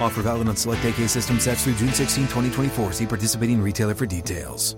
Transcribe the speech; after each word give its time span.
Offer 0.00 0.22
valid 0.22 0.48
on 0.48 0.56
select 0.56 0.84
AK 0.84 1.08
system 1.08 1.40
sets 1.40 1.64
through 1.64 1.74
June 1.74 1.92
16, 1.92 2.24
2024. 2.24 2.92
See 2.92 3.06
participating 3.06 3.60
retailer 3.60 3.94
for 3.94 4.06
details. 4.06 4.76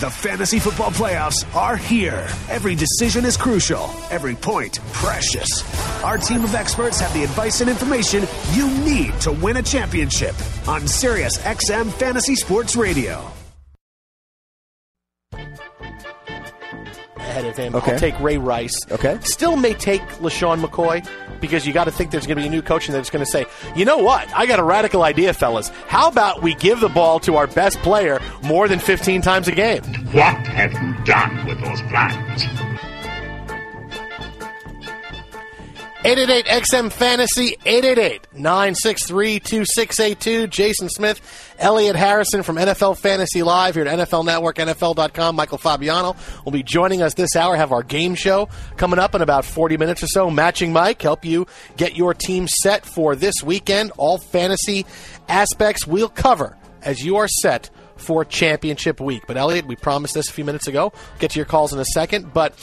The 0.00 0.08
fantasy 0.08 0.58
football 0.58 0.90
playoffs 0.90 1.44
are 1.54 1.76
here. 1.76 2.26
Every 2.48 2.74
decision 2.74 3.26
is 3.26 3.36
crucial, 3.36 3.90
every 4.10 4.34
point 4.34 4.78
precious. 4.94 5.62
Our 6.02 6.16
team 6.16 6.42
of 6.42 6.54
experts 6.54 6.98
have 7.00 7.12
the 7.12 7.22
advice 7.22 7.60
and 7.60 7.68
information 7.68 8.24
you 8.52 8.70
need 8.82 9.12
to 9.20 9.32
win 9.32 9.58
a 9.58 9.62
championship 9.62 10.34
on 10.66 10.88
Sirius 10.88 11.36
XM 11.36 11.92
Fantasy 11.92 12.34
Sports 12.34 12.76
Radio. 12.76 13.30
Ahead 17.50 17.72
of 17.72 17.74
him. 17.74 17.74
Okay. 17.76 17.92
I'll 17.92 17.98
take 17.98 18.18
Ray 18.20 18.38
Rice. 18.38 18.76
Okay. 18.90 19.18
Still 19.22 19.56
may 19.56 19.74
take 19.74 20.02
LeSean 20.20 20.62
McCoy 20.62 21.06
because 21.40 21.66
you 21.66 21.72
got 21.72 21.84
to 21.84 21.90
think 21.90 22.10
there's 22.10 22.26
going 22.26 22.36
to 22.36 22.42
be 22.42 22.48
a 22.48 22.50
new 22.50 22.62
coach 22.62 22.88
and 22.88 22.94
that's 22.94 23.10
going 23.10 23.24
to 23.24 23.30
say, 23.30 23.46
you 23.74 23.84
know 23.84 23.98
what? 23.98 24.28
I 24.34 24.46
got 24.46 24.58
a 24.58 24.64
radical 24.64 25.02
idea, 25.02 25.32
fellas. 25.32 25.68
How 25.88 26.08
about 26.08 26.42
we 26.42 26.54
give 26.54 26.80
the 26.80 26.88
ball 26.88 27.20
to 27.20 27.36
our 27.36 27.46
best 27.46 27.78
player 27.78 28.20
more 28.42 28.68
than 28.68 28.78
15 28.78 29.22
times 29.22 29.48
a 29.48 29.52
game? 29.52 29.82
What 30.12 30.36
have 30.46 30.72
you 30.72 31.04
done 31.04 31.46
with 31.46 31.60
those 31.60 31.80
plans? 31.82 32.69
888 36.02 36.46
XM 36.46 36.90
Fantasy, 36.90 37.56
888 37.66 38.28
963 38.32 39.38
2682. 39.38 40.46
Jason 40.46 40.88
Smith, 40.88 41.54
Elliot 41.58 41.94
Harrison 41.94 42.42
from 42.42 42.56
NFL 42.56 42.96
Fantasy 42.96 43.42
Live 43.42 43.74
here 43.74 43.86
at 43.86 43.98
NFL 43.98 44.24
Network, 44.24 44.56
NFL.com. 44.56 45.36
Michael 45.36 45.58
Fabiano 45.58 46.16
will 46.42 46.52
be 46.52 46.62
joining 46.62 47.02
us 47.02 47.12
this 47.12 47.36
hour. 47.36 47.54
Have 47.54 47.70
our 47.70 47.82
game 47.82 48.14
show 48.14 48.48
coming 48.78 48.98
up 48.98 49.14
in 49.14 49.20
about 49.20 49.44
40 49.44 49.76
minutes 49.76 50.02
or 50.02 50.06
so. 50.06 50.30
Matching 50.30 50.72
Mike, 50.72 51.02
help 51.02 51.22
you 51.22 51.46
get 51.76 51.94
your 51.96 52.14
team 52.14 52.48
set 52.48 52.86
for 52.86 53.14
this 53.14 53.34
weekend. 53.44 53.92
All 53.98 54.16
fantasy 54.16 54.86
aspects 55.28 55.86
we'll 55.86 56.08
cover 56.08 56.56
as 56.80 57.04
you 57.04 57.16
are 57.16 57.28
set 57.28 57.68
for 57.96 58.24
championship 58.24 59.00
week. 59.00 59.24
But 59.26 59.36
Elliot, 59.36 59.66
we 59.66 59.76
promised 59.76 60.14
this 60.14 60.30
a 60.30 60.32
few 60.32 60.46
minutes 60.46 60.66
ago. 60.66 60.94
Get 61.18 61.32
to 61.32 61.38
your 61.38 61.44
calls 61.44 61.74
in 61.74 61.78
a 61.78 61.84
second. 61.84 62.32
But 62.32 62.54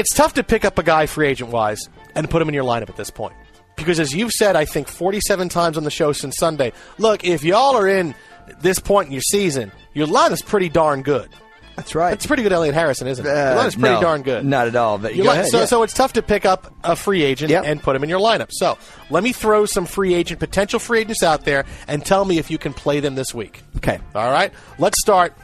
it's 0.00 0.14
tough 0.14 0.34
to 0.34 0.42
pick 0.42 0.64
up 0.64 0.78
a 0.78 0.82
guy 0.82 1.06
free 1.06 1.28
agent 1.28 1.50
wise 1.50 1.88
and 2.14 2.28
put 2.28 2.42
him 2.42 2.48
in 2.48 2.54
your 2.54 2.64
lineup 2.64 2.88
at 2.88 2.96
this 2.96 3.10
point. 3.10 3.34
Because 3.76 4.00
as 4.00 4.14
you've 4.14 4.32
said, 4.32 4.56
I 4.56 4.64
think 4.64 4.88
47 4.88 5.48
times 5.48 5.76
on 5.76 5.84
the 5.84 5.90
show 5.90 6.12
since 6.12 6.36
Sunday, 6.36 6.72
look, 6.98 7.24
if 7.24 7.44
y'all 7.44 7.76
are 7.76 7.88
in 7.88 8.14
this 8.60 8.78
point 8.78 9.06
in 9.06 9.12
your 9.12 9.22
season, 9.22 9.72
your 9.94 10.06
line 10.06 10.32
is 10.32 10.42
pretty 10.42 10.68
darn 10.68 11.02
good. 11.02 11.28
That's 11.76 11.94
right. 11.94 12.12
It's 12.12 12.26
pretty 12.26 12.42
good, 12.42 12.52
Elliot 12.52 12.74
Harrison, 12.74 13.06
isn't 13.06 13.24
it? 13.24 13.30
Uh, 13.30 13.32
your 13.34 13.54
line 13.54 13.66
is 13.68 13.74
pretty 13.76 13.94
no, 13.94 14.00
darn 14.02 14.22
good. 14.22 14.44
Not 14.44 14.66
at 14.66 14.76
all. 14.76 14.98
But 14.98 15.14
line- 15.16 15.28
ahead, 15.28 15.46
so, 15.46 15.60
yeah. 15.60 15.64
so 15.64 15.82
it's 15.82 15.94
tough 15.94 16.12
to 16.14 16.22
pick 16.22 16.44
up 16.44 16.74
a 16.84 16.94
free 16.94 17.22
agent 17.22 17.50
Yep. 17.50 17.64
and 17.64 17.82
put 17.82 17.96
him 17.96 18.02
in 18.02 18.10
your 18.10 18.20
lineup. 18.20 18.48
So 18.50 18.76
let 19.08 19.22
me 19.22 19.32
throw 19.32 19.64
some 19.64 19.86
free 19.86 20.12
agent, 20.12 20.40
potential 20.40 20.78
free 20.78 21.00
agents 21.00 21.22
out 21.22 21.44
there 21.46 21.64
and 21.88 22.04
tell 22.04 22.24
me 22.26 22.36
if 22.38 22.50
you 22.50 22.58
can 22.58 22.74
play 22.74 23.00
them 23.00 23.14
this 23.14 23.32
week. 23.34 23.62
okay. 23.76 23.98
All 24.14 24.30
right? 24.30 24.52
Let's 24.78 25.00
start 25.00 25.34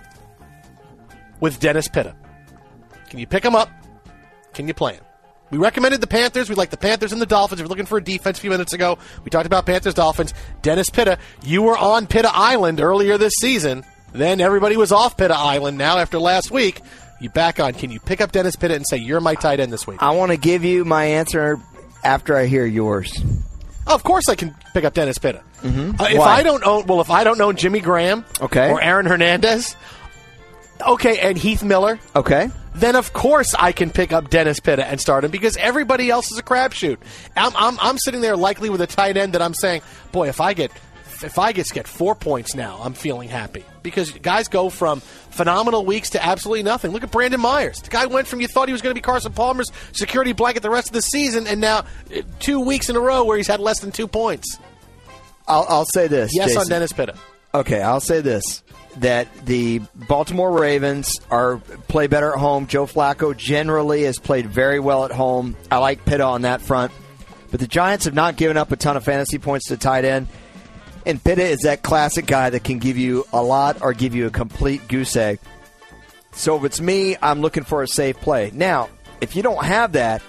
with 1.41 1.59
Dennis 1.61 1.89
Pitta. 1.89 2.15
Can 3.09 3.19
you 3.19 3.27
pick 3.27 3.45
him 3.45 3.55
up? 3.55 3.71
Can 4.57 4.67
you 4.67 4.75
play 4.75 4.95
him? 4.95 5.05
We 5.51 5.59
recommended 5.59 6.01
the 6.01 6.09
Panthers. 6.09 6.49
We 6.49 6.57
like 6.57 6.71
the 6.71 6.77
Panthers 6.77 7.13
and 7.13 7.23
the 7.23 7.27
Dolphins. 7.27 7.61
We 7.61 7.65
were 7.65 7.69
looking 7.69 7.87
for 7.87 7.99
a 7.99 8.03
defense 8.03 8.39
a 8.39 8.41
few 8.41 8.51
minutes 8.51 8.73
ago. 8.73 8.99
We 9.23 9.31
talked 9.31 9.47
about 9.47 9.65
Panthers, 9.67 9.95
Dolphins. 9.95 10.35
Dennis 10.63 10.91
Pitta, 10.91 11.19
you 11.45 11.63
were 11.63 11.77
on 11.79 12.09
Pitta 12.09 12.31
Island 12.33 12.81
earlier 12.81 13.17
this 13.17 13.35
season. 13.39 13.85
Then 14.13 14.41
everybody 14.41 14.77
was 14.77 14.91
off 14.91 15.17
Pitta 15.17 15.37
Island. 15.37 15.79
Now, 15.79 15.99
after 15.99 16.19
last 16.19 16.51
week, 16.51 16.81
you 17.21 17.31
back 17.31 17.61
on. 17.61 17.75
Can 17.75 17.93
you 17.93 18.01
pick 18.01 18.21
up 18.21 18.33
Dennis 18.33 18.57
Pitta 18.57 18.75
and 18.75 18.85
say, 18.89 18.97
you're 18.97 19.21
my 19.21 19.35
tight 19.37 19.61
end 19.61 19.73
this 19.73 19.87
week? 19.87 20.03
I 20.03 20.11
want 20.11 20.33
to 20.33 20.37
give 20.37 20.65
you 20.65 20.85
my 20.85 21.05
answer 21.05 21.61
after 22.03 22.37
I 22.37 22.47
hear 22.47 22.67
yours. 22.67 23.13
Oh, 23.87 23.95
of 23.95 24.03
course, 24.03 24.29
I 24.29 24.35
can 24.35 24.53
pick 24.75 24.85
up 24.85 24.95
Dennis 24.95 25.19
Pitta. 25.19 25.43
Mm-hmm. 25.63 26.01
Uh, 26.01 26.07
if 26.11 26.19
Why? 26.19 26.39
I 26.39 26.43
don't 26.43 26.65
own, 26.65 26.87
well, 26.87 27.01
if 27.01 27.11
I 27.11 27.23
don't 27.23 27.41
own 27.41 27.55
Jimmy 27.57 27.79
Graham, 27.81 28.25
Okay. 28.41 28.69
or 28.71 28.81
Aaron 28.83 29.07
Hernandez, 29.07 29.77
okay, 30.81 31.19
and 31.19 31.37
Heath 31.39 31.63
Miller, 31.63 31.99
Okay. 32.15 32.49
then 32.75 32.97
of 32.97 33.13
course 33.13 33.55
I 33.55 33.73
can 33.73 33.91
pick 33.91 34.13
up 34.13 34.31
Dennis 34.31 34.61
Pitta 34.61 34.85
and 34.87 35.01
start 35.01 35.25
him 35.25 35.31
because 35.31 35.57
everybody 35.57 36.11
else 36.11 36.31
is 36.33 36.39
a 36.39 36.43
crapshoot. 36.43 36.99
I'm, 37.37 37.53
I'm, 37.57 37.79
I'm 37.81 37.99
sitting 37.99 38.21
there 38.21 38.37
likely 38.37 38.71
with 38.71 38.81
a 38.81 38.87
tight 38.87 39.17
end 39.17 39.35
that 39.35 39.43
I'm 39.43 39.55
saying, 39.55 39.83
boy, 40.13 40.29
if 40.29 40.41
I 40.41 40.55
get 40.55 40.71
if 41.23 41.39
I 41.39 41.53
get 41.53 41.67
get 41.73 41.89
four 41.89 42.15
points 42.15 42.55
now, 42.55 42.79
I'm 42.83 42.93
feeling 42.93 43.31
happy 43.31 43.65
because 43.83 44.11
guys 44.11 44.49
go 44.49 44.69
from 44.69 45.01
phenomenal 45.01 45.87
weeks 45.87 46.11
to 46.11 46.23
absolutely 46.23 46.63
nothing. 46.63 46.91
Look 46.91 47.05
at 47.05 47.11
Brandon 47.11 47.41
Myers. 47.41 47.81
The 47.81 47.89
guy 47.89 48.05
went 48.05 48.27
from 48.29 48.43
you 48.43 48.49
thought 48.49 48.69
he 48.69 48.73
was 48.73 48.83
going 48.83 48.91
to 48.91 48.99
be 48.99 49.03
Carson 49.03 49.33
Palmer's 49.33 49.71
security 49.93 50.33
blanket 50.35 50.63
the 50.63 50.69
rest 50.69 50.89
of 50.89 50.93
the 50.93 51.01
season, 51.01 51.47
and 51.47 51.59
now 51.59 51.79
uh, 52.15 52.21
two 52.39 52.61
weeks 52.61 52.91
in 52.91 52.97
a 52.97 53.01
row 53.01 53.25
where 53.25 53.39
he's 53.39 53.47
had 53.47 53.61
less 53.61 53.81
than 53.81 53.93
two 53.93 54.07
points. 54.07 54.59
I'll, 55.49 55.65
I'll 55.69 55.87
say 55.87 56.07
this. 56.07 56.33
Yes, 56.35 56.55
on 56.55 56.67
Dennis 56.67 56.93
Pitta. 56.93 57.15
Okay, 57.55 57.81
I'll 57.81 58.01
say 58.01 58.21
this: 58.21 58.63
that 59.01 59.47
the 59.47 59.81
Baltimore 59.95 60.59
Ravens 60.59 61.21
are 61.31 61.59
play 61.89 62.07
better 62.07 62.33
at 62.33 62.39
home. 62.39 62.67
Joe 62.67 62.87
Flacco 62.87 63.37
generally 63.37 64.05
has 64.05 64.19
played 64.19 64.47
very 64.47 64.81
well 64.81 65.05
at 65.05 65.13
home. 65.13 65.57
I 65.71 65.79
like 65.79 66.05
Pitta 66.05 66.25
on 66.25 66.43
that 66.43 66.61
front, 66.61 66.93
but 67.51 67.61
the 67.61 67.67
Giants 67.67 68.05
have 68.07 68.15
not 68.15 68.37
given 68.37 68.57
up 68.57 68.73
a 68.73 68.77
ton 68.77 68.97
of 68.97 69.05
fantasy 69.05 69.39
points 69.39 69.69
to 69.69 69.77
tight 69.77 70.05
end. 70.05 70.29
And 71.05 71.23
Pitta 71.23 71.45
is 71.45 71.61
that 71.61 71.83
classic 71.83 72.27
guy 72.27 72.51
that 72.51 72.65
can 72.65 72.79
give 72.79 72.97
you 72.97 73.27
a 73.33 73.43
lot 73.43 73.81
or 73.81 73.93
give 73.93 74.15
you 74.15 74.27
a 74.27 74.31
complete 74.31 74.89
goose 74.89 75.15
egg. 75.15 75.39
So 76.33 76.57
if 76.57 76.65
it's 76.65 76.81
me, 76.81 77.17
I'm 77.23 77.41
looking 77.41 77.65
for 77.65 77.83
a 77.83 77.89
safe 77.89 78.21
play. 78.21 78.51
Now, 78.53 78.89
if 79.21 79.37
you 79.37 79.43
don't 79.43 79.65
have 79.65 79.93
that, 79.93 80.23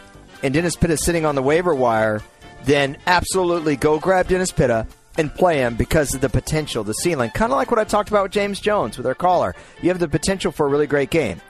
and 0.43 0.53
Dennis 0.53 0.75
Pitta 0.75 0.93
is 0.93 1.03
sitting 1.03 1.25
on 1.25 1.35
the 1.35 1.41
waiver 1.41 1.73
wire, 1.73 2.21
then 2.65 2.97
absolutely 3.07 3.75
go 3.75 3.99
grab 3.99 4.27
Dennis 4.27 4.51
Pitta 4.51 4.85
and 5.17 5.33
play 5.33 5.57
him 5.57 5.75
because 5.75 6.13
of 6.13 6.21
the 6.21 6.29
potential, 6.29 6.83
the 6.83 6.93
ceiling. 6.93 7.29
Kind 7.31 7.51
of 7.51 7.57
like 7.57 7.71
what 7.71 7.79
I 7.79 7.83
talked 7.83 8.09
about 8.09 8.23
with 8.23 8.31
James 8.31 8.59
Jones 8.59 8.97
with 8.97 9.05
our 9.07 9.15
caller. 9.15 9.55
You 9.81 9.89
have 9.89 9.99
the 9.99 10.07
potential 10.07 10.51
for 10.51 10.65
a 10.65 10.69
really 10.69 10.87
great 10.87 11.09
game. 11.09 11.41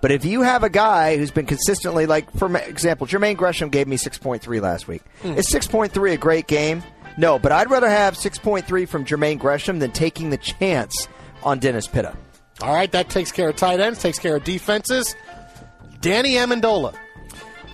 But 0.00 0.10
if 0.10 0.24
you 0.24 0.42
have 0.42 0.64
a 0.64 0.68
guy 0.68 1.16
who's 1.16 1.30
been 1.30 1.46
consistently, 1.46 2.06
like 2.06 2.30
for 2.32 2.54
example, 2.56 3.06
Jermaine 3.06 3.36
Gresham 3.36 3.70
gave 3.70 3.86
me 3.86 3.96
6.3 3.96 4.60
last 4.60 4.88
week. 4.88 5.02
Hmm. 5.22 5.34
Is 5.34 5.48
6.3 5.48 6.12
a 6.12 6.16
great 6.16 6.48
game? 6.48 6.82
No, 7.16 7.38
but 7.38 7.52
I'd 7.52 7.70
rather 7.70 7.88
have 7.88 8.14
6.3 8.14 8.88
from 8.88 9.04
Jermaine 9.04 9.38
Gresham 9.38 9.78
than 9.78 9.92
taking 9.92 10.30
the 10.30 10.38
chance 10.38 11.08
on 11.42 11.58
Dennis 11.58 11.86
Pitta. 11.86 12.16
All 12.60 12.74
right, 12.74 12.90
that 12.92 13.10
takes 13.10 13.32
care 13.32 13.48
of 13.48 13.56
tight 13.56 13.80
ends, 13.80 14.00
takes 14.00 14.18
care 14.18 14.36
of 14.36 14.44
defenses. 14.44 15.14
Danny 16.00 16.34
Amendola. 16.34 16.94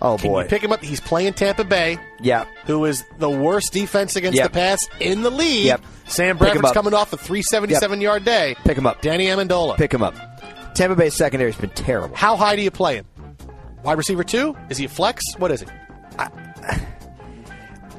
Oh 0.00 0.16
Can 0.16 0.30
boy, 0.30 0.46
pick 0.48 0.62
him 0.62 0.72
up? 0.72 0.82
He's 0.82 1.00
playing 1.00 1.34
Tampa 1.34 1.64
Bay. 1.64 1.98
yeah. 2.20 2.44
who 2.66 2.84
is 2.84 3.04
the 3.18 3.28
worst 3.30 3.72
defense 3.72 4.14
against 4.16 4.36
Yep. 4.38 4.52
the 4.52 4.58
pass 4.58 4.78
in 5.00 5.22
the 5.22 5.30
league. 5.30 5.66
Yep. 5.66 5.82
Sam 6.06 6.38
Bradford's 6.38 6.72
coming 6.72 6.94
off 6.94 7.12
a 7.12 7.16
377 7.16 8.00
yard 8.00 8.24
day. 8.24 8.54
Pick 8.64 8.78
him 8.78 8.86
up. 8.86 9.02
Danny 9.02 9.26
Amendola. 9.26 9.76
Pick 9.76 9.92
him 9.92 10.02
up. 10.02 10.14
Tampa 10.74 10.94
Bay 10.96 11.10
secondary's 11.10 11.56
been 11.56 11.70
terrible. 11.70 12.14
How 12.14 12.36
high 12.36 12.54
do 12.56 12.62
you 12.62 12.70
play 12.70 12.96
him? 12.96 13.06
Wide 13.82 13.98
receiver 13.98 14.22
two? 14.24 14.56
Is 14.70 14.78
he 14.78 14.84
a 14.84 14.88
flex? 14.88 15.22
What 15.38 15.50
is 15.50 15.60
he? 15.62 15.66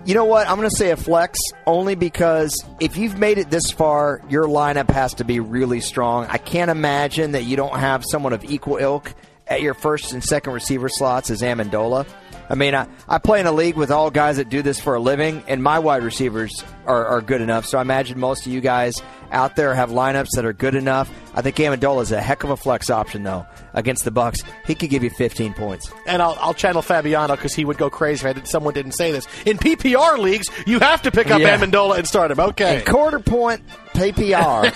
You 0.05 0.15
know 0.15 0.25
what? 0.25 0.47
I'm 0.47 0.55
going 0.57 0.69
to 0.69 0.75
say 0.75 0.89
a 0.91 0.97
flex 0.97 1.37
only 1.67 1.93
because 1.93 2.63
if 2.79 2.97
you've 2.97 3.19
made 3.19 3.37
it 3.37 3.51
this 3.51 3.69
far, 3.69 4.21
your 4.29 4.47
lineup 4.47 4.89
has 4.89 5.13
to 5.15 5.23
be 5.25 5.39
really 5.39 5.81
strong. 5.81 6.25
I 6.29 6.37
can't 6.37 6.71
imagine 6.71 7.33
that 7.33 7.43
you 7.43 7.55
don't 7.55 7.75
have 7.77 8.03
someone 8.09 8.33
of 8.33 8.43
equal 8.43 8.77
ilk 8.77 9.13
at 9.49 9.61
your 9.61 9.73
first 9.73 10.13
and 10.13 10.23
second 10.23 10.53
receiver 10.53 10.87
slots 10.89 11.29
is 11.29 11.41
Amendola. 11.41 12.05
I 12.51 12.55
mean, 12.55 12.73
I, 12.73 12.87
I 13.07 13.19
play 13.19 13.39
in 13.39 13.45
a 13.45 13.51
league 13.51 13.75
with 13.75 13.91
all 13.91 14.09
guys 14.09 14.37
that 14.37 14.49
do 14.49 14.63
this 14.63 14.79
for 14.79 14.95
a 14.95 14.99
living, 14.99 15.43
and 15.47 15.61
my 15.61 15.77
wide 15.77 16.01
receivers 16.03 16.63
are, 16.87 17.05
are 17.05 17.21
good 17.21 17.41
enough. 17.41 17.67
So 17.67 17.77
I 17.77 17.81
imagine 17.81 18.19
most 18.19 18.47
of 18.47 18.51
you 18.51 18.59
guys 18.59 18.95
out 19.31 19.55
there 19.55 19.75
have 19.75 19.91
lineups 19.91 20.29
that 20.33 20.45
are 20.45 20.53
good 20.53 20.73
enough. 20.73 21.11
I 21.35 21.43
think 21.43 21.57
Amendola 21.57 22.01
is 22.01 22.11
a 22.11 22.19
heck 22.19 22.43
of 22.43 22.49
a 22.49 22.57
flex 22.57 22.89
option, 22.89 23.21
though, 23.21 23.45
against 23.75 24.03
the 24.03 24.11
Bucs. 24.11 24.43
He 24.65 24.73
could 24.73 24.89
give 24.89 25.03
you 25.03 25.11
15 25.11 25.53
points. 25.53 25.91
And 26.07 26.23
I'll, 26.23 26.35
I'll 26.41 26.55
channel 26.55 26.81
Fabiano 26.81 27.35
because 27.35 27.53
he 27.53 27.65
would 27.65 27.77
go 27.77 27.91
crazy 27.91 28.27
if 28.27 28.47
someone 28.47 28.73
didn't 28.73 28.93
say 28.93 29.11
this. 29.11 29.27
In 29.45 29.59
PPR 29.59 30.17
leagues, 30.17 30.47
you 30.65 30.79
have 30.79 31.03
to 31.03 31.11
pick 31.11 31.29
up 31.29 31.39
Yeah. 31.41 31.55
Amendola 31.55 31.99
and 31.99 32.07
start 32.07 32.31
him. 32.31 32.39
Okay. 32.39 32.77
And 32.77 32.85
quarter 32.87 33.19
point 33.19 33.61
PPR. 33.93 34.73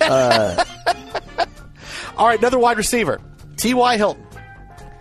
Uh, 0.00 0.64
all 2.16 2.26
right, 2.26 2.38
another 2.38 2.58
wide 2.58 2.76
receiver. 2.76 3.20
T.Y. 3.54 3.96
Hilton. 3.96 4.24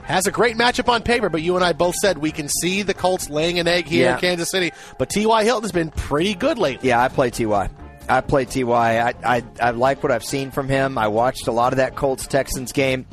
Has 0.03 0.27
a 0.27 0.31
great 0.31 0.57
matchup 0.57 0.89
on 0.89 1.01
paper, 1.01 1.29
but 1.29 1.41
you 1.41 1.55
and 1.55 1.63
I 1.63 1.71
both 1.71 1.95
said 1.95 2.17
we 2.17 2.31
can 2.31 2.49
see 2.49 2.81
the 2.81 2.93
Colts 2.93 3.29
laying 3.29 3.57
an 3.59 3.69
egg 3.69 3.85
here 3.85 4.03
Yeah. 4.05 4.15
in 4.15 4.19
Kansas 4.19 4.49
City. 4.51 4.71
But 4.97 5.09
T.Y. 5.09 5.43
Hilton 5.45 5.63
has 5.63 5.71
been 5.71 5.91
pretty 5.91 6.33
good 6.35 6.57
lately. 6.57 6.89
Yeah, 6.89 7.01
I 7.01 7.07
play 7.07 7.29
Ty. 7.29 7.69
I 8.09 8.19
play 8.19 8.43
Ty. 8.43 8.99
I, 8.99 9.13
I 9.23 9.43
I 9.61 9.69
like 9.71 10.03
what 10.03 10.11
I've 10.11 10.25
seen 10.25 10.51
from 10.51 10.67
him. 10.67 10.97
I 10.97 11.07
watched 11.07 11.47
a 11.47 11.53
lot 11.53 11.71
of 11.71 11.77
that 11.77 11.95
Colts 11.95 12.27
Texans 12.27 12.73
game. 12.73 13.05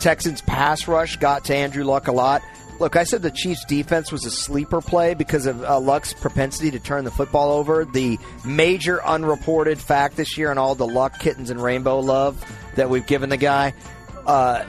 Texans 0.00 0.42
pass 0.42 0.86
rush 0.86 1.16
got 1.16 1.46
to 1.46 1.56
Andrew 1.56 1.82
Luck 1.84 2.08
a 2.08 2.12
lot. 2.12 2.42
Look, 2.78 2.94
I 2.96 3.04
said 3.04 3.22
the 3.22 3.30
Chiefs 3.30 3.64
defense 3.64 4.12
was 4.12 4.26
a 4.26 4.30
sleeper 4.30 4.82
play 4.82 5.14
because 5.14 5.46
of 5.46 5.62
uh, 5.64 5.78
Luck's 5.80 6.12
propensity 6.12 6.70
to 6.72 6.78
turn 6.78 7.04
the 7.04 7.10
football 7.10 7.52
over. 7.52 7.86
The 7.86 8.18
major 8.44 9.02
unreported 9.02 9.78
fact 9.78 10.16
this 10.16 10.36
year 10.36 10.50
and 10.50 10.58
all 10.58 10.74
the 10.74 10.86
Luck 10.86 11.18
kittens 11.20 11.48
and 11.48 11.62
rainbow 11.62 12.00
love 12.00 12.44
that 12.74 12.90
we've 12.90 13.06
given 13.06 13.30
the 13.30 13.36
guy. 13.38 13.72
Uh, 14.26 14.64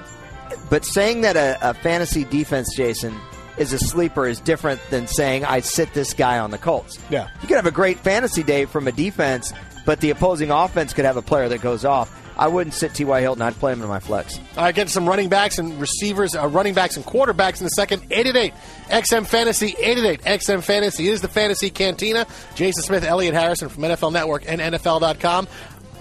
but 0.69 0.85
saying 0.85 1.21
that 1.21 1.35
a, 1.35 1.57
a 1.69 1.73
fantasy 1.73 2.23
defense, 2.25 2.75
Jason, 2.75 3.15
is 3.57 3.73
a 3.73 3.79
sleeper 3.79 4.27
is 4.27 4.39
different 4.39 4.81
than 4.89 5.07
saying 5.07 5.45
I 5.45 5.61
sit 5.61 5.93
this 5.93 6.13
guy 6.13 6.39
on 6.39 6.51
the 6.51 6.57
Colts. 6.57 6.99
Yeah. 7.09 7.29
You 7.41 7.47
could 7.47 7.55
have 7.57 7.65
a 7.65 7.71
great 7.71 7.99
fantasy 7.99 8.43
day 8.43 8.65
from 8.65 8.87
a 8.87 8.91
defense, 8.91 9.53
but 9.85 10.01
the 10.01 10.09
opposing 10.09 10.51
offense 10.51 10.93
could 10.93 11.05
have 11.05 11.17
a 11.17 11.21
player 11.21 11.47
that 11.49 11.61
goes 11.61 11.85
off. 11.85 12.21
I 12.37 12.47
wouldn't 12.49 12.73
sit 12.73 12.93
T.Y. 12.93 13.21
Hilton. 13.21 13.41
I'd 13.41 13.53
play 13.55 13.71
him 13.71 13.81
in 13.81 13.87
my 13.87 13.99
flex. 13.99 14.39
All 14.57 14.63
right, 14.63 14.75
get 14.75 14.89
some 14.89 15.07
running 15.07 15.29
backs 15.29 15.57
and 15.57 15.79
receivers, 15.79 16.35
uh, 16.35 16.47
running 16.47 16.73
backs 16.73 16.97
and 16.97 17.05
quarterbacks 17.05 17.59
in 17.59 17.63
the 17.63 17.69
second. 17.69 18.03
888 18.11 18.53
XM 18.89 19.25
Fantasy, 19.25 19.67
888 19.79 20.21
XM 20.41 20.61
Fantasy 20.63 21.07
is 21.07 21.21
the 21.21 21.29
Fantasy 21.29 21.69
Cantina. 21.69 22.27
Jason 22.55 22.83
Smith, 22.83 23.05
Elliot 23.05 23.33
Harrison 23.33 23.69
from 23.69 23.83
NFL 23.83 24.11
Network 24.11 24.43
and 24.47 24.59
NFL.com. 24.59 25.47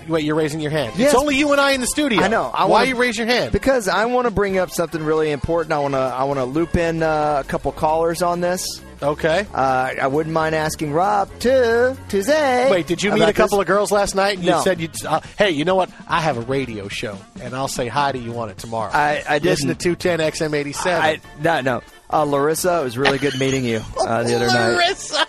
Wait, 0.08 0.24
you're 0.24 0.34
raising 0.34 0.60
your 0.60 0.70
hand. 0.70 0.92
Yes. 0.96 1.12
It's 1.12 1.20
only 1.20 1.36
you 1.36 1.52
and 1.52 1.60
I 1.60 1.72
in 1.72 1.80
the 1.80 1.86
studio. 1.86 2.20
I 2.22 2.28
know. 2.28 2.50
I 2.52 2.64
Why 2.64 2.70
wanna- 2.70 2.86
you 2.86 2.96
raise 2.96 3.16
your 3.16 3.26
hand? 3.26 3.52
Because 3.52 3.88
I 3.88 4.04
want 4.06 4.26
to 4.26 4.30
bring 4.30 4.58
up 4.58 4.70
something 4.70 5.02
really 5.02 5.30
important. 5.30 5.72
I 5.72 5.78
want 5.78 5.94
to 5.94 5.98
I 5.98 6.24
want 6.24 6.38
to 6.38 6.44
loop 6.44 6.76
in 6.76 7.02
uh, 7.02 7.42
a 7.44 7.48
couple 7.48 7.72
callers 7.72 8.22
on 8.22 8.40
this. 8.40 8.66
Okay. 9.02 9.46
Uh, 9.52 9.90
I 10.00 10.06
wouldn't 10.06 10.32
mind 10.32 10.54
asking 10.54 10.92
Rob 10.92 11.28
to 11.40 11.96
Tuesday. 12.08 12.70
Wait, 12.70 12.86
did 12.86 13.02
you 13.02 13.12
meet 13.12 13.22
a 13.22 13.32
couple 13.32 13.58
this. 13.58 13.62
of 13.64 13.66
girls 13.66 13.90
last 13.92 14.14
night? 14.14 14.36
And 14.36 14.44
you 14.44 14.52
No. 14.52 14.60
said 14.62 14.80
you, 14.80 14.88
uh, 15.06 15.20
"Hey, 15.36 15.50
you 15.50 15.64
know 15.64 15.74
what? 15.74 15.90
I 16.08 16.20
have 16.20 16.38
a 16.38 16.42
radio 16.42 16.88
show, 16.88 17.18
and 17.42 17.54
I'll 17.54 17.68
say 17.68 17.88
hi 17.88 18.12
to 18.12 18.18
you 18.18 18.38
on 18.38 18.48
it 18.50 18.56
tomorrow." 18.58 18.90
I- 18.94 19.22
I 19.28 19.38
listen 19.38 19.68
to 19.68 19.74
two 19.74 19.94
ten 19.96 20.20
XM 20.20 20.54
eighty 20.54 20.72
seven. 20.72 21.02
I, 21.02 21.20
no, 21.42 21.60
no. 21.60 21.82
Uh, 22.10 22.22
Larissa, 22.24 22.80
it 22.80 22.84
was 22.84 22.96
really 22.96 23.18
good 23.18 23.38
meeting 23.38 23.64
you 23.64 23.82
uh, 24.06 24.22
the 24.22 24.36
other 24.36 24.46
night. 24.46 24.68
Larissa. 24.74 25.26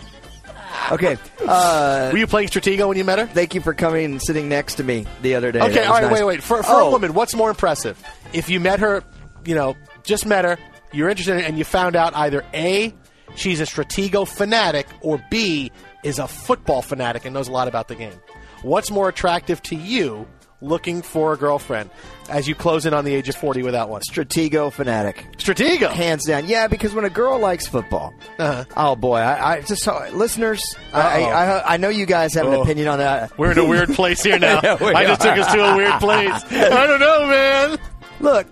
Okay. 0.92 1.16
Uh, 1.46 2.10
Were 2.12 2.18
you 2.18 2.26
playing 2.26 2.48
Stratego 2.48 2.88
when 2.88 2.96
you 2.96 3.04
met 3.04 3.18
her? 3.18 3.26
thank 3.26 3.54
you 3.54 3.60
for 3.60 3.74
coming 3.74 4.04
and 4.04 4.22
sitting 4.22 4.48
next 4.48 4.76
to 4.76 4.84
me 4.84 5.06
the 5.22 5.34
other 5.34 5.50
day. 5.52 5.60
Okay, 5.60 5.84
all 5.84 5.94
right, 5.94 6.02
nice. 6.04 6.12
wait, 6.12 6.24
wait. 6.24 6.42
For, 6.42 6.62
for 6.62 6.70
Oh, 6.72 6.88
a 6.88 6.90
woman, 6.90 7.14
what's 7.14 7.34
more 7.34 7.50
impressive? 7.50 8.02
If 8.32 8.48
you 8.50 8.60
met 8.60 8.80
her, 8.80 9.02
you 9.44 9.54
know, 9.54 9.76
just 10.04 10.26
met 10.26 10.44
her, 10.44 10.58
you're 10.92 11.08
interested 11.08 11.32
in 11.34 11.40
her, 11.40 11.46
and 11.46 11.58
you 11.58 11.64
found 11.64 11.96
out 11.96 12.14
either 12.14 12.44
A, 12.54 12.94
she's 13.34 13.60
a 13.60 13.64
Stratego 13.64 14.26
fanatic, 14.28 14.86
or 15.00 15.22
B, 15.30 15.72
is 16.04 16.18
a 16.18 16.28
football 16.28 16.82
fanatic 16.82 17.24
and 17.24 17.34
knows 17.34 17.48
a 17.48 17.52
lot 17.52 17.66
about 17.68 17.88
the 17.88 17.94
game. 17.96 18.14
What's 18.62 18.90
more 18.90 19.08
attractive 19.08 19.60
to 19.64 19.76
you 19.76 20.26
looking 20.60 21.02
for 21.02 21.32
a 21.32 21.36
girlfriend 21.36 21.90
as 22.28 22.48
you 22.48 22.54
close 22.54 22.86
in 22.86 22.94
on 22.94 23.04
the 23.04 23.14
age 23.14 23.28
of 23.28 23.36
40 23.36 23.62
without 23.62 23.88
one? 23.88 24.00
Stratego 24.02 24.72
fanatic. 24.72 25.26
Stratego! 25.36 25.90
Hands 25.90 26.24
down. 26.24 26.46
Yeah, 26.46 26.66
because 26.68 26.94
when 26.94 27.04
a 27.04 27.10
girl 27.10 27.38
likes 27.38 27.66
football, 27.66 28.12
Uh-huh. 28.38 28.64
oh 28.76 28.96
boy, 28.96 29.16
I, 29.18 29.56
I 29.56 29.60
just 29.62 29.82
saw 29.82 30.06
listeners. 30.12 30.62
I, 30.92 31.22
I, 31.24 31.74
I, 31.74 31.76
know 31.76 31.88
you 31.88 32.06
guys 32.06 32.34
have 32.34 32.46
an 32.46 32.54
Oh. 32.54 32.62
opinion 32.62 32.88
on 32.88 32.98
that. 32.98 33.36
We're 33.38 33.52
in 33.52 33.58
a 33.58 33.64
weird 33.64 33.90
place 33.90 34.22
here 34.22 34.38
now. 34.40 34.60
Yeah, 34.62 34.76
I 34.80 35.04
just 35.04 35.20
took 35.20 35.36
us 35.38 35.52
to 35.52 35.60
a 35.72 35.76
weird 35.76 36.00
place. 36.00 36.44
I 36.52 36.86
don't 36.86 37.00
know, 37.00 37.26
man. 37.26 37.78
Look, 38.20 38.46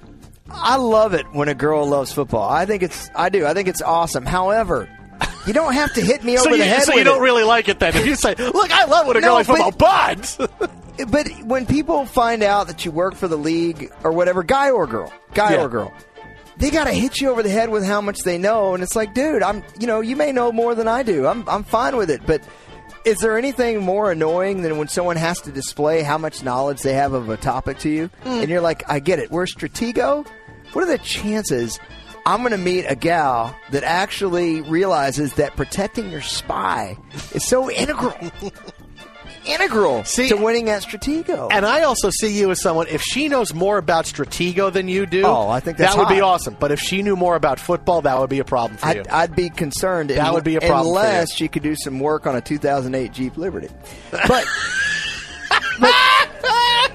I 0.50 0.76
love 0.76 1.14
it 1.14 1.26
when 1.32 1.48
a 1.48 1.54
girl 1.54 1.86
loves 1.88 2.12
football. 2.12 2.48
I 2.48 2.66
think 2.66 2.82
it's, 2.82 3.10
I 3.16 3.28
do. 3.28 3.46
I 3.46 3.54
think 3.54 3.66
it's 3.66 3.82
awesome. 3.82 4.24
However, 4.26 4.88
you 5.46 5.52
don't 5.52 5.75
have 5.75 5.93
to 5.94 6.00
hit 6.00 6.25
me 6.25 6.35
over 6.38 6.44
So, 6.44 6.50
you, 6.50 6.58
the 6.58 6.64
head 6.64 6.82
so 6.82 6.94
you 6.94 7.05
don't 7.05 7.19
it. 7.20 7.25
really 7.25 7.44
like 7.44 7.69
it 7.69 7.79
then. 7.79 7.94
If 7.96 8.06
you 8.06 8.14
say, 8.14 8.35
look, 8.37 8.70
I 8.70 8.85
love 8.87 9.06
when 9.06 9.17
a 9.17 9.20
girl 9.20 9.31
No, 9.31 9.35
likes 9.35 9.49
football, 9.49 9.73
but. 9.73 10.70
But 11.08 11.26
when 11.44 11.67
people 11.67 12.06
find 12.06 12.44
out 12.44 12.69
that 12.69 12.85
you 12.85 12.93
work 12.93 13.17
for 13.17 13.26
the 13.26 13.37
league 13.37 13.91
or 14.05 14.12
whatever, 14.12 14.44
guy 14.44 14.70
or 14.70 14.87
girl, 14.87 15.12
guy 15.35 15.55
Yeah. 15.55 15.62
or 15.64 15.69
girl, 15.69 15.93
they 16.56 16.70
got 16.70 16.85
to 16.85 16.93
hit 16.93 17.20
you 17.20 17.31
over 17.31 17.43
the 17.43 17.49
head 17.50 17.69
with 17.70 17.85
how 17.85 18.00
much 18.00 18.20
they 18.20 18.38
know, 18.38 18.75
and 18.75 18.82
it's 18.82 18.94
like, 18.94 19.12
dude, 19.12 19.43
I'm, 19.43 19.64
you 19.81 19.88
know, 19.88 20.00
you 20.02 20.14
may 20.14 20.31
know 20.31 20.52
more 20.52 20.76
than 20.76 20.87
I 20.87 21.02
do. 21.02 21.26
I'm, 21.26 21.49
I'm 21.49 21.64
fine 21.64 21.96
with 21.96 22.11
it, 22.11 22.23
but. 22.26 22.43
Is 23.05 23.19
there 23.19 23.37
anything 23.37 23.81
more 23.82 24.11
annoying 24.11 24.62
than 24.62 24.79
when 24.79 24.88
someone 24.88 25.17
has 25.17 25.38
to 25.43 25.52
display 25.52 26.00
how 26.02 26.17
much 26.17 26.43
knowledge 26.43 26.81
they 26.81 26.94
have 26.94 27.12
of 27.12 27.29
a 27.29 27.37
topic 27.37 27.79
to 27.81 27.91
you? 27.91 28.06
Hmm. 28.23 28.29
And 28.41 28.49
you're 28.49 28.62
like, 28.62 28.82
I 28.88 28.99
get 28.99 29.19
it. 29.19 29.31
We're 29.31 29.44
Stratego. 29.44 30.26
What 30.73 30.82
are 30.85 30.87
the 30.91 30.96
chances 30.96 31.79
I'm 32.26 32.40
going 32.40 32.52
to 32.52 32.58
meet 32.58 32.86
a 32.86 32.96
gal 32.96 33.54
that 33.70 33.84
actually 33.84 34.62
realizes 34.62 35.34
that 35.34 35.56
protecting 35.56 36.10
your 36.10 36.22
spy 36.22 36.96
is 37.34 37.46
so 37.46 37.70
integral? 37.70 38.14
integral 39.46 40.04
See- 40.04 40.28
to 40.28 40.36
winning 40.36 40.70
at 40.70 40.82
Stratego. 40.82 41.48
And 41.52 41.66
I 41.66 41.82
also 41.82 42.08
see 42.10 42.38
you 42.38 42.50
as 42.50 42.62
someone, 42.62 42.86
if 42.88 43.02
she 43.02 43.28
knows 43.28 43.52
more 43.52 43.76
about 43.76 44.06
Stratego 44.06 44.72
than 44.72 44.88
you 44.88 45.04
do, 45.04 45.24
Oh, 45.24 45.48
I 45.48 45.60
think 45.60 45.76
that's 45.76 45.94
that 45.94 46.00
would 46.00 46.08
be 46.08 46.22
awesome. 46.22 46.56
But 46.58 46.72
if 46.72 46.81
she 46.81 47.02
knew 47.02 47.16
more 47.16 47.36
about 47.36 47.60
football, 47.60 48.02
that 48.02 48.19
would 48.19 48.31
be 48.31 48.38
a 48.38 48.44
problem 48.44 48.78
for 48.78 48.93
you. 48.94 49.00
I'd, 49.00 49.08
I'd 49.08 49.36
be 49.36 49.50
concerned. 49.50 50.10
That 50.10 50.32
would 50.32 50.44
be 50.44 50.56
a 50.56 50.60
problem 50.60 50.96
unless 50.96 51.34
she 51.34 51.48
could 51.48 51.62
do 51.62 51.76
some 51.76 52.00
work 52.00 52.26
on 52.26 52.36
a 52.36 52.40
2008 52.40 53.12
Jeep 53.12 53.36
Liberty. 53.36 53.69
But, 54.10 54.46
but, 55.81 55.94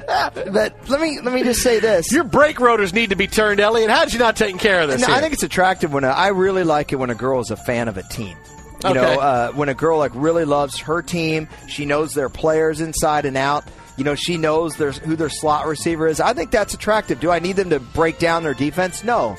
but 0.51 0.74
let 0.89 1.00
me 1.01 1.20
let 1.22 1.34
me 1.34 1.44
just 1.44 1.62
say 1.62 1.80
this. 1.80 2.12
Your 2.12 2.24
brake 2.24 2.60
rotors 2.60 2.94
need 2.94 3.12
to 3.12 3.16
be 3.16 3.28
turned, 3.28 3.60
Elliot. 3.60 3.89
How 3.89 4.04
did 4.06 4.13
you 4.13 4.20
not 4.20 4.36
taking 4.36 4.58
care 4.58 4.82
of 4.82 4.89
this? 4.89 5.08
No? 5.08 5.13
I 5.13 5.22
think 5.22 5.34
it's 5.34 5.44
attractive 5.44 5.94
when 5.94 6.04
a, 6.04 6.08
I 6.08 6.30
really 6.30 6.63
like 6.63 6.92
it 6.92 6.96
when 6.98 7.10
a 7.10 7.16
girl 7.16 7.39
is 7.42 7.51
a 7.51 7.58
fan 7.58 7.88
of 7.88 7.98
a 7.98 8.04
team. 8.04 8.36
You 8.84 8.89
Okay. 8.92 8.94
know, 9.01 9.20
uh, 9.20 9.51
when 9.51 9.68
a 9.70 9.74
girl 9.74 9.98
like 10.00 10.12
really 10.16 10.46
loves 10.46 10.80
her 10.80 11.01
team, 11.01 11.48
she 11.68 11.86
knows 11.86 12.13
their 12.13 12.30
players 12.30 12.80
inside 12.82 13.25
and 13.25 13.36
out. 13.38 13.66
You 13.98 14.06
know, 14.06 14.16
she 14.16 14.38
knows 14.38 14.78
there's 14.78 14.98
who 14.98 15.16
their 15.18 15.30
slot 15.30 15.68
receiver 15.68 16.08
is. 16.08 16.22
I 16.22 16.34
think 16.34 16.51
that's 16.51 16.74
attractive. 16.74 17.20
Do 17.20 17.30
I 17.30 17.39
need 17.39 17.58
them 17.58 17.70
to 17.72 17.80
break 17.82 18.18
down 18.18 18.44
their 18.44 18.54
defense? 18.54 19.04
No. 19.04 19.36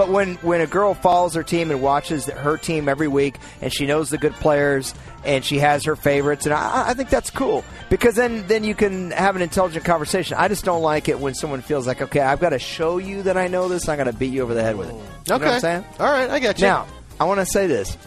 But 0.00 0.08
when, 0.08 0.36
when 0.36 0.62
a 0.62 0.66
girl 0.66 0.94
follows 0.94 1.34
her 1.34 1.42
team 1.42 1.70
and 1.70 1.82
watches 1.82 2.24
her 2.24 2.56
team 2.56 2.88
every 2.88 3.06
week, 3.06 3.36
and 3.60 3.70
she 3.70 3.84
knows 3.84 4.08
the 4.08 4.16
good 4.16 4.32
players, 4.32 4.94
and 5.26 5.44
she 5.44 5.58
has 5.58 5.84
her 5.84 5.94
favorites, 5.94 6.46
and 6.46 6.54
I, 6.54 6.88
I 6.88 6.94
think 6.94 7.10
that's 7.10 7.28
cool 7.28 7.62
because 7.90 8.14
then 8.14 8.46
then 8.46 8.64
you 8.64 8.74
can 8.74 9.10
have 9.10 9.36
an 9.36 9.42
intelligent 9.42 9.84
conversation. 9.84 10.38
I 10.38 10.48
just 10.48 10.64
don't 10.64 10.80
like 10.80 11.10
it 11.10 11.20
when 11.20 11.34
someone 11.34 11.60
feels 11.60 11.86
like, 11.86 12.00
okay, 12.00 12.20
I've 12.20 12.40
got 12.40 12.48
to 12.48 12.58
show 12.58 12.96
you 12.96 13.24
that 13.24 13.36
I 13.36 13.48
know 13.48 13.68
this. 13.68 13.90
I'm 13.90 13.98
going 13.98 14.06
to 14.06 14.14
beat 14.14 14.32
you 14.32 14.42
over 14.42 14.54
the 14.54 14.62
head 14.62 14.78
with 14.78 14.88
it. 14.88 14.94
You 14.94 15.00
know 15.28 15.34
okay. 15.34 15.44
what 15.44 15.54
I'm 15.56 15.60
saying? 15.60 15.84
All 15.98 16.10
right, 16.10 16.30
I 16.30 16.40
got 16.40 16.58
you. 16.58 16.66
Now, 16.66 16.86
I 17.20 17.24
want 17.24 17.40
to 17.40 17.44
say 17.44 17.66
this. 17.66 17.98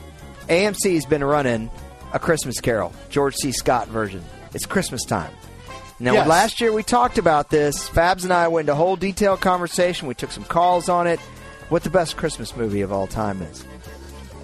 AMC's 0.50 1.06
been 1.06 1.24
running 1.24 1.70
a 2.12 2.18
Christmas 2.18 2.60
Carol, 2.60 2.92
George 3.12 3.36
C. 3.36 3.52
Scott 3.52 3.88
version. 3.88 4.24
It's 4.56 4.66
Christmas 4.66 5.06
time. 5.06 5.32
Now, 6.00 6.14
Yes. 6.14 6.28
last 6.28 6.60
year 6.60 6.74
we 6.74 6.82
talked 6.82 7.20
about 7.20 7.52
this. 7.52 7.88
Fabs 7.88 8.24
and 8.24 8.34
I 8.34 8.48
went 8.48 8.64
into 8.64 8.74
a 8.74 8.78
whole 8.78 8.96
detailed 8.96 9.42
conversation. 9.42 10.08
We 10.08 10.16
took 10.16 10.32
some 10.32 10.44
calls 10.44 10.90
on 10.90 11.06
it. 11.06 11.20
What 11.70 11.84
the 11.84 11.90
best 11.90 12.18
Christmas 12.18 12.56
movie 12.56 12.82
of 12.82 12.92
all 12.92 13.08
time 13.08 13.42
is. 13.42 13.66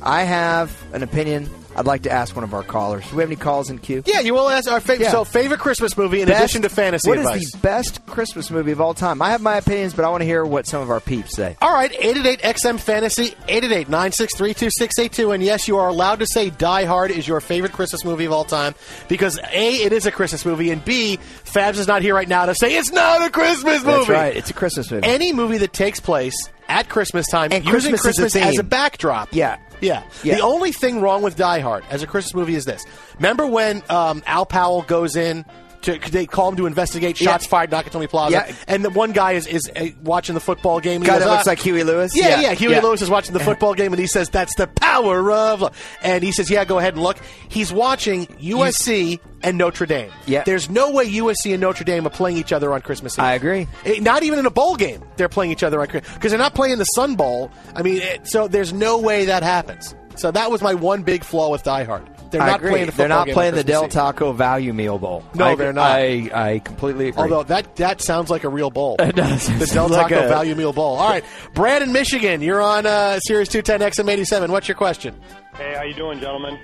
I 0.01 0.23
have 0.23 0.75
an 0.93 1.03
opinion. 1.03 1.49
I'd 1.75 1.85
like 1.85 2.01
to 2.03 2.11
ask 2.11 2.33
one 2.35 2.43
of 2.43 2.53
our 2.53 2.63
callers. 2.63 3.07
Do 3.09 3.17
we 3.17 3.21
have 3.21 3.29
any 3.29 3.35
calls 3.35 3.69
in 3.69 3.77
queue? 3.77 4.01
Yeah, 4.05 4.21
you 4.21 4.33
will 4.33 4.49
ask 4.49 4.69
our 4.69 4.79
favorite. 4.79 5.05
Yeah. 5.05 5.11
So, 5.11 5.23
favorite 5.23 5.59
Christmas 5.59 5.95
movie 5.97 6.21
in 6.21 6.27
Best- 6.27 6.39
addition 6.39 6.61
to 6.63 6.69
fantasy 6.69 7.07
What 7.09 7.19
is 7.19 7.25
advice. 7.25 7.51
the 7.51 7.57
best 7.59 8.05
Christmas 8.05 8.49
movie 8.49 8.71
of 8.71 8.81
all 8.81 8.93
time? 8.93 9.21
I 9.21 9.29
have 9.31 9.41
my 9.41 9.57
opinions, 9.57 9.93
but 9.93 10.03
I 10.03 10.09
want 10.09 10.21
to 10.21 10.25
hear 10.25 10.43
what 10.43 10.65
some 10.67 10.81
of 10.81 10.89
our 10.89 10.99
peeps 10.99 11.35
say. 11.35 11.55
All 11.61 11.71
right, 11.73 11.91
888 11.91 12.41
XM 12.41 12.79
Fantasy, 12.79 13.35
888 13.47 13.87
963 13.89 14.53
2682. 14.55 15.31
And 15.31 15.43
yes, 15.43 15.67
you 15.67 15.77
are 15.77 15.87
allowed 15.89 16.19
to 16.19 16.25
say 16.27 16.49
Die 16.49 16.85
Hard 16.85 17.11
is 17.11 17.27
your 17.27 17.39
favorite 17.39 17.73
Christmas 17.73 18.03
movie 18.03 18.25
of 18.25 18.31
all 18.31 18.45
time 18.45 18.73
because 19.07 19.37
A, 19.53 19.75
it 19.75 19.93
is 19.93 20.05
a 20.05 20.11
Christmas 20.11 20.45
movie, 20.45 20.71
and 20.71 20.83
B, 20.83 21.19
Fabs 21.45 21.77
is 21.77 21.87
not 21.87 22.01
here 22.01 22.15
right 22.15 22.27
now 22.27 22.45
to 22.45 22.55
say 22.55 22.75
it's 22.77 22.91
not 22.91 23.21
a 23.25 23.29
Christmas 23.29 23.83
movie. 23.83 23.97
That's 23.97 24.09
right. 24.09 24.35
It's 24.35 24.49
a 24.49 24.53
Christmas 24.53 24.89
movie. 24.91 25.05
Any 25.07 25.33
movie 25.33 25.59
that 25.59 25.71
takes 25.73 25.99
place 25.99 26.35
at 26.69 26.87
Christmas 26.89 27.27
time 27.27 27.51
And 27.51 27.65
using 27.65 27.91
Christmas 27.91 28.01
Christmas 28.17 28.35
as 28.35 28.53
a 28.57 28.61
theme. 28.61 28.69
backdrop. 28.69 29.29
Yeah. 29.33 29.57
Yeah. 29.81 30.03
Yeah. 30.23 30.35
The 30.35 30.41
only 30.43 30.71
thing 30.71 31.01
wrong 31.01 31.21
with 31.21 31.35
Die 31.35 31.59
Hard 31.59 31.83
as 31.89 32.03
a 32.03 32.07
Christmas 32.07 32.33
movie 32.35 32.55
is 32.55 32.65
this. 32.65 32.83
Remember 33.15 33.45
when 33.47 33.81
um, 33.89 34.21
Al 34.25 34.45
Powell 34.45 34.81
goes 34.83 35.15
in 35.15 35.45
to 35.81 35.97
they 36.11 36.25
call 36.25 36.49
him 36.49 36.55
to 36.57 36.65
investigate 36.65 37.17
shots 37.17 37.45
Yeah. 37.45 37.49
fired 37.49 37.71
Nakatomi 37.71 38.09
Plaza, 38.09 38.31
Yeah. 38.47 38.55
and 38.67 38.83
the 38.83 38.89
one 38.89 39.11
guy 39.11 39.33
is 39.33 39.47
is 39.47 39.69
uh, 39.75 39.85
watching 40.03 40.33
the 40.35 40.41
football 40.41 40.79
game. 40.79 41.01
Guy 41.01 41.13
goes, 41.13 41.23
that 41.23 41.29
looks 41.29 41.47
"Ah." 41.47 41.51
like 41.51 41.59
Huey 41.59 41.83
Lewis? 41.83 42.11
Yeah, 42.15 42.29
Yeah. 42.29 42.41
yeah. 42.41 42.53
Huey 42.53 42.73
Yeah. 42.73 42.81
Lewis 42.81 43.01
is 43.01 43.09
watching 43.09 43.33
the 43.33 43.39
football 43.39 43.73
game, 43.73 43.93
and 43.93 43.99
he 43.99 44.07
says, 44.07 44.29
"That's 44.29 44.53
the 44.55 44.67
power 44.67 45.31
of." 45.31 45.73
And 46.01 46.23
he 46.23 46.31
says, 46.31 46.49
"Yeah, 46.49 46.65
go 46.65 46.79
ahead 46.79 46.95
and 46.95 47.03
look." 47.03 47.17
He's 47.47 47.71
watching 47.71 48.25
USC 48.39 49.19
and 49.41 49.57
Notre 49.57 49.85
Dame. 49.85 50.11
Yeah. 50.25 50.43
There's 50.43 50.69
no 50.69 50.91
way 50.91 51.05
USC 51.05 51.51
and 51.53 51.61
Notre 51.61 51.83
Dame 51.85 52.05
are 52.05 52.09
playing 52.09 52.37
each 52.37 52.51
other 52.51 52.73
on 52.73 52.81
Christmas 52.81 53.17
Eve. 53.17 53.23
I 53.23 53.33
agree. 53.33 53.67
Eh, 53.85 53.99
Not 54.01 54.23
even 54.23 54.37
in 54.39 54.45
a 54.45 54.51
bowl 54.51 54.75
game, 54.75 55.01
they're 55.15 55.29
playing 55.29 55.51
each 55.51 55.63
other 55.63 55.79
on 55.79 55.87
Christmas 55.87 56.13
because 56.13 56.31
they're 56.31 56.39
not 56.39 56.55
playing 56.55 56.77
the 56.77 56.83
Sun 56.85 57.15
Bowl. 57.15 57.49
I 57.75 57.81
mean, 57.81 57.97
it, 58.01 58.27
so 58.27 58.47
there's 58.47 58.73
no 58.73 58.97
way 58.97 59.25
that 59.25 59.43
happens. 59.43 59.95
So 60.15 60.31
that 60.31 60.51
was 60.51 60.61
my 60.61 60.73
one 60.73 61.03
big 61.03 61.23
flaw 61.23 61.49
with 61.49 61.63
Die 61.63 61.83
Hard. 61.85 62.03
They're 62.31 62.41
I 62.41 62.47
not 62.47 62.59
agree. 62.59 62.69
playing 62.71 62.85
the 62.87 62.91
They're 62.93 63.07
not 63.07 63.27
playing 63.29 63.51
the 63.55 63.63
Christmas 63.63 63.71
Del 63.73 63.83
Eve. 63.85 63.91
Taco 63.91 64.31
Value 64.33 64.73
Meal 64.73 64.97
Bowl. 64.99 65.23
No, 65.35 65.45
I, 65.45 65.55
they're 65.55 65.73
not. 65.73 65.89
I, 65.91 66.29
I 66.33 66.59
completely 66.59 67.09
agree. 67.09 67.23
Although 67.23 67.43
that 67.43 67.75
that 67.77 68.01
sounds 68.01 68.29
like 68.29 68.43
a 68.43 68.49
real 68.49 68.69
bowl. 68.69 68.95
It 68.99 69.15
does. 69.15 69.47
The 69.47 69.57
Del 69.57 69.67
sounds 69.67 69.91
like 69.91 70.09
Taco 70.09 70.25
a- 70.25 70.29
Value 70.29 70.55
Meal 70.55 70.73
Bowl. 70.73 70.95
All 70.97 71.09
right, 71.09 71.23
Brandon, 71.53 71.91
Michigan, 71.91 72.41
you're 72.41 72.61
on 72.61 72.85
uh, 72.85 73.19
Sirius 73.21 73.49
210 73.49 74.05
XM87. 74.05 74.49
What's 74.49 74.67
your 74.67 74.75
question? 74.77 75.15
Hey, 75.55 75.73
how 75.75 75.83
you 75.83 75.93
doing, 75.93 76.19
gentlemen? 76.19 76.59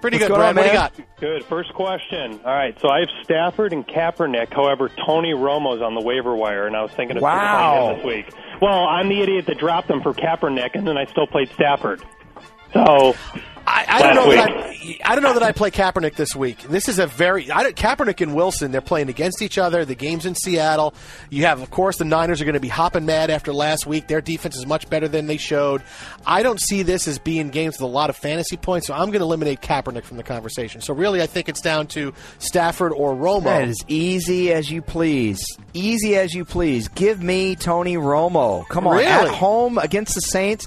Pretty 0.00 0.16
What's 0.18 0.28
good, 0.28 0.36
going 0.36 0.40
Brad. 0.40 0.50
on, 0.50 0.56
what 0.56 0.92
do 0.92 1.00
you 1.00 1.04
got? 1.08 1.20
Good. 1.20 1.44
First 1.46 1.74
question. 1.74 2.38
All 2.44 2.52
right, 2.54 2.78
so 2.80 2.88
I 2.88 3.00
have 3.00 3.08
Stafford 3.24 3.72
and 3.72 3.84
Kaepernick. 3.84 4.52
However, 4.54 4.88
Tony 5.04 5.34
Romo's 5.34 5.82
on 5.82 5.94
the 5.96 6.00
waiver 6.00 6.36
wire, 6.36 6.68
and 6.68 6.76
I 6.76 6.82
was 6.82 6.92
thinking 6.92 7.16
of 7.16 7.22
Wow. 7.24 7.78
playing 7.78 7.90
him 7.90 7.96
this 7.96 8.06
week. 8.06 8.60
Well, 8.62 8.84
I'm 8.86 9.08
the 9.08 9.20
idiot 9.20 9.46
that 9.46 9.58
dropped 9.58 9.90
him 9.90 10.00
for 10.00 10.14
Kaepernick, 10.14 10.70
and 10.74 10.86
then 10.86 10.96
I 10.96 11.06
still 11.06 11.26
played 11.26 11.50
Stafford. 11.50 12.00
So 12.72 13.14
I, 13.66 13.84
I 13.86 14.02
don't 14.02 14.14
know 14.14 14.30
that 14.30 14.50
I, 14.50 14.98
I 15.04 15.14
don't 15.14 15.22
know 15.22 15.34
that 15.34 15.42
I 15.42 15.52
play 15.52 15.70
Kaepernick 15.70 16.14
this 16.14 16.34
week. 16.34 16.62
This 16.62 16.88
is 16.88 16.98
a 16.98 17.06
very 17.06 17.50
I 17.50 17.62
don't, 17.62 17.76
Kaepernick 17.76 18.22
and 18.22 18.34
Wilson. 18.34 18.70
They're 18.70 18.80
playing 18.80 19.10
against 19.10 19.42
each 19.42 19.58
other. 19.58 19.84
The 19.84 19.94
game's 19.94 20.24
in 20.24 20.34
Seattle. 20.34 20.94
You 21.28 21.44
have, 21.44 21.60
of 21.60 21.70
course, 21.70 21.98
the 21.98 22.06
Niners 22.06 22.40
are 22.40 22.44
going 22.44 22.54
to 22.54 22.60
be 22.60 22.68
hopping 22.68 23.04
mad 23.04 23.28
after 23.30 23.52
last 23.52 23.86
week. 23.86 24.06
Their 24.06 24.22
defense 24.22 24.56
is 24.56 24.64
much 24.64 24.88
better 24.88 25.06
than 25.06 25.26
they 25.26 25.36
showed. 25.36 25.82
I 26.24 26.42
don't 26.42 26.60
see 26.60 26.82
this 26.82 27.06
as 27.06 27.18
being 27.18 27.50
games 27.50 27.74
with 27.74 27.82
a 27.82 27.92
lot 27.92 28.08
of 28.08 28.16
fantasy 28.16 28.56
points, 28.56 28.86
so 28.86 28.94
I'm 28.94 29.08
going 29.08 29.20
to 29.20 29.24
eliminate 29.24 29.60
Kaepernick 29.60 30.04
from 30.04 30.16
the 30.16 30.22
conversation. 30.22 30.80
So 30.80 30.94
really, 30.94 31.20
I 31.20 31.26
think 31.26 31.48
it's 31.50 31.60
down 31.60 31.88
to 31.88 32.14
Stafford 32.38 32.92
or 32.92 33.14
Romo. 33.14 33.44
That 33.44 33.68
is 33.68 33.84
easy 33.86 34.52
as 34.52 34.70
you 34.70 34.80
please. 34.80 35.44
Easy 35.74 36.16
as 36.16 36.32
you 36.32 36.46
please. 36.46 36.88
Give 36.88 37.22
me 37.22 37.54
Tony 37.54 37.96
Romo. 37.96 38.66
Come 38.68 38.86
on. 38.86 38.96
Really? 38.96 39.06
At 39.06 39.28
home 39.28 39.76
against 39.76 40.14
the 40.14 40.22
Saints. 40.22 40.66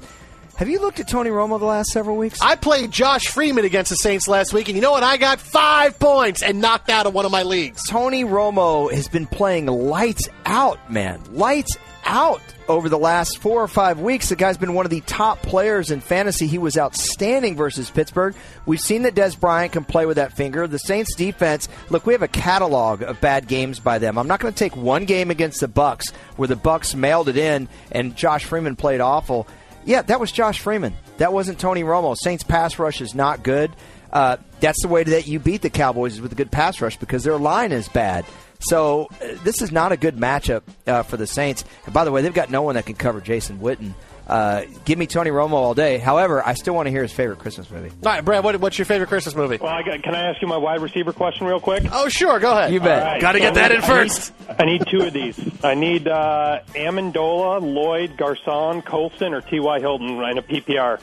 Have 0.61 0.69
you 0.69 0.79
looked 0.79 0.99
at 0.99 1.07
Tony 1.07 1.31
Romo 1.31 1.57
the 1.57 1.65
last 1.65 1.89
several 1.89 2.17
weeks? 2.17 2.39
I 2.39 2.55
played 2.55 2.91
Josh 2.91 3.23
Freeman 3.23 3.65
against 3.65 3.89
the 3.89 3.95
Saints 3.95 4.27
last 4.27 4.53
week, 4.53 4.67
and 4.67 4.75
you 4.75 4.81
know 4.83 4.91
what? 4.91 5.01
I 5.01 5.17
got 5.17 5.39
five 5.39 5.97
points 5.97 6.43
and 6.43 6.61
knocked 6.61 6.91
out 6.91 7.07
of 7.07 7.15
one 7.15 7.25
of 7.25 7.31
my 7.31 7.41
leagues. 7.41 7.81
Tony 7.89 8.23
Romo 8.23 8.93
has 8.93 9.07
been 9.07 9.25
playing 9.25 9.65
lights 9.65 10.29
out, 10.45 10.77
man. 10.91 11.19
Lights 11.31 11.75
out 12.05 12.43
over 12.67 12.89
the 12.89 12.99
last 12.99 13.39
four 13.39 13.63
or 13.63 13.67
five 13.67 14.01
weeks. 14.01 14.29
The 14.29 14.35
guy's 14.35 14.59
been 14.59 14.75
one 14.75 14.85
of 14.85 14.91
the 14.91 15.01
top 15.01 15.41
players 15.41 15.89
in 15.89 15.99
fantasy. 15.99 16.45
He 16.45 16.59
was 16.59 16.77
outstanding 16.77 17.55
versus 17.55 17.89
Pittsburgh. 17.89 18.35
We've 18.67 18.79
seen 18.79 19.01
that 19.01 19.15
Dez 19.15 19.39
Bryant 19.39 19.73
can 19.73 19.83
play 19.83 20.05
with 20.05 20.17
that 20.17 20.33
finger. 20.33 20.67
The 20.67 20.77
Saints 20.77 21.15
defense, 21.15 21.69
look, 21.89 22.05
we 22.05 22.13
have 22.13 22.21
a 22.21 22.27
catalog 22.27 23.01
of 23.01 23.19
bad 23.19 23.47
games 23.47 23.79
by 23.79 23.97
them. 23.97 24.15
I'm 24.15 24.27
not 24.27 24.39
going 24.39 24.53
to 24.53 24.59
take 24.59 24.75
one 24.75 25.05
game 25.05 25.31
against 25.31 25.59
the 25.59 25.67
Bucs 25.67 26.11
where 26.35 26.47
the 26.47 26.55
Bucs 26.55 26.93
mailed 26.93 27.29
it 27.29 27.37
in 27.37 27.67
and 27.91 28.15
Josh 28.15 28.45
Freeman 28.45 28.75
played 28.75 29.01
awful. 29.01 29.47
Yeah, 29.85 30.01
that 30.03 30.19
was 30.19 30.31
Josh 30.31 30.59
Freeman. 30.59 30.93
That 31.17 31.33
wasn't 31.33 31.59
Tony 31.59 31.83
Romo. 31.83 32.15
Saints 32.17 32.43
pass 32.43 32.77
rush 32.77 33.01
is 33.01 33.15
not 33.15 33.43
good. 33.43 33.71
Uh, 34.11 34.37
that's 34.59 34.81
the 34.81 34.87
way 34.87 35.03
that 35.03 35.27
you 35.27 35.39
beat 35.39 35.61
the 35.61 35.69
Cowboys 35.69 36.13
is 36.13 36.21
with 36.21 36.31
a 36.31 36.35
good 36.35 36.51
pass 36.51 36.81
rush 36.81 36.97
because 36.97 37.23
their 37.23 37.37
line 37.37 37.71
is 37.71 37.87
bad. 37.89 38.25
So 38.59 39.07
uh, 39.21 39.37
this 39.43 39.61
is 39.61 39.71
not 39.71 39.91
a 39.91 39.97
good 39.97 40.17
matchup 40.17 40.63
uh, 40.85 41.03
for 41.03 41.17
the 41.17 41.25
Saints. 41.25 41.63
And 41.85 41.93
by 41.93 42.05
the 42.05 42.11
way, 42.11 42.21
they've 42.21 42.33
got 42.33 42.51
no 42.51 42.61
one 42.61 42.75
that 42.75 42.85
can 42.85 42.95
cover 42.95 43.21
Jason 43.21 43.59
Witten. 43.59 43.93
Uh, 44.27 44.63
give 44.85 44.97
me 44.97 45.07
Tony 45.07 45.29
Romo 45.29 45.53
all 45.53 45.73
day. 45.73 45.97
However, 45.97 46.45
I 46.45 46.53
still 46.53 46.73
want 46.73 46.85
to 46.87 46.91
hear 46.91 47.01
his 47.01 47.11
favorite 47.11 47.39
Christmas 47.39 47.69
movie. 47.69 47.89
All 47.89 47.95
right, 48.13 48.23
Brad, 48.23 48.43
what, 48.43 48.55
what's 48.61 48.77
your 48.77 48.85
favorite 48.85 49.07
Christmas 49.07 49.35
movie? 49.35 49.57
Well, 49.57 49.71
I 49.73 49.83
got, 49.83 50.01
can 50.03 50.15
I 50.15 50.29
ask 50.29 50.41
you 50.41 50.47
my 50.47 50.57
wide 50.57 50.79
receiver 50.81 51.11
question 51.11 51.47
real 51.47 51.59
quick? 51.59 51.83
Oh, 51.91 52.07
sure, 52.07 52.39
go 52.39 52.51
ahead. 52.51 52.71
You 52.71 52.79
bet. 52.79 53.03
All 53.03 53.11
right, 53.11 53.21
Got 53.21 53.31
to 53.33 53.39
get 53.39 53.55
so 53.55 53.59
that 53.59 53.71
in 53.71 53.81
I 53.81 53.87
first. 53.87 54.39
Need, 54.39 54.55
I 54.59 54.65
need 54.65 54.83
two 54.87 55.01
of 55.01 55.11
these. 55.13 55.39
I 55.63 55.73
need 55.73 56.07
uh, 56.07 56.61
Amendola, 56.75 57.61
Lloyd, 57.61 58.15
Garcon, 58.15 58.81
Colston, 58.83 59.33
or 59.33 59.41
T.Y. 59.41 59.79
Hilton 59.79 60.07
in 60.09 60.37
a 60.37 60.41
PPR. 60.41 61.01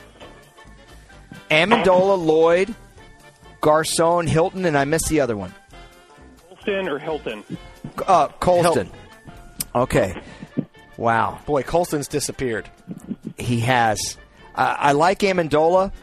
Amendola, 1.51 2.23
Lloyd, 2.23 2.73
Garcon, 3.61 4.27
Hilton, 4.27 4.65
and 4.65 4.77
I 4.77 4.85
missed 4.85 5.09
the 5.09 5.19
other 5.19 5.35
one. 5.37 5.53
Colston 6.47 6.87
or 6.89 6.99
Hilton? 6.99 7.43
Uh, 8.07 8.27
Colston. 8.39 8.87
Hilton. 8.87 8.91
Okay. 9.75 10.19
Wow. 10.99 11.39
Boy, 11.45 11.63
Colston's 11.63 12.09
disappeared. 12.09 12.69
He 13.37 13.61
has. 13.61 14.17
Uh, 14.53 14.75
I 14.77 14.91
like 14.91 15.19
Amendola. 15.19 15.93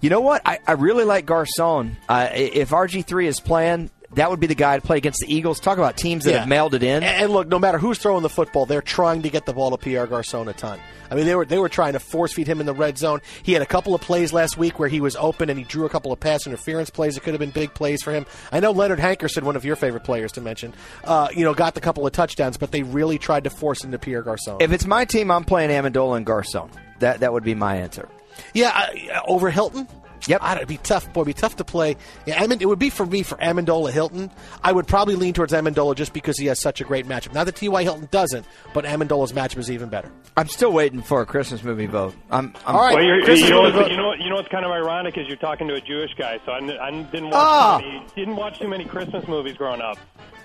You 0.00 0.10
know 0.10 0.20
what? 0.20 0.42
I, 0.44 0.58
I 0.66 0.72
really 0.72 1.04
like 1.04 1.26
Garcon. 1.26 1.96
Uh, 2.08 2.28
if 2.32 2.70
RG3 2.70 3.26
is 3.26 3.38
playing, 3.38 3.88
that 4.16 4.28
would 4.30 4.40
be 4.40 4.46
the 4.46 4.54
guy 4.54 4.76
to 4.76 4.82
play 4.84 4.96
against 4.98 5.20
the 5.20 5.32
Eagles. 5.34 5.60
Talk 5.60 5.78
about 5.78 5.96
teams 5.96 6.24
that 6.24 6.32
Yeah. 6.32 6.38
have 6.40 6.48
mailed 6.48 6.74
it 6.74 6.82
in. 6.82 7.02
And, 7.02 7.30
look, 7.32 7.48
no 7.48 7.58
matter 7.58 7.78
who's 7.78 7.98
throwing 7.98 8.22
the 8.22 8.28
football, 8.28 8.66
they're 8.66 8.82
trying 8.82 9.22
to 9.22 9.30
get 9.30 9.46
the 9.46 9.52
ball 9.52 9.70
to 9.70 9.76
Pierre 9.78 10.06
Garcon 10.06 10.48
a 10.48 10.52
ton. 10.52 10.78
I 11.08 11.14
mean, 11.14 11.24
they 11.26 11.36
were 11.36 11.44
they 11.44 11.58
were 11.58 11.68
trying 11.68 11.92
to 11.92 12.00
force 12.00 12.32
feed 12.32 12.48
him 12.48 12.58
in 12.58 12.66
the 12.66 12.74
red 12.74 12.98
zone. 12.98 13.20
He 13.44 13.52
had 13.52 13.62
a 13.62 13.66
couple 13.66 13.94
of 13.94 14.00
plays 14.00 14.32
last 14.32 14.58
week 14.58 14.80
where 14.80 14.88
he 14.88 15.00
was 15.00 15.14
open 15.14 15.48
and 15.50 15.56
he 15.56 15.64
drew 15.64 15.86
a 15.86 15.88
couple 15.88 16.12
of 16.12 16.18
pass 16.18 16.48
interference 16.48 16.90
plays 16.90 17.14
that 17.14 17.22
could 17.22 17.32
have 17.32 17.38
been 17.38 17.50
big 17.50 17.72
plays 17.74 18.02
for 18.02 18.12
him. 18.12 18.26
I 18.50 18.58
know 18.58 18.72
Leonard 18.72 18.98
Hankerson, 18.98 19.44
one 19.44 19.54
of 19.54 19.64
your 19.64 19.76
favorite 19.76 20.02
players 20.02 20.32
to 20.32 20.40
mention, 20.40 20.74
uh, 21.04 21.28
you 21.32 21.44
know, 21.44 21.54
got 21.54 21.74
the 21.76 21.80
couple 21.80 22.04
of 22.06 22.12
touchdowns, 22.12 22.56
but 22.56 22.72
they 22.72 22.82
really 22.82 23.18
tried 23.18 23.44
to 23.44 23.50
force 23.50 23.84
into 23.84 24.00
Pierre 24.00 24.22
Garcon. 24.22 24.56
If 24.58 24.72
it's 24.72 24.84
my 24.84 25.04
team, 25.04 25.30
I'm 25.30 25.44
playing 25.44 25.70
Amendola 25.70 26.16
and 26.16 26.26
Garcon. 26.26 26.70
That 26.98 27.20
that 27.20 27.32
would 27.32 27.44
be 27.44 27.54
my 27.54 27.76
answer. 27.76 28.08
Yeah, 28.52 28.70
uh, 29.14 29.20
over 29.28 29.48
Hilton. 29.50 29.86
Yep. 30.28 30.42
I, 30.42 30.56
it'd 30.56 30.68
be 30.68 30.76
tough. 30.78 31.12
Boy, 31.12 31.22
it'd 31.22 31.36
be 31.36 31.40
tough 31.40 31.56
to 31.56 31.64
play. 31.64 31.96
Yeah, 32.26 32.42
Amend- 32.42 32.62
it 32.62 32.66
would 32.66 32.78
be 32.78 32.90
for 32.90 33.06
me 33.06 33.22
for 33.22 33.36
Amendola 33.36 33.90
Hilton. 33.92 34.30
I 34.62 34.72
would 34.72 34.86
probably 34.86 35.14
lean 35.14 35.34
towards 35.34 35.52
Amendola 35.52 35.94
just 35.94 36.12
because 36.12 36.38
he 36.38 36.46
has 36.46 36.60
such 36.60 36.80
a 36.80 36.84
great 36.84 37.06
matchup. 37.06 37.32
Not 37.34 37.44
that 37.46 37.56
T.Y. 37.56 37.82
Hilton 37.82 38.08
doesn't, 38.10 38.44
but 38.74 38.84
Amendola's 38.84 39.32
matchup 39.32 39.58
is 39.58 39.70
even 39.70 39.88
better. 39.88 40.10
I'm 40.36 40.48
still 40.48 40.72
waiting 40.72 41.02
for 41.02 41.20
a 41.20 41.26
Christmas 41.26 41.62
movie 41.62 41.86
vote. 41.86 42.14
I'm, 42.30 42.52
I'm 42.66 42.76
All 42.76 42.82
right. 42.82 42.94
Well, 42.94 43.04
you're, 43.04 43.30
you, 43.30 43.42
know, 43.42 43.48
gonna 43.48 43.60
what's- 43.62 43.74
vote- 43.76 43.90
you 43.90 43.96
know, 43.96 44.06
what- 44.08 44.18
you 44.20 44.28
know 44.30 44.36
what's 44.36 44.48
kind 44.48 44.64
of 44.64 44.70
ironic 44.72 45.16
is 45.18 45.26
you're 45.28 45.36
talking 45.36 45.68
to 45.68 45.74
a 45.74 45.80
Jewish 45.80 46.10
guy, 46.18 46.40
so 46.44 46.52
I 46.52 46.60
didn't 46.60 47.24
watch 47.30 47.32
Ah. 47.34 47.78
too 47.80 47.86
many, 47.86 48.06
didn't 48.16 48.36
watch 48.36 48.58
too 48.58 48.68
many 48.68 48.84
Christmas 48.84 49.26
movies 49.28 49.56
growing 49.56 49.80
up. 49.80 49.98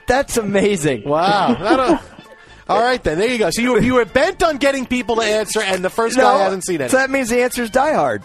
That's 0.07 0.38
amazing. 0.38 1.03
Wow. 1.07 2.00
All 2.69 2.81
right, 2.81 3.03
then. 3.03 3.17
There 3.17 3.27
you 3.29 3.38
go. 3.38 3.50
So 3.50 3.61
you, 3.61 3.79
you 3.81 3.95
were 3.95 4.05
bent 4.05 4.43
on 4.43 4.57
getting 4.57 4.85
people 4.85 5.17
to 5.17 5.21
answer, 5.23 5.61
and 5.61 5.83
the 5.83 5.89
first 5.89 6.15
No, 6.15 6.23
guy 6.23 6.38
hasn't 6.43 6.63
seen 6.65 6.79
it. 6.79 6.91
So 6.91 6.97
that 6.97 7.09
means 7.09 7.29
the 7.29 7.41
answer 7.43 7.63
is 7.63 7.69
Die 7.69 7.93
Hard. 7.93 8.23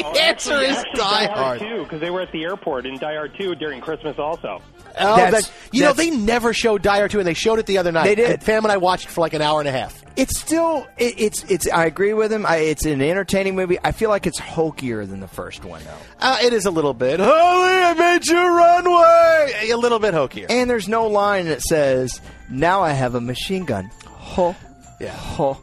The 0.00 0.22
answer 0.22 0.60
is 0.60 0.76
Actually, 0.76 0.96
Die 1.00 1.26
Hard. 1.34 1.58
too, 1.60 1.82
because 1.82 2.00
they 2.00 2.10
were 2.10 2.20
at 2.22 2.32
the 2.32 2.44
airport 2.44 2.86
in 2.86 2.98
Die 2.98 3.14
Hard 3.14 3.32
2 3.38 3.54
during 3.56 3.80
Christmas 3.80 4.18
also. 4.18 4.62
Oh, 4.98 5.16
That's- 5.16 5.46
that- 5.46 5.50
you 5.72 5.82
know, 5.82 5.92
they 5.92 6.10
never 6.10 6.52
showed 6.52 6.82
Die 6.82 6.96
Hard 6.96 7.10
2, 7.10 7.18
and 7.18 7.26
they 7.26 7.34
showed 7.34 7.58
it 7.58 7.66
the 7.66 7.78
other 7.78 7.92
night. 7.92 8.04
They 8.04 8.14
did. 8.14 8.30
And 8.30 8.42
Fam 8.42 8.64
and 8.64 8.72
I 8.72 8.76
watched 8.76 9.08
for 9.08 9.20
like 9.22 9.32
an 9.34 9.42
hour 9.42 9.58
and 9.60 9.68
a 9.68 9.72
half. 9.72 10.02
It's 10.14 10.38
still 10.38 10.86
it, 10.98 11.14
it's 11.18 11.44
it's. 11.44 11.66
I 11.70 11.86
agree 11.86 12.12
with 12.12 12.30
him. 12.30 12.44
I, 12.44 12.56
it's 12.56 12.84
an 12.84 13.00
entertaining 13.00 13.56
movie. 13.56 13.78
I 13.82 13.92
feel 13.92 14.10
like 14.10 14.26
it's 14.26 14.38
hokier 14.38 15.06
than 15.06 15.20
the 15.20 15.26
first 15.28 15.64
one 15.64 15.82
though. 15.84 15.96
Uh, 16.20 16.36
it 16.42 16.52
is 16.52 16.66
a 16.66 16.70
little 16.70 16.92
bit. 16.92 17.18
Holy 17.18 17.82
Adventure 17.90 18.34
Runway! 18.34 19.70
A 19.70 19.74
little 19.76 19.98
bit 19.98 20.12
hokier. 20.12 20.46
And 20.50 20.68
there's 20.68 20.86
no 20.88 21.06
line 21.06 21.46
that 21.46 21.62
says, 21.62 22.20
"Now 22.50 22.82
I 22.82 22.90
have 22.92 23.14
a 23.14 23.20
machine 23.22 23.64
gun." 23.64 23.90
Ho, 24.06 24.54
Yeah. 25.00 25.12
ho, 25.16 25.56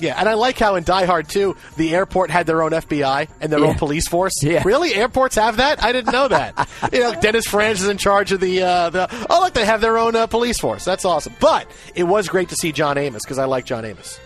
Yeah, 0.00 0.14
and 0.18 0.28
I 0.28 0.34
like 0.34 0.58
how 0.58 0.74
in 0.76 0.84
Die 0.84 1.04
Hard 1.04 1.28
2, 1.28 1.56
the 1.76 1.94
airport 1.94 2.30
had 2.30 2.46
their 2.46 2.62
own 2.62 2.72
FBI 2.72 3.28
and 3.40 3.52
their 3.52 3.60
Yeah. 3.60 3.66
own 3.66 3.74
police 3.76 4.08
force. 4.08 4.32
Yeah. 4.42 4.62
Really? 4.64 4.94
Airports 4.94 5.36
have 5.36 5.58
that? 5.58 5.82
I 5.82 5.92
didn't 5.92 6.12
know 6.12 6.28
that. 6.28 6.68
you 6.92 7.00
know, 7.00 7.14
Dennis 7.20 7.46
Franz 7.46 7.82
is 7.82 7.88
in 7.88 7.98
charge 7.98 8.32
of 8.32 8.40
the, 8.40 8.62
uh, 8.62 8.90
the 8.90 9.26
oh, 9.30 9.40
look, 9.40 9.54
they 9.54 9.64
have 9.64 9.80
their 9.80 9.98
own 9.98 10.16
uh, 10.16 10.26
police 10.26 10.58
force. 10.58 10.84
That's 10.84 11.04
awesome. 11.04 11.34
But 11.40 11.70
it 11.94 12.04
was 12.04 12.28
great 12.28 12.48
to 12.50 12.56
see 12.56 12.72
John 12.72 12.96
Amos 12.98 13.22
because 13.24 13.38
I 13.38 13.44
like 13.44 13.64
John 13.64 13.84
Amos. 13.84 14.18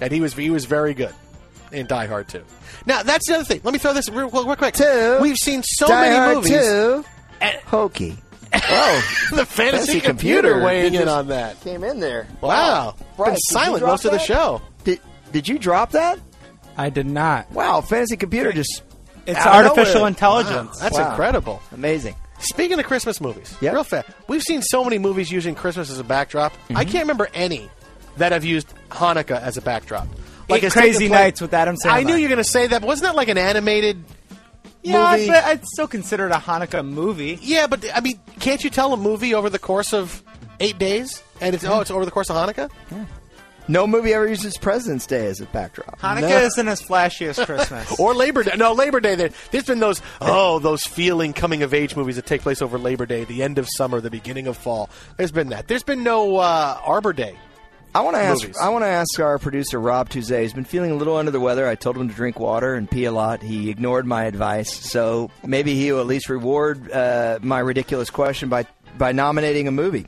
And 0.00 0.12
he 0.12 0.20
was, 0.20 0.34
he 0.34 0.50
was 0.50 0.64
very 0.64 0.94
good. 0.94 1.14
in 1.72 1.86
Die 1.86 2.06
Hard 2.06 2.28
2. 2.28 2.42
Now, 2.86 3.02
that's 3.02 3.26
the 3.28 3.34
other 3.36 3.44
thing. 3.44 3.60
Let 3.64 3.72
me 3.72 3.78
throw 3.78 3.92
this 3.94 4.08
real, 4.10 4.28
real 4.28 4.56
quick. 4.56 4.74
Two. 4.74 5.18
We've 5.20 5.36
seen 5.36 5.62
so 5.64 5.86
Die 5.88 6.00
many 6.02 6.14
Hard 6.16 6.36
movies. 6.36 6.50
2. 6.52 7.04
And- 7.40 7.56
Hokey. 7.66 8.16
Oh, 8.68 9.02
the 9.34 9.46
fantasy, 9.46 9.54
Fantasy 9.92 10.00
computer, 10.00 10.48
computer. 10.50 10.64
weighing 10.64 10.94
in 10.94 11.08
on 11.08 11.28
that. 11.28 11.60
came 11.62 11.84
in 11.84 12.00
there. 12.00 12.26
Wow. 12.40 12.94
Bryce, 13.16 13.30
Been 13.30 13.36
silent 13.38 13.80
drop 13.80 13.90
most 13.92 14.04
of 14.04 14.12
the 14.12 14.18
show. 14.18 14.60
Did 14.84 15.00
Did 15.32 15.48
you 15.48 15.58
drop 15.58 15.92
that? 15.92 16.18
I 16.76 16.90
did 16.90 17.06
not. 17.06 17.50
Wow, 17.52 17.80
fantasy 17.80 18.16
computer 18.16 18.52
just 18.52 18.82
It's 19.26 19.38
artificial 19.44 19.94
nowhere. 19.94 20.08
intelligence. 20.08 20.78
That's 20.80 20.98
Wow. 20.98 21.10
incredible. 21.10 21.62
amazing. 21.72 22.14
Speaking 22.40 22.78
of 22.78 22.84
Christmas 22.84 23.20
movies, 23.20 23.54
Yep. 23.60 23.72
real 23.72 23.84
fast, 23.84 24.08
we've 24.28 24.42
seen 24.42 24.60
so 24.60 24.82
many 24.84 24.98
movies 24.98 25.30
using 25.30 25.54
Christmas 25.54 25.88
as 25.90 25.98
a 25.98 26.04
backdrop. 26.04 26.52
Mm-hmm. 26.52 26.76
I 26.76 26.84
can't 26.84 27.04
remember 27.04 27.28
any 27.32 27.70
that 28.18 28.32
have 28.32 28.44
used 28.44 28.72
Hanukkah 28.90 29.40
as 29.40 29.56
a 29.56 29.62
backdrop. 29.62 30.06
Eight 30.50 30.62
a 30.62 30.70
Crazy 30.70 30.92
state 30.96 31.04
of 31.06 31.10
play- 31.12 31.18
Nights 31.22 31.40
with 31.40 31.54
Adam 31.54 31.76
Sandler. 31.76 31.90
I 31.92 32.02
knew 32.02 32.16
you 32.16 32.22
were 32.24 32.28
going 32.28 32.36
to 32.36 32.44
say 32.44 32.66
that, 32.66 32.82
but 32.82 32.86
wasn't 32.86 33.08
that 33.08 33.16
like 33.16 33.28
an 33.28 33.38
animated 33.38 34.04
Yeah, 34.84 35.12
movie? 35.12 35.26
but 35.28 35.44
I'd 35.44 35.64
still 35.66 35.88
consider 35.88 36.26
it 36.26 36.32
a 36.32 36.36
Hanukkah 36.36 36.86
movie. 36.86 37.38
Yeah, 37.42 37.66
but 37.66 37.84
I 37.94 38.00
mean, 38.00 38.20
can't 38.40 38.62
you 38.62 38.70
tell 38.70 38.92
a 38.92 38.96
movie 38.96 39.34
over 39.34 39.48
the 39.50 39.58
course 39.58 39.92
of 39.94 40.22
eight 40.60 40.78
days? 40.78 41.22
And 41.40 41.54
it's 41.54 41.64
oh, 41.64 41.80
it's 41.80 41.90
over 41.90 42.04
the 42.04 42.10
course 42.10 42.30
of 42.30 42.36
Hanukkah. 42.36 42.70
No 43.66 43.86
movie 43.86 44.12
ever 44.12 44.28
uses 44.28 44.58
President's 44.58 45.06
Day 45.06 45.26
as 45.26 45.40
a 45.40 45.46
backdrop. 45.46 45.98
Hanukkah 45.98 46.20
No. 46.20 46.38
isn't 46.38 46.68
as 46.68 46.82
flashy 46.82 47.24
as 47.26 47.38
Christmas. 47.42 47.98
Or 47.98 48.12
Labor 48.14 48.42
Day. 48.42 48.52
No, 48.58 48.74
Labor 48.74 49.00
Day. 49.00 49.14
There, 49.14 49.30
there's 49.52 49.64
been 49.64 49.78
those, 49.78 50.02
oh, 50.20 50.58
those 50.58 50.84
feeling 50.84 51.32
coming 51.32 51.62
of 51.62 51.72
age 51.72 51.96
movies 51.96 52.16
that 52.16 52.26
take 52.26 52.42
place 52.42 52.60
over 52.60 52.78
Labor 52.78 53.06
Day, 53.06 53.24
the 53.24 53.42
end 53.42 53.56
of 53.56 53.66
summer, 53.78 54.02
the 54.02 54.10
beginning 54.10 54.48
of 54.48 54.58
fall. 54.58 54.90
There's 55.16 55.32
been 55.32 55.48
that. 55.48 55.66
There's 55.66 55.82
been 55.82 56.02
no 56.02 56.36
uh, 56.36 56.78
Arbor 56.84 57.14
Day. 57.14 57.36
I 57.94 58.00
want 58.00 58.16
to 58.16 58.22
ask. 58.22 58.42
Movies. 58.42 58.58
I 58.58 58.68
want 58.70 58.84
to 58.84 58.88
ask 58.88 59.20
our 59.20 59.38
producer 59.38 59.78
Rob 59.78 60.08
Tuesday. 60.08 60.42
He's 60.42 60.52
been 60.52 60.64
feeling 60.64 60.90
a 60.90 60.94
little 60.96 61.16
under 61.16 61.30
the 61.30 61.38
weather. 61.40 61.68
I 61.68 61.76
told 61.76 61.96
him 61.96 62.08
to 62.08 62.14
drink 62.14 62.40
water 62.40 62.74
and 62.74 62.90
pee 62.90 63.04
a 63.04 63.12
lot. 63.12 63.40
He 63.42 63.70
ignored 63.70 64.04
my 64.04 64.24
advice. 64.24 64.72
So 64.72 65.30
maybe 65.44 65.74
he'll 65.76 66.00
at 66.00 66.06
least 66.06 66.28
reward 66.28 66.90
uh, 66.90 67.38
my 67.42 67.60
ridiculous 67.60 68.10
question 68.10 68.48
by 68.48 68.66
by 68.98 69.12
nominating 69.12 69.68
a 69.68 69.70
movie. 69.70 70.06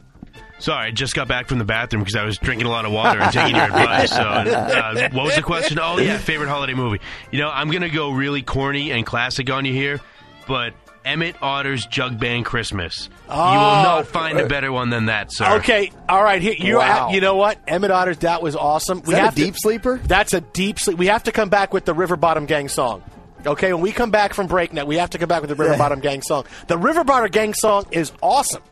Sorry, 0.59 0.87
I 0.87 0.91
just 0.91 1.15
got 1.15 1.29
back 1.29 1.49
from 1.49 1.59
the 1.59 1.65
bathroom 1.65 2.03
because 2.03 2.17
I 2.17 2.25
was 2.25 2.39
drinking 2.39 2.67
a 2.67 2.71
lot 2.71 2.87
of 2.87 2.93
water 2.93 3.21
and 3.21 3.31
taking 3.33 3.57
your 3.57 3.67
advice. 3.67 4.11
So, 4.11 4.23
uh, 4.23 5.11
what 5.13 5.25
was 5.27 5.37
the 5.37 5.43
question? 5.43 5.79
Oh, 5.79 5.99
yeah, 5.99 6.17
favorite 6.17 6.49
holiday 6.49 6.73
movie. 6.73 7.01
You 7.31 7.41
know, 7.41 7.51
I'm 7.51 7.69
going 7.69 7.83
to 7.83 7.91
go 7.91 8.11
really 8.11 8.41
corny 8.41 8.91
and 8.91 9.05
classic 9.05 9.51
on 9.51 9.67
you 9.67 9.75
here, 9.75 10.01
but 10.49 10.73
Emmett 11.05 11.37
Otter's 11.43 11.85
Jug 11.85 12.19
Band 12.19 12.47
Christmas. 12.47 13.11
You 13.29 13.35
will 13.35 13.41
Oh. 13.41 13.83
not 13.83 13.99
ah. 13.99 14.03
find 14.05 14.39
a 14.39 14.47
better 14.47 14.71
one 14.73 14.91
than 14.91 15.07
that, 15.07 15.33
sir. 15.33 15.57
Okay, 15.57 15.91
all 16.09 16.23
right. 16.23 16.41
Here, 16.41 16.55
you 16.57 16.77
Wow. 16.77 17.11
you 17.11 17.21
know 17.21 17.37
what? 17.37 17.59
Emmett 17.67 17.91
Otter's 17.91 18.19
that 18.19 18.43
was 18.43 18.55
awesome. 18.57 18.99
Is 19.01 19.07
that 19.07 19.33
a 19.33 19.37
deep 19.37 19.55
sleeper? 19.57 20.01
That's 20.05 20.33
a 20.35 20.41
deep 20.41 20.79
sleep. 20.79 20.99
We 20.99 21.07
have 21.07 21.25
to 21.25 21.33
come 21.33 21.49
back 21.49 21.73
with 21.75 21.85
the 21.85 21.95
River 21.95 22.17
Bottom 22.17 22.47
Gang 22.47 22.69
song. 22.69 23.03
Okay, 23.45 23.73
when 23.73 23.83
we 23.83 23.93
come 23.93 24.11
back 24.11 24.35
from 24.35 24.47
break 24.49 24.73
now, 24.73 24.85
we 24.85 24.97
have 24.97 25.11
to 25.11 25.19
come 25.19 25.29
back 25.29 25.41
with 25.41 25.51
the 25.51 25.57
River 25.57 25.73
Yeah. 25.73 25.79
Bottom 25.79 26.01
Gang 26.01 26.23
song. 26.23 26.45
The 26.67 26.79
River 26.79 27.05
Bottom 27.05 27.31
Gang 27.31 27.55
song 27.55 27.85
is 27.93 28.13
awesome. 28.23 28.63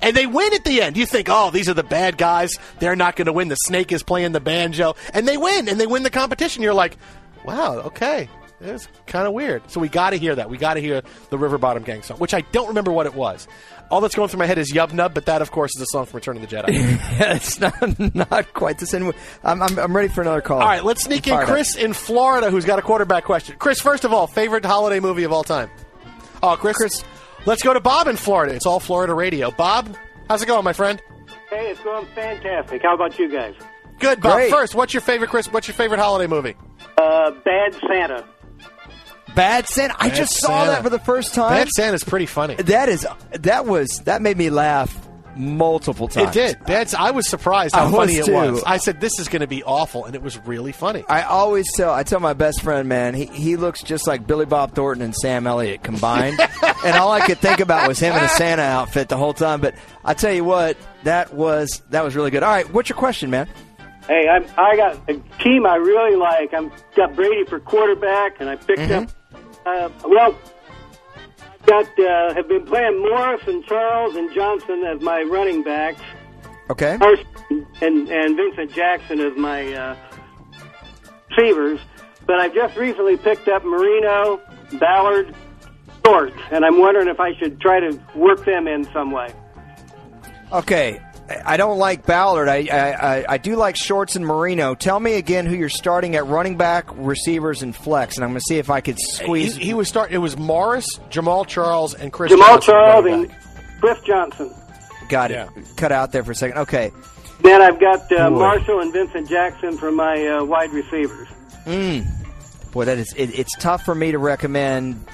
And 0.00 0.14
they 0.16 0.26
win 0.26 0.54
at 0.54 0.64
the 0.64 0.80
end. 0.82 0.96
You 0.96 1.06
think, 1.06 1.28
oh, 1.30 1.50
these 1.50 1.68
are 1.68 1.74
the 1.74 1.82
bad 1.82 2.16
guys. 2.18 2.52
They're 2.78 2.94
not 2.94 3.16
going 3.16 3.26
to 3.26 3.32
win. 3.32 3.48
The 3.48 3.56
snake 3.56 3.90
is 3.90 4.02
playing 4.02 4.32
the 4.32 4.40
banjo. 4.40 4.94
And 5.12 5.26
they 5.26 5.36
win, 5.36 5.68
and 5.68 5.80
they 5.80 5.86
win 5.86 6.02
the 6.04 6.10
competition. 6.10 6.62
You're 6.62 6.74
like, 6.74 6.96
wow, 7.44 7.78
okay. 7.86 8.28
It's 8.60 8.88
kind 9.06 9.26
of 9.26 9.32
weird. 9.34 9.62
So 9.70 9.78
we 9.80 9.88
got 9.88 10.10
to 10.10 10.16
hear 10.16 10.34
that. 10.34 10.50
We 10.50 10.58
got 10.58 10.74
to 10.74 10.80
hear 10.80 11.02
the 11.30 11.38
River 11.38 11.58
Bottom 11.58 11.84
Gang 11.84 12.02
song, 12.02 12.18
which 12.18 12.34
I 12.34 12.40
don't 12.40 12.68
remember 12.68 12.90
what 12.90 13.06
it 13.06 13.14
was. 13.14 13.46
All 13.90 14.00
that's 14.00 14.14
going 14.14 14.28
through 14.28 14.40
my 14.40 14.46
head 14.46 14.58
is 14.58 14.72
Yub 14.72 14.92
Nub, 14.92 15.14
but 15.14 15.26
that, 15.26 15.40
of 15.42 15.50
course, 15.50 15.70
is 15.76 15.82
a 15.82 15.86
song 15.86 16.04
from 16.06 16.16
Return 16.18 16.36
of 16.36 16.42
the 16.42 16.48
Jedi. 16.56 16.68
Yeah, 17.18 17.34
it's 17.34 17.58
not 17.60 18.14
not 18.14 18.52
quite 18.54 18.78
the 18.78 18.86
same. 18.86 19.12
I'm, 19.44 19.62
I'm, 19.62 19.78
I'm 19.78 19.96
ready 19.96 20.08
for 20.08 20.20
another 20.20 20.40
call. 20.40 20.60
All 20.60 20.66
right, 20.66 20.84
let's 20.84 21.04
sneak 21.04 21.26
in 21.26 21.34
Fired 21.34 21.44
up. 21.44 21.48
Chris 21.48 21.76
in 21.76 21.92
Florida, 21.92 22.50
who's 22.50 22.64
got 22.64 22.78
a 22.78 22.82
quarterback 22.82 23.24
question. 23.24 23.56
Chris, 23.58 23.80
first 23.80 24.04
of 24.04 24.12
all, 24.12 24.26
favorite 24.26 24.64
holiday 24.64 25.00
movie 25.00 25.24
of 25.24 25.32
all 25.32 25.44
time? 25.44 25.70
Oh, 26.42 26.56
Chris. 26.56 26.76
Chris. 26.76 27.04
Let's 27.46 27.62
go 27.62 27.72
to 27.72 27.80
Bob 27.80 28.08
in 28.08 28.16
Florida. 28.16 28.54
It's 28.54 28.66
all 28.66 28.80
Florida 28.80 29.14
radio. 29.14 29.50
Bob, 29.52 29.96
how's 30.28 30.42
it 30.42 30.46
going, 30.46 30.64
my 30.64 30.72
friend? 30.74 31.00
Hey, 31.48 31.70
it's 31.70 31.80
going 31.80 32.04
fantastic. 32.14 32.82
How 32.82 32.94
about 32.94 33.18
you 33.18 33.30
guys? 33.30 33.54
Good, 34.00 34.20
Bob. 34.20 34.34
Great. 34.34 34.50
First, 34.50 34.74
what's 34.74 34.92
your 34.92 35.00
favorite 35.00 35.30
Chris? 35.30 35.50
What's 35.50 35.66
your 35.66 35.74
favorite 35.74 35.98
holiday 35.98 36.26
movie? 36.26 36.56
Uh, 36.98 37.30
Bad 37.30 37.74
Santa. 37.88 38.24
Bad 39.38 39.68
Santa. 39.68 39.94
I 39.98 40.08
Bad 40.08 40.16
just 40.16 40.34
saw 40.34 40.66
that 40.66 40.82
for 40.82 40.90
the 40.90 40.98
first 40.98 41.34
time. 41.34 41.52
Bad 41.52 41.68
Santa's 41.68 42.02
pretty 42.02 42.26
funny. 42.26 42.56
That 42.56 42.88
is 42.88 43.06
that 43.32 43.66
was 43.66 44.00
that 44.00 44.20
made 44.20 44.36
me 44.36 44.50
laugh 44.50 45.08
multiple 45.36 46.08
times. 46.08 46.34
It 46.36 46.56
did. 46.56 46.64
Bad. 46.64 46.92
I 46.94 47.12
was 47.12 47.28
surprised 47.28 47.74
how 47.74 47.86
I 47.86 47.90
funny 47.92 48.18
was 48.18 48.28
it 48.28 48.32
was. 48.32 48.62
I 48.66 48.78
said 48.78 49.00
this 49.00 49.20
is 49.20 49.28
going 49.28 49.40
to 49.40 49.46
be 49.46 49.62
awful, 49.62 50.04
and 50.06 50.16
it 50.16 50.22
was 50.22 50.36
really 50.44 50.72
funny. 50.72 51.04
I 51.08 51.22
always 51.22 51.72
tell 51.72 51.94
I 51.94 52.02
tell 52.02 52.18
my 52.18 52.32
best 52.32 52.62
friend, 52.62 52.88
man, 52.88 53.14
he, 53.14 53.26
he 53.26 53.56
looks 53.56 53.80
just 53.82 54.08
like 54.08 54.26
Billy 54.26 54.44
Bob 54.44 54.74
Thornton 54.74 55.04
and 55.04 55.14
Sam 55.14 55.46
Elliott 55.46 55.84
combined. 55.84 56.40
and 56.84 56.96
all 56.96 57.12
I 57.12 57.24
could 57.24 57.38
think 57.38 57.60
about 57.60 57.86
was 57.86 58.00
him 58.00 58.16
in 58.16 58.24
a 58.24 58.28
Santa 58.28 58.62
outfit 58.62 59.08
the 59.08 59.16
whole 59.16 59.34
time. 59.34 59.60
But 59.60 59.76
I 60.04 60.14
tell 60.14 60.32
you 60.32 60.42
what, 60.42 60.76
that 61.04 61.32
was 61.32 61.80
that 61.90 62.02
was 62.02 62.16
really 62.16 62.32
good. 62.32 62.42
All 62.42 62.50
right, 62.50 62.68
what's 62.72 62.88
your 62.88 62.98
question, 62.98 63.30
man? 63.30 63.48
Hey, 64.08 64.26
I'm, 64.26 64.44
I 64.56 64.74
got 64.74 64.98
a 65.08 65.14
team 65.42 65.66
I 65.66 65.76
really 65.76 66.16
like. 66.16 66.54
I'm 66.54 66.72
got 66.96 67.14
Brady 67.14 67.44
for 67.44 67.60
quarterback, 67.60 68.40
and 68.40 68.48
I 68.48 68.56
picked 68.56 68.80
mm-hmm. 68.80 69.04
up. 69.04 69.10
Uh, 69.68 69.90
well, 70.04 70.34
I've 71.42 71.66
got 71.66 71.98
uh, 71.98 72.34
have 72.34 72.48
been 72.48 72.64
playing 72.64 73.00
Morris 73.02 73.42
and 73.46 73.64
Charles 73.66 74.16
and 74.16 74.32
Johnson 74.32 74.82
as 74.84 75.00
my 75.02 75.22
running 75.22 75.62
backs. 75.62 76.00
Okay. 76.70 76.98
And 77.80 78.08
and 78.08 78.36
Vincent 78.36 78.72
Jackson 78.72 79.20
as 79.20 79.36
my 79.36 79.72
uh, 79.72 79.96
receivers. 81.30 81.80
But 82.26 82.40
I've 82.40 82.54
just 82.54 82.76
recently 82.76 83.16
picked 83.16 83.48
up 83.48 83.64
Moreno, 83.64 84.40
Ballard, 84.74 85.34
Short, 86.04 86.32
and 86.50 86.64
I'm 86.64 86.78
wondering 86.78 87.08
if 87.08 87.20
I 87.20 87.34
should 87.36 87.60
try 87.60 87.80
to 87.80 88.00
work 88.14 88.44
them 88.44 88.66
in 88.66 88.84
some 88.92 89.10
way. 89.10 89.32
Okay. 90.52 91.00
I 91.44 91.56
don't 91.58 91.78
like 91.78 92.06
Ballard. 92.06 92.48
I, 92.48 92.68
I, 92.72 93.16
I, 93.18 93.24
I 93.28 93.38
do 93.38 93.56
like 93.56 93.76
Shorts 93.76 94.16
and 94.16 94.26
Moreno. 94.26 94.74
Tell 94.74 94.98
me 94.98 95.14
again 95.14 95.44
who 95.44 95.54
you're 95.54 95.68
starting 95.68 96.16
at 96.16 96.26
running 96.26 96.56
back, 96.56 96.86
receivers, 96.94 97.62
and 97.62 97.76
flex, 97.76 98.16
and 98.16 98.24
I'm 98.24 98.30
going 98.30 98.40
to 98.40 98.44
see 98.48 98.56
if 98.58 98.70
I 98.70 98.80
could 98.80 98.98
squeeze. 98.98 99.54
he 99.54 99.74
was 99.74 99.88
start. 99.88 100.10
It 100.10 100.18
was 100.18 100.38
Morris, 100.38 100.86
Jamaal 101.10 101.46
Charles, 101.46 101.94
and 101.94 102.12
Chris. 102.12 102.32
Jamaal 102.32 102.38
Johnson, 102.38 102.72
Charles 102.72 103.04
running 103.04 103.20
and 103.20 103.28
back. 103.28 103.80
Cliff 103.80 104.04
Johnson. 104.04 104.54
Got 105.08 105.30
it. 105.30 105.34
Yeah. 105.34 105.62
Cut 105.76 105.92
out 105.92 106.12
there 106.12 106.24
for 106.24 106.32
a 106.32 106.34
second. 106.34 106.58
Okay. 106.58 106.92
Then 107.42 107.62
I've 107.62 107.78
got 107.78 108.10
uh, 108.10 108.30
Marshall 108.30 108.80
and 108.80 108.92
Vincent 108.92 109.28
Jackson 109.28 109.76
for 109.76 109.92
my 109.92 110.26
uh, 110.26 110.44
wide 110.44 110.72
receivers. 110.72 111.28
Hmm. 111.64 112.00
Boy, 112.72 112.84
that 112.86 112.98
is 112.98 113.12
it, 113.14 113.38
it's 113.38 113.54
tough 113.58 113.84
for 113.84 113.94
me 113.94 114.12
to 114.12 114.18
recommend. 114.18 115.04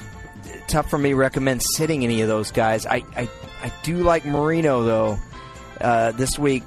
Tough 0.67 0.89
for 0.89 0.99
me 0.99 1.11
to 1.11 1.17
recommend 1.17 1.63
sitting 1.63 2.03
any 2.05 2.23
of 2.23 2.29
those 2.29 2.51
guys. 2.51 2.87
I 2.87 3.03
I, 3.17 3.29
I 3.63 3.73
do 3.83 3.99
like 3.99 4.25
Moreno 4.25 4.83
though. 4.85 5.19
Uh, 5.81 6.13
this 6.13 6.39
week, 6.39 6.63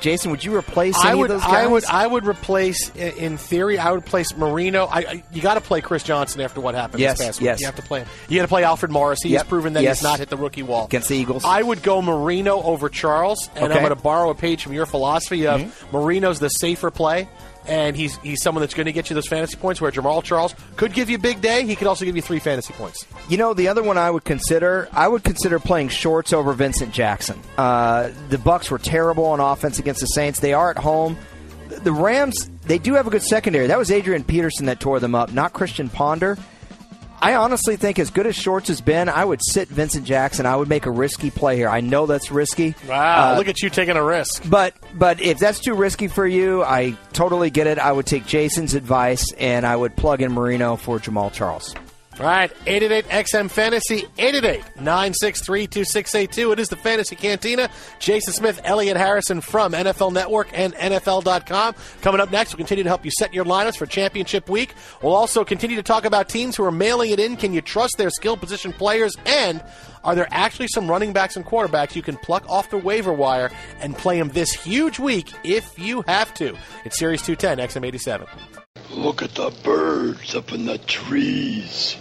Jason, 0.00 0.32
would 0.32 0.42
you 0.44 0.56
replace 0.56 0.98
any 1.04 1.10
I 1.10 1.14
would, 1.14 1.30
of 1.30 1.40
those 1.40 1.42
guys? 1.48 1.64
I 1.64 1.66
would, 1.68 1.84
I 1.84 2.06
would 2.08 2.26
replace. 2.26 2.88
In 2.96 3.36
theory, 3.38 3.78
I 3.78 3.92
would 3.92 4.04
place 4.04 4.36
Moreno. 4.36 4.86
I, 4.86 4.98
I 4.98 5.24
you 5.32 5.40
got 5.40 5.54
to 5.54 5.60
play 5.60 5.80
Chris 5.80 6.02
Johnson 6.02 6.40
after 6.40 6.60
what 6.60 6.74
happened 6.74 7.00
Yes, 7.00 7.18
this 7.18 7.26
past 7.28 7.40
week. 7.40 7.46
yes. 7.46 7.60
You 7.60 7.66
have 7.66 7.76
to 7.76 7.82
play 7.82 8.00
him. 8.00 8.08
You 8.28 8.36
got 8.38 8.42
to 8.42 8.48
play 8.48 8.64
Alfred 8.64 8.90
Morris. 8.90 9.20
He's 9.22 9.30
Yep, 9.32 9.48
proven 9.48 9.72
that 9.74 9.84
yes. 9.84 9.98
he's 10.00 10.02
not 10.04 10.18
hit 10.18 10.28
the 10.28 10.36
rookie 10.36 10.64
wall 10.64 10.86
against 10.86 11.08
the 11.08 11.16
Eagles. 11.16 11.44
I 11.44 11.62
would 11.62 11.84
go 11.84 12.02
Moreno 12.02 12.60
over 12.62 12.88
Charles, 12.88 13.48
and 13.54 13.64
Okay. 13.64 13.74
I'm 13.74 13.78
going 13.80 13.96
to 13.96 14.02
borrow 14.02 14.30
a 14.30 14.34
page 14.34 14.64
from 14.64 14.72
your 14.72 14.86
philosophy 14.86 15.46
of 15.46 15.60
Mm-hmm. 15.60 15.96
Moreno's 15.96 16.40
the 16.40 16.48
safer 16.48 16.90
play, 16.90 17.28
and 17.66 17.96
he's 17.96 18.16
he's 18.18 18.42
someone 18.42 18.60
that's 18.60 18.74
going 18.74 18.86
to 18.86 18.92
get 18.92 19.10
you 19.10 19.14
those 19.14 19.28
fantasy 19.28 19.56
points. 19.56 19.80
Where 19.80 19.90
Jamaal 19.90 20.22
Charles 20.22 20.54
could 20.76 20.92
give 20.92 21.10
you 21.10 21.16
a 21.16 21.20
big 21.20 21.40
day, 21.40 21.64
he 21.64 21.76
could 21.76 21.86
also 21.86 22.04
give 22.04 22.16
you 22.16 22.22
three 22.22 22.38
fantasy 22.38 22.72
points. 22.74 23.06
You 23.28 23.36
know, 23.36 23.54
the 23.54 23.68
other 23.68 23.82
one 23.82 23.98
I 23.98 24.10
would 24.10 24.24
consider, 24.24 24.88
I 24.92 25.08
would 25.08 25.24
consider 25.24 25.58
playing 25.58 25.88
Shorts 25.88 26.32
over 26.32 26.52
Vincent 26.52 26.92
Jackson. 26.92 27.38
Uh, 27.56 28.10
the 28.28 28.36
Bucs 28.36 28.70
were 28.70 28.78
terrible 28.78 29.26
on 29.26 29.40
offense 29.40 29.78
against 29.78 30.00
the 30.00 30.06
Saints. 30.06 30.40
They 30.40 30.52
are 30.52 30.70
at 30.70 30.78
home. 30.78 31.16
The 31.68 31.92
Rams, 31.92 32.50
they 32.66 32.78
do 32.78 32.94
have 32.94 33.06
a 33.06 33.10
good 33.10 33.22
secondary. 33.22 33.66
That 33.66 33.78
was 33.78 33.90
Adrian 33.90 34.24
Peterson 34.24 34.66
that 34.66 34.80
tore 34.80 35.00
them 35.00 35.14
up, 35.14 35.32
not 35.32 35.52
Christian 35.52 35.88
Ponder. 35.88 36.36
I 37.22 37.36
honestly 37.36 37.76
think, 37.76 38.00
as 38.00 38.10
good 38.10 38.26
as 38.26 38.34
Shorts 38.34 38.66
has 38.66 38.80
been, 38.80 39.08
I 39.08 39.24
would 39.24 39.40
sit 39.42 39.68
Vincent 39.68 40.04
Jackson. 40.04 40.44
I 40.44 40.56
would 40.56 40.68
make 40.68 40.86
a 40.86 40.90
risky 40.90 41.30
play 41.30 41.56
here. 41.56 41.68
I 41.68 41.80
know 41.80 42.04
that's 42.06 42.32
risky. 42.32 42.74
Wow, 42.88 43.34
Uh, 43.34 43.38
look 43.38 43.46
at 43.46 43.62
you 43.62 43.70
taking 43.70 43.96
a 43.96 44.02
risk. 44.02 44.42
But 44.50 44.74
but 44.94 45.20
if 45.20 45.38
that's 45.38 45.60
too 45.60 45.74
risky 45.74 46.08
for 46.08 46.26
you, 46.26 46.64
I 46.64 46.96
totally 47.12 47.50
get 47.50 47.68
it. 47.68 47.78
I 47.78 47.92
would 47.92 48.06
take 48.06 48.26
Jason's 48.26 48.74
advice 48.74 49.32
and 49.38 49.64
I 49.64 49.76
would 49.76 49.94
plug 49.96 50.20
in 50.20 50.32
Moreno 50.32 50.74
for 50.74 50.98
Jamaal 50.98 51.32
Charles. 51.32 51.74
All 52.22 52.28
right, 52.28 52.52
888 52.66 53.24
XM 53.24 53.50
Fantasy, 53.50 54.06
888 54.16 54.76
963 54.76 55.66
2682. 55.66 56.52
It 56.52 56.60
is 56.60 56.68
the 56.68 56.76
Fantasy 56.76 57.16
Cantina. 57.16 57.68
Jason 57.98 58.32
Smith, 58.32 58.60
Elliot 58.62 58.96
Harrison 58.96 59.40
from 59.40 59.72
NFL 59.72 60.12
Network 60.12 60.46
and 60.52 60.72
NFL.com. 60.76 61.74
Coming 62.00 62.20
up 62.20 62.30
next, 62.30 62.52
we'll 62.52 62.58
continue 62.58 62.84
to 62.84 62.90
help 62.90 63.04
you 63.04 63.10
set 63.10 63.34
your 63.34 63.44
lineups 63.44 63.76
for 63.76 63.86
championship 63.86 64.48
week. 64.48 64.72
We'll 65.02 65.16
also 65.16 65.44
continue 65.44 65.74
to 65.74 65.82
talk 65.82 66.04
about 66.04 66.28
teams 66.28 66.54
who 66.54 66.62
are 66.62 66.70
mailing 66.70 67.10
it 67.10 67.18
in. 67.18 67.36
Can 67.36 67.52
you 67.52 67.60
trust 67.60 67.98
their 67.98 68.10
skill 68.10 68.36
position 68.36 68.72
players? 68.72 69.16
And 69.26 69.60
are 70.04 70.14
there 70.14 70.28
actually 70.30 70.68
some 70.68 70.88
running 70.88 71.12
backs 71.12 71.34
and 71.34 71.44
quarterbacks 71.44 71.96
you 71.96 72.02
can 72.02 72.16
pluck 72.18 72.48
off 72.48 72.70
the 72.70 72.78
waiver 72.78 73.12
wire 73.12 73.50
and 73.80 73.98
play 73.98 74.16
them 74.16 74.28
this 74.28 74.52
huge 74.52 75.00
week 75.00 75.32
if 75.42 75.76
you 75.76 76.02
have 76.06 76.32
to? 76.34 76.56
It's 76.84 77.00
Sirius 77.00 77.26
210, 77.26 77.82
XM87. 77.82 78.28
Look 78.90 79.22
at 79.22 79.34
the 79.34 79.50
birds 79.64 80.36
up 80.36 80.52
in 80.52 80.66
the 80.66 80.78
trees. 80.78 81.96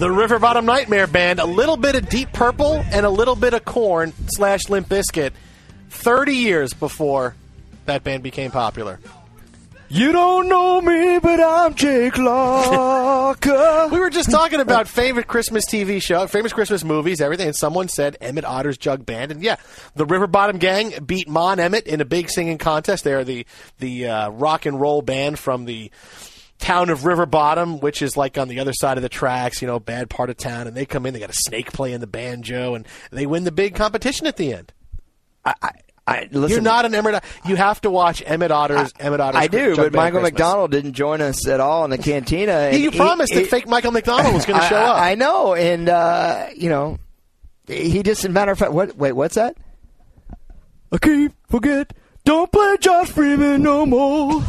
The 0.00 0.10
River 0.10 0.38
Bottom 0.38 0.64
Nightmare 0.64 1.06
Band, 1.06 1.40
a 1.40 1.44
little 1.44 1.76
bit 1.76 1.94
of 1.94 2.08
Deep 2.08 2.32
Purple 2.32 2.82
and 2.90 3.04
a 3.04 3.10
little 3.10 3.36
bit 3.36 3.52
of 3.52 3.66
Korn 3.66 4.14
slash 4.28 4.70
Limp 4.70 4.88
Bizkit, 4.88 5.32
30 5.90 6.36
years 6.36 6.72
before 6.72 7.34
that 7.84 8.02
band 8.02 8.22
became 8.22 8.50
popular. 8.50 8.98
You 9.90 10.12
don't 10.12 10.48
know 10.48 10.80
me, 10.80 11.18
but 11.18 11.38
I'm 11.38 11.74
Jake 11.74 12.16
Locker. 12.16 13.88
we 13.92 14.00
were 14.00 14.08
just 14.08 14.30
talking 14.30 14.60
about 14.60 14.88
favorite 14.88 15.26
Christmas 15.26 15.66
TV 15.66 16.00
show, 16.00 16.26
famous 16.28 16.54
Christmas 16.54 16.82
movies, 16.82 17.20
everything, 17.20 17.48
and 17.48 17.56
someone 17.56 17.88
said 17.88 18.16
Emmett 18.22 18.46
Otter's 18.46 18.78
Jug 18.78 19.04
Band, 19.04 19.32
and 19.32 19.42
yeah, 19.42 19.56
the 19.96 20.06
River 20.06 20.26
Bottom 20.26 20.56
Gang 20.56 20.94
beat 21.04 21.28
Mon 21.28 21.60
Emmett 21.60 21.86
in 21.86 22.00
a 22.00 22.06
big 22.06 22.30
singing 22.30 22.56
contest. 22.56 23.04
They 23.04 23.12
are 23.12 23.24
the 23.24 23.44
the 23.80 24.06
uh, 24.06 24.30
rock 24.30 24.64
and 24.64 24.80
roll 24.80 25.02
band 25.02 25.38
from 25.38 25.66
the 25.66 25.90
town 26.60 26.90
of 26.90 27.04
River 27.04 27.26
Bottom, 27.26 27.80
which 27.80 28.02
is 28.02 28.16
like 28.16 28.38
on 28.38 28.48
the 28.48 28.60
other 28.60 28.72
side 28.72 28.96
of 28.98 29.02
the 29.02 29.08
tracks, 29.08 29.60
you 29.60 29.66
know, 29.66 29.80
bad 29.80 30.08
part 30.10 30.30
of 30.30 30.36
town, 30.36 30.66
and 30.66 30.76
they 30.76 30.86
come 30.86 31.06
in, 31.06 31.14
they 31.14 31.20
got 31.20 31.30
a 31.30 31.34
snake 31.34 31.72
playing 31.72 32.00
the 32.00 32.06
banjo, 32.06 32.74
and 32.74 32.86
they 33.10 33.26
win 33.26 33.44
the 33.44 33.52
big 33.52 33.74
competition 33.74 34.26
at 34.26 34.36
the 34.36 34.52
end. 34.52 34.72
I, 35.44 35.54
I, 36.06 36.28
listen, 36.32 36.50
You're 36.50 36.60
not 36.60 36.84
an 36.84 36.94
Emmett. 36.94 37.22
You 37.46 37.56
have 37.56 37.80
to 37.82 37.90
watch 37.90 38.22
Emmett 38.26 38.50
Otter's 38.50 38.92
Emmett 38.98 39.20
Otter's. 39.20 39.40
I 39.42 39.46
do, 39.46 39.76
but 39.76 39.92
Michael 39.92 40.20
Christmas. 40.20 40.32
McDonald 40.32 40.70
didn't 40.70 40.92
join 40.94 41.20
us 41.20 41.46
at 41.48 41.60
all 41.60 41.84
in 41.84 41.90
the 41.90 41.98
cantina. 41.98 42.52
Yeah, 42.52 42.70
you 42.72 42.90
he- 42.90 42.98
promised 42.98 43.32
he- 43.32 43.40
that 43.40 43.48
fake 43.48 43.66
Michael 43.68 43.92
McDonald 43.92 44.34
was 44.34 44.44
going 44.44 44.60
to 44.60 44.66
show 44.66 44.76
up. 44.76 44.96
I, 44.98 45.12
I 45.12 45.14
know, 45.14 45.54
and 45.54 45.88
uh, 45.88 46.48
you 46.56 46.68
know, 46.68 46.98
he 47.66 48.02
just. 48.02 48.28
Matter 48.28 48.52
of 48.52 48.58
fact, 48.58 48.72
what? 48.72 48.96
Wait, 48.96 49.12
what's 49.12 49.36
that? 49.36 49.56
I 50.92 50.98
keep 50.98 51.32
forget. 51.48 51.92
Don't 52.24 52.50
play 52.52 52.76
Josh 52.80 53.08
Freeman 53.10 53.62
no 53.62 53.86
more. 53.86 54.42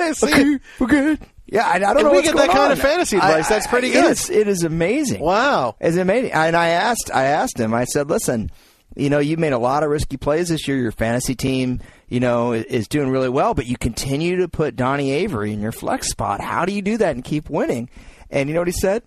I 0.00 0.12
keep 0.32 0.62
forget. 0.78 1.18
Yeah, 1.46 1.66
I, 1.66 1.74
I 1.74 1.78
don't 1.80 1.96
And 1.98 2.04
know 2.06 2.12
we 2.12 2.22
get 2.22 2.36
that 2.36 2.48
kind 2.48 2.60
on. 2.66 2.72
of 2.72 2.78
fantasy 2.80 3.16
I- 3.18 3.28
advice. 3.30 3.48
That's 3.48 3.66
I- 3.66 3.70
pretty 3.70 3.88
it 3.88 3.92
good. 4.02 4.10
is- 4.12 4.30
it 4.30 4.46
is 4.48 4.62
amazing. 4.62 5.20
Wow, 5.20 5.76
it's 5.80 5.96
amazing. 5.96 6.32
And 6.32 6.56
I 6.56 6.68
asked, 6.68 7.10
I 7.12 7.24
asked 7.24 7.58
him. 7.58 7.74
I 7.74 7.84
said, 7.84 8.08
"Listen, 8.08 8.50
you 8.96 9.10
know, 9.10 9.18
you 9.18 9.36
made 9.36 9.52
a 9.52 9.58
lot 9.58 9.82
of 9.82 9.90
risky 9.90 10.16
plays 10.16 10.48
this 10.48 10.68
year. 10.68 10.76
Your 10.76 10.92
fantasy 10.92 11.34
team, 11.34 11.80
you 12.08 12.20
know, 12.20 12.52
i- 12.52 12.58
is 12.68 12.86
doing 12.88 13.10
really 13.10 13.28
well, 13.28 13.54
but 13.54 13.66
you 13.66 13.76
continue 13.76 14.36
to 14.36 14.48
put 14.48 14.76
Donnie 14.76 15.10
Avery 15.10 15.52
in 15.52 15.60
your 15.60 15.72
flex 15.72 16.08
spot. 16.10 16.40
How 16.40 16.64
do 16.64 16.72
you 16.72 16.82
do 16.82 16.96
that 16.98 17.14
and 17.16 17.24
keep 17.24 17.50
winning?" 17.50 17.88
And 18.30 18.48
you 18.48 18.54
know 18.54 18.60
what 18.60 18.68
he 18.68 18.72
said? 18.72 19.02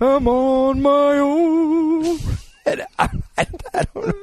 I'm 0.00 0.26
on 0.28 0.80
my 0.80 1.18
own. 1.18 2.18
And 2.66 2.82
I, 2.98 3.08
I, 3.38 3.46
I 3.74 3.84
don't, 3.94 4.16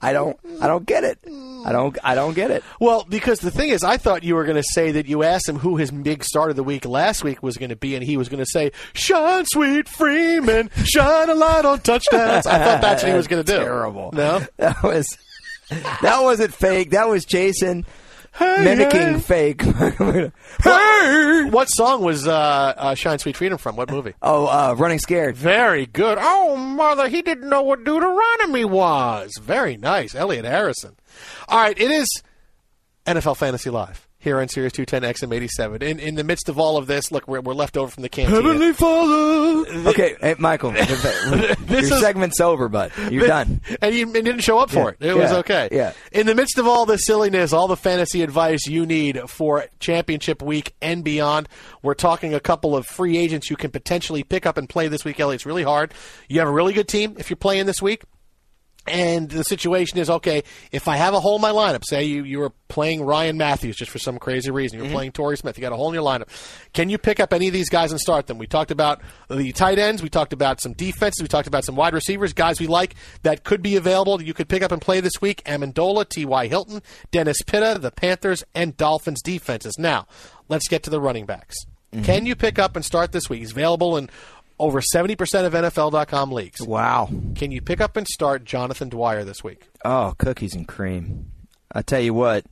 I 0.00 0.12
don't, 0.12 0.38
I 0.60 0.66
don't 0.66 0.86
get 0.86 1.04
it. 1.04 1.18
I 1.26 1.72
don't, 1.72 1.96
I 2.04 2.14
don't 2.14 2.34
get 2.34 2.50
it. 2.50 2.62
Well, 2.80 3.04
because 3.08 3.40
the 3.40 3.50
thing 3.50 3.70
is, 3.70 3.82
I 3.82 3.96
thought 3.96 4.22
you 4.22 4.34
were 4.34 4.44
going 4.44 4.56
to 4.56 4.68
say 4.72 4.92
that 4.92 5.06
you 5.06 5.22
asked 5.22 5.48
him 5.48 5.56
who 5.58 5.76
his 5.76 5.90
big 5.90 6.22
start 6.24 6.50
of 6.50 6.56
the 6.56 6.62
week 6.62 6.84
last 6.84 7.24
week 7.24 7.42
was 7.42 7.56
going 7.56 7.70
to 7.70 7.76
be, 7.76 7.94
and 7.94 8.04
he 8.04 8.16
was 8.16 8.28
going 8.28 8.38
to 8.42 8.46
say, 8.50 8.70
"Shine, 8.92 9.44
sweet 9.46 9.88
Freeman, 9.88 10.70
shine 10.84 11.30
a 11.30 11.34
light 11.34 11.64
on 11.64 11.80
touchdowns." 11.80 12.46
I 12.46 12.58
thought 12.58 12.80
that's 12.80 13.02
what 13.02 13.10
he 13.10 13.16
was 13.16 13.26
going 13.26 13.44
to 13.44 13.52
do. 13.52 13.58
Terrible. 13.64 14.10
No, 14.12 14.46
That 14.56 14.82
was 14.82 15.06
that 16.02 16.22
wasn't 16.22 16.54
fake. 16.54 16.90
That 16.90 17.08
was 17.08 17.24
Jason 17.24 17.84
mimicking 18.40 19.20
hey. 19.20 19.20
fake. 19.20 19.62
Hey, 20.62 21.44
what 21.50 21.66
song 21.66 22.02
was 22.02 22.26
uh, 22.26 22.32
uh, 22.32 22.94
"Shine, 22.94 23.18
Sweet 23.18 23.36
Freedom" 23.36 23.58
from? 23.58 23.76
What 23.76 23.90
movie? 23.90 24.14
oh, 24.22 24.46
uh, 24.46 24.74
running 24.76 24.98
scared. 24.98 25.36
Very 25.36 25.86
good. 25.86 26.18
Oh, 26.20 26.56
mother, 26.56 27.08
he 27.08 27.22
didn't 27.22 27.48
know 27.48 27.62
what 27.62 27.84
Deuteronomy 27.84 28.64
was. 28.64 29.32
Very 29.40 29.76
nice, 29.76 30.14
Elliot 30.14 30.44
Harrison. 30.44 30.96
All 31.48 31.58
right, 31.58 31.78
it 31.78 31.90
is 31.90 32.22
NFL 33.06 33.36
Fantasy 33.36 33.70
Live 33.70 34.07
here 34.20 34.40
on 34.40 34.48
Sirius 34.48 34.72
210 34.72 35.28
XM87. 35.30 35.82
In 35.82 36.00
in 36.00 36.14
the 36.16 36.24
midst 36.24 36.48
of 36.48 36.58
all 36.58 36.76
of 36.76 36.86
this, 36.88 37.12
look, 37.12 37.28
we're, 37.28 37.40
we're 37.40 37.54
left 37.54 37.76
over 37.76 37.90
from 37.90 38.02
the 38.02 38.08
cantina. 38.08 38.74
Father. 38.74 39.88
Okay, 39.90 40.16
hey, 40.20 40.34
Michael, 40.38 40.70
uh, 40.76 41.54
your 41.68 41.78
is- 41.78 42.00
segment's 42.00 42.40
over, 42.40 42.68
but 42.68 42.90
you're 43.12 43.26
done. 43.28 43.60
And 43.80 43.94
you, 43.94 44.06
and 44.06 44.16
you 44.16 44.22
didn't 44.22 44.40
show 44.40 44.58
up 44.58 44.70
for 44.70 44.96
Yeah, 44.98 45.08
it. 45.08 45.10
It 45.10 45.16
was 45.16 45.32
okay. 45.32 45.68
yeah. 45.70 45.92
In 46.12 46.26
the 46.26 46.34
midst 46.34 46.58
of 46.58 46.66
all 46.66 46.84
the 46.84 46.96
silliness, 46.98 47.52
all 47.52 47.68
the 47.68 47.76
fantasy 47.76 48.22
advice 48.22 48.66
you 48.66 48.86
need 48.86 49.20
for 49.28 49.66
championship 49.78 50.42
week 50.42 50.74
and 50.82 51.04
beyond, 51.04 51.48
we're 51.82 51.94
talking 51.94 52.34
a 52.34 52.40
couple 52.40 52.74
of 52.76 52.86
free 52.86 53.16
agents 53.16 53.50
you 53.50 53.56
can 53.56 53.70
potentially 53.70 54.24
pick 54.24 54.46
up 54.46 54.56
and 54.58 54.68
play 54.68 54.88
this 54.88 55.04
week, 55.04 55.20
Elliot. 55.20 55.36
It's 55.36 55.46
really 55.46 55.62
hard. 55.62 55.94
You 56.28 56.40
have 56.40 56.48
a 56.48 56.52
really 56.52 56.72
good 56.72 56.88
team 56.88 57.14
if 57.18 57.30
you're 57.30 57.36
playing 57.36 57.66
this 57.66 57.80
week. 57.80 58.02
And 58.90 59.30
the 59.30 59.44
situation 59.44 59.98
is 59.98 60.10
okay. 60.10 60.42
If 60.72 60.88
I 60.88 60.96
have 60.96 61.14
a 61.14 61.20
hole 61.20 61.36
in 61.36 61.42
my 61.42 61.50
lineup, 61.50 61.84
say 61.84 62.04
you, 62.04 62.24
you 62.24 62.38
were 62.38 62.52
playing 62.68 63.02
Ryan 63.02 63.36
Mathews 63.36 63.76
just 63.76 63.90
for 63.90 63.98
some 63.98 64.18
crazy 64.18 64.50
reason, 64.50 64.78
you're 64.78 64.86
mm-hmm. 64.86 64.94
playing 64.94 65.12
Torrey 65.12 65.36
Smith, 65.36 65.56
you 65.56 65.62
got 65.62 65.72
a 65.72 65.76
hole 65.76 65.88
in 65.88 65.94
your 65.94 66.04
lineup. 66.04 66.28
Can 66.72 66.90
you 66.90 66.98
pick 66.98 67.20
up 67.20 67.32
any 67.32 67.46
of 67.46 67.52
these 67.52 67.68
guys 67.68 67.92
and 67.92 68.00
start 68.00 68.26
them? 68.26 68.38
We 68.38 68.46
talked 68.46 68.70
about 68.70 69.00
the 69.28 69.52
tight 69.52 69.78
ends, 69.78 70.02
we 70.02 70.08
talked 70.08 70.32
about 70.32 70.60
some 70.60 70.74
defenses, 70.74 71.22
we 71.22 71.28
talked 71.28 71.48
about 71.48 71.64
some 71.64 71.76
wide 71.76 71.94
receivers, 71.94 72.32
guys 72.32 72.60
we 72.60 72.66
like 72.66 72.94
that 73.22 73.44
could 73.44 73.62
be 73.62 73.76
available. 73.76 74.18
That 74.18 74.26
you 74.26 74.34
could 74.34 74.48
pick 74.48 74.62
up 74.62 74.72
and 74.72 74.80
play 74.80 75.00
this 75.00 75.20
week. 75.20 75.42
Amendola, 75.44 76.08
T.Y. 76.08 76.46
Hilton, 76.46 76.82
Dennis 77.10 77.42
Pitta, 77.42 77.78
the 77.80 77.90
Panthers, 77.90 78.44
and 78.54 78.76
Dolphins 78.76 79.22
defenses. 79.22 79.76
Now, 79.78 80.06
let's 80.48 80.68
get 80.68 80.82
to 80.84 80.90
the 80.90 81.00
running 81.00 81.26
backs. 81.26 81.56
Mm-hmm. 81.92 82.04
Can 82.04 82.26
you 82.26 82.36
pick 82.36 82.58
up 82.58 82.76
and 82.76 82.84
start 82.84 83.12
this 83.12 83.30
week? 83.30 83.40
He's 83.40 83.52
available 83.52 83.96
in 83.96 84.10
over 84.58 84.80
70% 84.80 85.44
of 85.46 85.52
NFL.com 85.52 86.32
leagues. 86.32 86.60
Wow. 86.62 87.08
Can 87.34 87.50
you 87.50 87.60
pick 87.60 87.80
up 87.80 87.96
and 87.96 88.06
start 88.06 88.44
Jonathan 88.44 88.88
Dwyer 88.88 89.24
this 89.24 89.44
week? 89.44 89.68
Oh, 89.84 90.14
cookies 90.18 90.54
and 90.54 90.66
cream. 90.66 91.30
I 91.72 91.82
tell 91.82 92.00
you 92.00 92.14
what. 92.14 92.44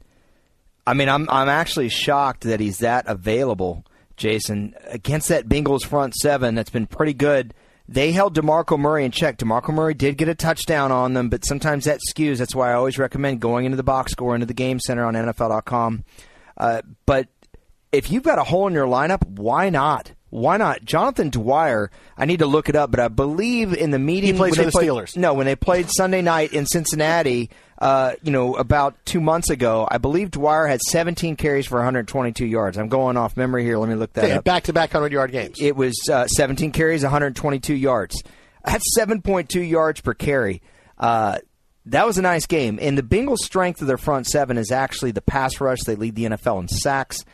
I 0.86 0.94
mean, 0.94 1.08
I'm 1.08 1.28
I'm 1.28 1.48
actually 1.48 1.88
shocked 1.88 2.42
that 2.42 2.60
he's 2.60 2.78
that 2.78 3.06
available, 3.08 3.84
Jason, 4.16 4.74
against 4.86 5.28
that 5.28 5.48
Bengals 5.48 5.84
front 5.84 6.14
seven 6.14 6.54
that's 6.54 6.70
been 6.70 6.86
pretty 6.86 7.14
good. 7.14 7.54
They 7.88 8.12
held 8.12 8.36
DeMarco 8.36 8.78
Murray 8.78 9.04
in 9.04 9.10
check. 9.12 9.38
DeMarco 9.38 9.72
Murray 9.72 9.94
did 9.94 10.16
get 10.16 10.28
a 10.28 10.34
touchdown 10.34 10.90
on 10.90 11.14
them, 11.14 11.28
but 11.28 11.44
sometimes 11.44 11.84
that 11.84 12.00
skews. 12.08 12.38
That's 12.38 12.54
why 12.54 12.70
I 12.70 12.74
always 12.74 12.98
recommend 12.98 13.40
going 13.40 13.64
into 13.64 13.76
the 13.76 13.84
box 13.84 14.12
score, 14.12 14.34
into 14.34 14.46
the 14.46 14.54
game 14.54 14.80
center 14.80 15.04
on 15.04 15.14
NFL.com. 15.14 16.04
Uh, 16.56 16.82
but 17.04 17.28
if 17.92 18.10
you've 18.10 18.24
got 18.24 18.38
a 18.38 18.44
hole 18.44 18.66
in 18.66 18.74
your 18.74 18.86
lineup, 18.86 19.24
why 19.26 19.70
not? 19.70 20.12
Why 20.36 20.58
not? 20.58 20.84
Jonathan 20.84 21.30
Dwyer, 21.30 21.90
I 22.18 22.26
need 22.26 22.40
to 22.40 22.46
look 22.46 22.68
it 22.68 22.76
up, 22.76 22.90
but 22.90 23.00
I 23.00 23.08
believe 23.08 23.72
in 23.72 23.90
the 23.90 23.98
meeting 23.98 24.34
He 24.34 24.36
plays 24.36 24.50
when 24.50 24.56
for 24.56 24.62
they 24.80 24.86
the 24.86 24.92
played- 24.92 25.08
Steelers. 25.08 25.16
No, 25.16 25.32
when 25.32 25.46
they 25.46 25.56
played 25.56 25.88
Sunday 25.88 26.20
night 26.20 26.52
in 26.52 26.66
Cincinnati, 26.66 27.48
uh, 27.78 28.12
you 28.22 28.32
know, 28.32 28.54
about 28.54 28.96
two 29.06 29.22
months 29.22 29.48
ago, 29.48 29.88
I 29.90 29.96
believe 29.96 30.30
Dwyer 30.30 30.66
had 30.66 30.82
17 30.82 31.36
carries 31.36 31.66
for 31.66 31.76
122 31.76 32.44
yards. 32.44 32.76
I'm 32.76 32.88
going 32.88 33.16
off 33.16 33.34
memory 33.38 33.64
here. 33.64 33.78
Let 33.78 33.88
me 33.88 33.94
look 33.94 34.12
that 34.12 34.30
up. 34.30 34.44
Back 34.44 34.64
to 34.64 34.74
back 34.74 34.92
100 34.92 35.10
yard 35.10 35.32
games. 35.32 35.56
It 35.58 35.74
was 35.74 35.94
uh, 36.12 36.26
17 36.26 36.70
carries, 36.70 37.02
122 37.02 37.72
yards. 37.74 38.22
That's 38.62 38.84
7.2 38.98 39.66
yards 39.66 40.02
per 40.02 40.12
carry. 40.12 40.60
Uh, 40.98 41.38
that 41.86 42.06
was 42.06 42.18
a 42.18 42.22
nice 42.22 42.44
game. 42.44 42.78
And 42.82 42.98
the 42.98 43.02
Bengals' 43.02 43.38
strength 43.38 43.80
of 43.80 43.86
their 43.86 43.96
front 43.96 44.26
seven 44.26 44.58
is 44.58 44.70
actually 44.70 45.12
the 45.12 45.22
pass 45.22 45.62
rush. 45.62 45.78
They 45.86 45.94
lead 45.94 46.14
the 46.14 46.24
NFL 46.24 46.60
in 46.60 46.68
sacks. 46.68 47.24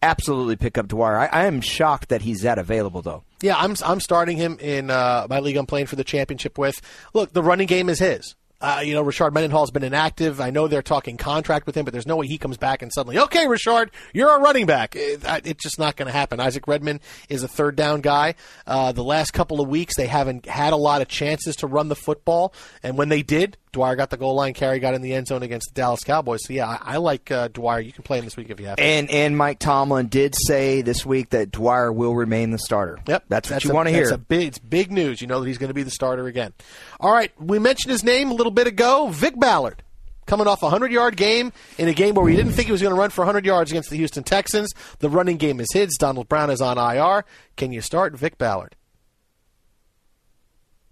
Absolutely 0.00 0.56
pick 0.56 0.78
up 0.78 0.86
Dwyer. 0.86 1.18
I, 1.18 1.26
I 1.26 1.44
am 1.46 1.60
shocked 1.60 2.10
that 2.10 2.22
he's 2.22 2.42
that 2.42 2.58
available, 2.58 3.02
though. 3.02 3.24
Yeah, 3.42 3.56
I'm 3.56 3.74
I'm 3.84 4.00
starting 4.00 4.36
him 4.36 4.58
in 4.60 4.90
uh, 4.90 5.26
my 5.28 5.40
league 5.40 5.56
I'm 5.56 5.66
playing 5.66 5.86
for 5.86 5.96
the 5.96 6.04
championship 6.04 6.56
with. 6.58 6.80
Look, 7.14 7.32
the 7.32 7.42
running 7.42 7.66
game 7.66 7.88
is 7.88 7.98
his. 7.98 8.36
Uh, 8.60 8.82
you 8.84 8.92
know, 8.92 9.04
Rashard 9.04 9.32
Mendenhall's 9.32 9.70
been 9.70 9.84
inactive. 9.84 10.40
I 10.40 10.50
know 10.50 10.66
they're 10.66 10.82
talking 10.82 11.16
contract 11.16 11.66
with 11.66 11.76
him, 11.76 11.84
but 11.84 11.92
there's 11.92 12.06
no 12.06 12.16
way 12.16 12.26
he 12.26 12.38
comes 12.38 12.56
back 12.56 12.82
and 12.82 12.92
suddenly, 12.92 13.18
okay, 13.18 13.46
Richard, 13.46 13.92
you're 14.12 14.36
a 14.36 14.40
running 14.40 14.66
back. 14.66 14.96
It, 14.96 15.20
it's 15.44 15.62
just 15.62 15.78
not 15.78 15.96
going 15.96 16.06
to 16.06 16.12
happen. 16.12 16.40
Isaac 16.40 16.66
Redman 16.66 17.00
is 17.28 17.44
a 17.44 17.48
third 17.48 17.76
down 17.76 18.00
guy. 18.00 18.34
Uh, 18.66 18.90
the 18.90 19.04
last 19.04 19.32
couple 19.32 19.60
of 19.60 19.68
weeks, 19.68 19.96
they 19.96 20.06
haven't 20.06 20.46
had 20.46 20.72
a 20.72 20.76
lot 20.76 21.02
of 21.02 21.08
chances 21.08 21.56
to 21.56 21.66
run 21.68 21.88
the 21.88 21.96
football, 21.96 22.52
and 22.82 22.98
when 22.98 23.08
they 23.08 23.22
did, 23.22 23.56
Dwyer 23.72 23.96
got 23.96 24.10
the 24.10 24.16
goal 24.16 24.34
line 24.34 24.54
carry, 24.54 24.78
got 24.80 24.94
in 24.94 25.02
the 25.02 25.12
end 25.14 25.26
zone 25.26 25.42
against 25.42 25.68
the 25.74 25.80
Dallas 25.80 26.02
Cowboys. 26.02 26.40
So 26.44 26.52
yeah, 26.52 26.66
I, 26.66 26.94
I 26.94 26.96
like 26.96 27.30
uh, 27.30 27.48
Dwyer. 27.48 27.80
You 27.80 27.92
can 27.92 28.02
play 28.02 28.18
him 28.18 28.24
this 28.24 28.36
week 28.36 28.50
if 28.50 28.58
you 28.60 28.66
have 28.66 28.76
to. 28.76 28.82
And 28.82 29.10
and 29.10 29.36
Mike 29.36 29.58
Tomlin 29.58 30.08
did 30.08 30.34
say 30.34 30.82
this 30.82 31.04
week 31.04 31.30
that 31.30 31.50
Dwyer 31.50 31.92
will 31.92 32.14
remain 32.14 32.50
the 32.50 32.58
starter. 32.58 32.98
Yep, 33.06 33.24
that's 33.28 33.50
what 33.50 33.64
you 33.64 33.72
want 33.72 33.88
to 33.88 33.94
hear. 33.94 34.08
A 34.10 34.18
big, 34.18 34.48
it's 34.48 34.58
big 34.58 34.90
news. 34.90 35.20
You 35.20 35.26
know 35.26 35.40
that 35.40 35.46
he's 35.46 35.58
going 35.58 35.68
to 35.68 35.74
be 35.74 35.82
the 35.82 35.90
starter 35.90 36.26
again. 36.26 36.52
All 36.98 37.12
right, 37.12 37.30
we 37.40 37.58
mentioned 37.58 37.92
his 37.92 38.02
name 38.02 38.30
a 38.30 38.34
little 38.34 38.47
bit 38.50 38.66
ago. 38.66 39.08
Vick 39.08 39.38
Ballard, 39.38 39.82
coming 40.26 40.46
off 40.46 40.62
a 40.62 40.70
hundred-yard 40.70 41.16
game 41.16 41.52
in 41.78 41.88
a 41.88 41.94
game 41.94 42.14
where 42.14 42.24
we 42.24 42.36
didn't 42.36 42.52
think 42.52 42.66
he 42.66 42.72
was 42.72 42.82
going 42.82 42.94
to 42.94 43.00
run 43.00 43.10
for 43.10 43.24
hundred 43.24 43.46
yards 43.46 43.70
against 43.70 43.90
the 43.90 43.96
Houston 43.96 44.24
Texans. 44.24 44.72
The 44.98 45.08
running 45.08 45.36
game 45.36 45.60
is 45.60 45.68
his. 45.72 45.96
Donald 45.98 46.28
Brown 46.28 46.50
is 46.50 46.60
on 46.60 46.78
IR. 46.78 47.24
Can 47.56 47.72
you 47.72 47.80
start 47.80 48.16
Vick 48.16 48.38
Ballard? 48.38 48.76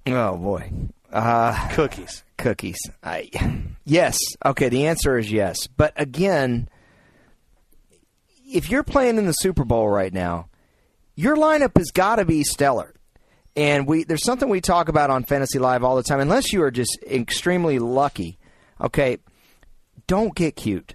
Oh 0.06 0.36
boy. 0.36 0.70
Uh, 1.12 1.68
cookies. 1.72 2.24
Cookies. 2.36 2.78
I, 3.02 3.30
yes. 3.84 4.18
Okay. 4.44 4.68
The 4.68 4.86
answer 4.86 5.18
is 5.18 5.30
yes. 5.30 5.66
But 5.66 5.92
again, 5.96 6.68
if 8.46 8.70
you're 8.70 8.82
playing 8.82 9.18
in 9.18 9.26
the 9.26 9.32
Super 9.32 9.64
Bowl 9.64 9.88
right 9.88 10.12
now, 10.12 10.48
your 11.14 11.36
lineup 11.36 11.76
has 11.76 11.90
got 11.92 12.16
to 12.16 12.24
be 12.24 12.44
stellar. 12.44 12.92
And 13.56 13.86
we 13.86 14.04
there's 14.04 14.24
something 14.24 14.48
we 14.48 14.60
talk 14.60 14.88
about 14.88 15.08
on 15.08 15.24
Fantasy 15.24 15.58
Live 15.58 15.82
all 15.82 15.96
the 15.96 16.02
time. 16.02 16.20
Unless 16.20 16.52
you 16.52 16.62
are 16.62 16.70
just 16.70 16.98
extremely 17.10 17.78
lucky, 17.78 18.38
okay, 18.80 19.18
don't 20.06 20.34
get 20.34 20.56
cute. 20.56 20.94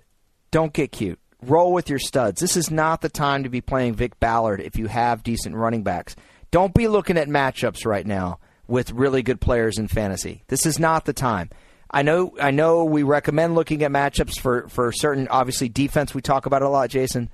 Don't 0.52 0.72
get 0.72 0.92
cute. 0.92 1.20
Roll 1.42 1.74
with 1.74 1.90
your 1.90 1.98
studs. 1.98 2.40
This 2.40 2.56
is 2.56 2.70
not 2.70 3.02
the 3.02 3.10
time 3.10 3.44
to 3.44 3.50
be 3.50 3.62
playing 3.62 3.96
Vick 3.96 4.20
Ballard 4.20 4.62
if 4.62 4.78
you 4.78 4.88
have 4.88 5.24
decent 5.24 5.56
running 5.56 5.82
backs. 5.82 6.16
Don't 6.52 6.74
be 6.74 6.88
looking 6.88 7.18
at 7.18 7.28
matchups 7.28 7.86
right 7.86 8.06
now 8.06 8.38
with 8.68 8.92
really 8.92 9.24
good 9.24 9.42
players 9.42 9.80
in 9.80 9.88
fantasy. 9.88 10.44
This 10.48 10.68
is 10.68 10.78
not 10.78 11.06
the 11.06 11.14
time. 11.14 11.50
I 11.90 12.04
know 12.04 12.36
I 12.40 12.52
know 12.52 12.86
we 12.86 13.02
recommend 13.02 13.56
looking 13.56 13.82
at 13.84 13.92
matchups 13.92 14.40
for, 14.40 14.68
for 14.70 14.92
certain 14.92 15.28
obviously 15.30 15.68
defense 15.68 16.14
we 16.14 16.22
talk 16.22 16.46
about 16.46 16.62
a 16.62 16.70
lot, 16.70 16.92
Jason. 16.92 17.30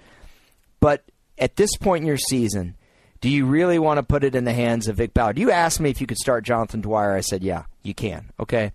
But 0.80 1.04
at 1.38 1.58
this 1.58 1.76
point 1.76 2.04
in 2.04 2.08
your 2.08 2.18
season, 2.18 2.77
do 3.21 3.30
you 3.30 3.45
really 3.45 3.80
want 3.80 3.97
to 3.97 4.03
put 4.03 4.23
it 4.23 4.36
in 4.36 4.43
the 4.43 4.53
hands 4.53 4.88
of 4.88 4.97
Vick 4.97 5.13
Ballard? 5.13 5.38
You 5.38 5.51
asked 5.51 5.80
me 5.80 5.89
if 5.89 6.01
you 6.01 6.08
could 6.08 6.17
start 6.17 6.43
Jonathan 6.43 6.82
Dwyer. 6.82 7.15
I 7.15 7.21
said, 7.21 7.43
yeah, 7.43 7.63
you 7.84 7.93
can. 7.93 8.32
Okay. 8.39 8.71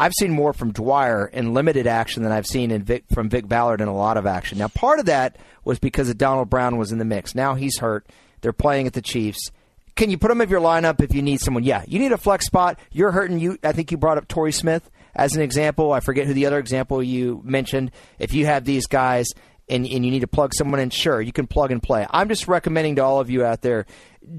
I've 0.00 0.12
seen 0.18 0.32
more 0.32 0.52
from 0.52 0.72
Dwyer 0.72 1.26
in 1.26 1.54
limited 1.54 1.86
action 1.86 2.22
than 2.24 2.32
I've 2.32 2.46
seen 2.46 2.70
in 2.72 2.82
Vick, 2.82 3.04
from 3.12 3.28
Vick 3.28 3.46
Ballard 3.46 3.80
in 3.80 3.88
a 3.88 3.94
lot 3.94 4.16
of 4.16 4.26
action. 4.26 4.58
Now, 4.58 4.68
part 4.68 4.98
of 4.98 5.06
that 5.06 5.36
was 5.64 5.78
because 5.78 6.08
of 6.08 6.18
Donald 6.18 6.50
Brown 6.50 6.76
was 6.76 6.90
in 6.90 6.98
the 6.98 7.04
mix. 7.04 7.34
Now 7.34 7.54
he's 7.54 7.78
hurt. 7.78 8.06
They're 8.40 8.52
playing 8.52 8.88
at 8.88 8.94
the 8.94 9.02
Chiefs. 9.02 9.52
Can 9.94 10.10
you 10.10 10.18
put 10.18 10.30
him 10.30 10.40
in 10.40 10.48
your 10.48 10.60
lineup 10.60 11.00
if 11.00 11.14
you 11.14 11.22
need 11.22 11.40
someone? 11.40 11.62
Yeah, 11.62 11.84
you 11.86 11.98
need 11.98 12.12
a 12.12 12.18
flex 12.18 12.46
spot. 12.46 12.78
You're 12.90 13.12
hurting. 13.12 13.38
You, 13.38 13.58
I 13.62 13.72
think 13.72 13.92
you 13.92 13.96
brought 13.96 14.18
up 14.18 14.26
Torrey 14.26 14.50
Smith 14.50 14.90
as 15.14 15.36
an 15.36 15.42
example. 15.42 15.92
I 15.92 16.00
forget 16.00 16.26
who 16.26 16.34
the 16.34 16.46
other 16.46 16.58
example 16.58 17.02
you 17.02 17.40
mentioned. 17.44 17.92
If 18.18 18.32
you 18.32 18.46
have 18.46 18.64
these 18.64 18.86
guys 18.86 19.26
and, 19.68 19.86
and 19.86 20.04
you 20.04 20.10
need 20.10 20.20
to 20.20 20.26
plug 20.26 20.54
someone 20.54 20.80
in, 20.80 20.90
sure, 20.90 21.20
you 21.20 21.32
can 21.32 21.46
plug 21.46 21.70
and 21.70 21.82
play. 21.82 22.06
I'm 22.10 22.28
just 22.28 22.48
recommending 22.48 22.96
to 22.96 23.04
all 23.04 23.20
of 23.20 23.30
you 23.30 23.44
out 23.44 23.62
there, 23.62 23.86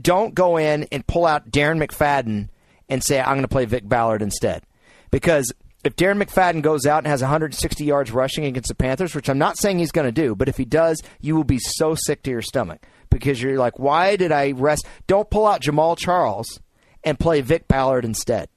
don't 0.02 0.34
go 0.34 0.58
in 0.58 0.88
and 0.92 1.06
pull 1.06 1.26
out 1.26 1.50
Darren 1.52 1.84
McFadden 1.84 2.50
and 2.90 3.04
say 3.04 3.20
I'm 3.20 3.36
going 3.36 3.42
to 3.44 3.48
play 3.48 3.66
Vick 3.66 3.88
Ballard 3.88 4.22
instead, 4.22 4.64
because 5.12 5.52
if 5.84 5.96
Darren 5.96 6.22
McFadden 6.22 6.62
goes 6.62 6.86
out 6.86 7.00
and 7.00 7.08
has 7.08 7.22
160 7.22 7.84
yards 7.84 8.12
rushing 8.12 8.46
against 8.46 8.70
the 8.70 8.76
Panthers, 8.76 9.14
which 9.14 9.30
I'm 9.30 9.38
not 9.38 9.58
saying 9.58 9.80
he's 9.80 9.92
going 9.92 10.08
to 10.08 10.12
do, 10.12 10.36
but 10.36 10.48
if 10.48 10.58
he 10.58 10.66
does, 10.66 11.02
you 11.20 11.36
will 11.36 11.44
be 11.44 11.60
so 11.60 11.96
sick 11.96 12.24
to 12.24 12.32
your 12.32 12.42
stomach 12.42 12.86
because 13.10 13.42
you're 13.42 13.58
like, 13.58 13.80
why 13.80 14.16
did 14.16 14.32
I 14.32 14.52
rest? 14.52 14.88
Don't 15.08 15.30
pull 15.30 15.46
out 15.46 15.62
Jamaal 15.62 15.98
Charles 15.98 16.60
and 17.04 17.20
play 17.20 17.42
Vick 17.42 17.68
Ballard 17.68 18.06
instead. 18.06 18.48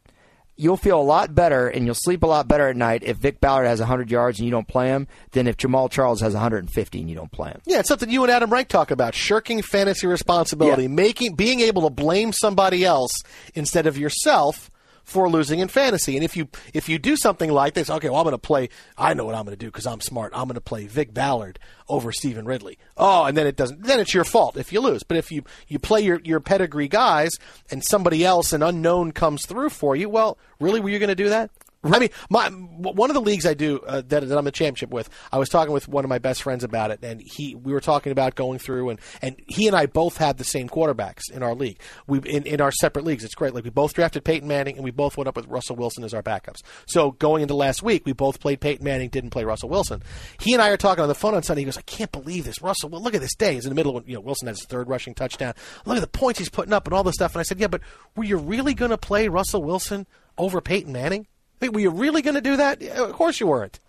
You'll 0.58 0.76
feel 0.78 0.98
a 0.98 1.02
lot 1.02 1.34
better 1.34 1.68
and 1.68 1.84
you'll 1.84 1.94
sleep 1.94 2.22
a 2.22 2.26
lot 2.26 2.48
better 2.48 2.68
at 2.68 2.76
night 2.76 3.02
if 3.04 3.18
Vick 3.18 3.40
Ballard 3.40 3.66
has 3.66 3.78
100 3.80 4.10
yards 4.10 4.38
and 4.38 4.46
you 4.46 4.50
don't 4.50 4.66
play 4.66 4.88
him 4.88 5.06
than 5.32 5.46
if 5.46 5.56
Jamaal 5.58 5.90
Charles 5.90 6.20
has 6.22 6.32
150 6.32 6.98
and 7.00 7.10
you 7.10 7.14
don't 7.16 7.30
play 7.30 7.50
him. 7.50 7.60
Yeah, 7.66 7.80
it's 7.80 7.88
something 7.88 8.08
you 8.08 8.22
and 8.22 8.32
Adam 8.32 8.50
Wright 8.50 8.68
talk 8.68 8.90
about: 8.90 9.14
shirking 9.14 9.60
fantasy 9.60 10.06
responsibility, 10.06 10.82
Yeah. 10.82 10.88
making, 10.88 11.34
being 11.34 11.60
able 11.60 11.82
to 11.82 11.90
blame 11.90 12.32
somebody 12.32 12.84
else 12.84 13.12
instead 13.54 13.86
of 13.86 13.98
yourself 13.98 14.70
for 15.06 15.30
losing 15.30 15.60
in 15.60 15.68
fantasy. 15.68 16.16
And 16.16 16.24
if 16.24 16.36
you 16.36 16.48
if 16.74 16.88
you 16.88 16.98
do 16.98 17.16
something 17.16 17.50
like 17.50 17.74
this, 17.74 17.88
okay, 17.88 18.10
well 18.10 18.18
I'm 18.18 18.24
going 18.24 18.32
to 18.32 18.38
play. 18.38 18.68
I 18.98 19.14
know 19.14 19.24
what 19.24 19.36
I'm 19.36 19.44
going 19.44 19.56
to 19.56 19.64
do 19.64 19.68
because 19.68 19.86
I'm 19.86 20.00
smart. 20.00 20.32
I'm 20.34 20.48
going 20.48 20.56
to 20.56 20.60
play 20.60 20.86
Vick 20.86 21.14
Ballard 21.14 21.58
over 21.88 22.12
Stevan 22.12 22.44
Ridley. 22.44 22.76
Oh, 22.96 23.24
and 23.24 23.36
then 23.36 23.46
it 23.46 23.56
doesn't. 23.56 23.84
Then 23.84 24.00
it's 24.00 24.12
your 24.12 24.24
fault 24.24 24.56
if 24.56 24.72
you 24.72 24.80
lose. 24.80 25.04
But 25.04 25.16
if 25.16 25.30
you 25.30 25.44
you 25.68 25.78
play 25.78 26.00
your 26.02 26.20
your 26.24 26.40
pedigree 26.40 26.88
guys 26.88 27.30
and 27.70 27.82
somebody 27.84 28.24
else, 28.24 28.52
an 28.52 28.62
unknown, 28.62 29.12
comes 29.12 29.46
through 29.46 29.70
for 29.70 29.94
you, 29.94 30.08
well, 30.08 30.38
really, 30.60 30.80
were 30.80 30.90
you 30.90 30.98
going 30.98 31.08
to 31.08 31.14
do 31.14 31.28
that? 31.28 31.50
I 31.94 31.98
mean, 31.98 32.10
my 32.30 32.48
one 32.48 33.10
of 33.10 33.14
the 33.14 33.20
leagues 33.20 33.46
I 33.46 33.54
do 33.54 33.80
uh, 33.80 34.02
that, 34.08 34.28
that 34.28 34.38
I'm 34.38 34.46
a 34.46 34.52
championship 34.52 34.90
with. 34.90 35.08
I 35.32 35.38
was 35.38 35.48
talking 35.48 35.72
with 35.72 35.88
one 35.88 36.04
of 36.04 36.08
my 36.08 36.18
best 36.18 36.42
friends 36.42 36.64
about 36.64 36.90
it, 36.90 37.00
and 37.02 37.20
he 37.20 37.54
we 37.54 37.72
were 37.72 37.80
talking 37.80 38.12
about 38.12 38.34
going 38.34 38.58
through, 38.58 38.90
and, 38.90 39.00
and 39.22 39.36
he 39.46 39.66
and 39.66 39.76
I 39.76 39.86
both 39.86 40.16
had 40.16 40.38
the 40.38 40.44
same 40.44 40.68
quarterbacks 40.68 41.30
in 41.32 41.42
our 41.42 41.54
league. 41.54 41.80
We 42.06 42.18
in, 42.20 42.44
in 42.46 42.60
our 42.60 42.72
separate 42.72 43.04
leagues. 43.04 43.24
It's 43.24 43.34
great. 43.34 43.54
Like 43.54 43.64
we 43.64 43.70
both 43.70 43.94
drafted 43.94 44.24
Peyton 44.24 44.48
Manning, 44.48 44.76
and 44.76 44.84
we 44.84 44.90
both 44.90 45.16
went 45.16 45.28
up 45.28 45.36
with 45.36 45.46
Russell 45.46 45.76
Wilson 45.76 46.04
as 46.04 46.14
our 46.14 46.22
backups. 46.22 46.62
So 46.86 47.12
going 47.12 47.42
into 47.42 47.54
last 47.54 47.82
week, 47.82 48.04
we 48.04 48.12
both 48.12 48.40
played 48.40 48.60
Peyton 48.60 48.84
Manning, 48.84 49.08
didn't 49.08 49.30
play 49.30 49.44
Russell 49.44 49.68
Wilson. 49.68 50.02
He 50.40 50.52
and 50.52 50.62
I 50.62 50.70
are 50.70 50.76
talking 50.76 51.02
on 51.02 51.08
the 51.08 51.14
phone 51.14 51.34
on 51.34 51.42
Sunday. 51.42 51.62
He 51.62 51.66
goes, 51.66 51.78
"I 51.78 51.82
can't 51.82 52.12
believe 52.12 52.44
this, 52.44 52.62
Russell. 52.62 52.90
Well, 52.90 53.02
look 53.02 53.14
at 53.14 53.20
this 53.20 53.34
day. 53.34 53.54
He's 53.54 53.64
in 53.64 53.70
the 53.70 53.76
middle 53.76 53.96
of 53.96 54.08
you 54.08 54.14
know 54.14 54.20
Wilson 54.20 54.48
has 54.48 54.58
his 54.58 54.66
third 54.66 54.88
rushing 54.88 55.14
touchdown. 55.14 55.54
Look 55.84 55.96
at 55.96 56.00
the 56.00 56.06
points 56.06 56.38
he's 56.38 56.48
putting 56.48 56.72
up 56.72 56.86
and 56.86 56.94
all 56.94 57.04
this 57.04 57.14
stuff." 57.14 57.34
And 57.34 57.40
I 57.40 57.44
said, 57.44 57.60
"Yeah, 57.60 57.68
but 57.68 57.80
were 58.14 58.24
you 58.24 58.36
really 58.36 58.74
going 58.74 58.90
to 58.90 58.98
play 58.98 59.28
Russell 59.28 59.62
Wilson 59.62 60.06
over 60.38 60.60
Peyton 60.60 60.92
Manning?" 60.92 61.26
Were 61.60 61.80
you 61.80 61.90
really 61.90 62.22
going 62.22 62.34
to 62.34 62.40
do 62.40 62.56
that? 62.56 62.82
Of 62.82 63.12
course 63.12 63.40
you 63.40 63.46
weren't. 63.46 63.80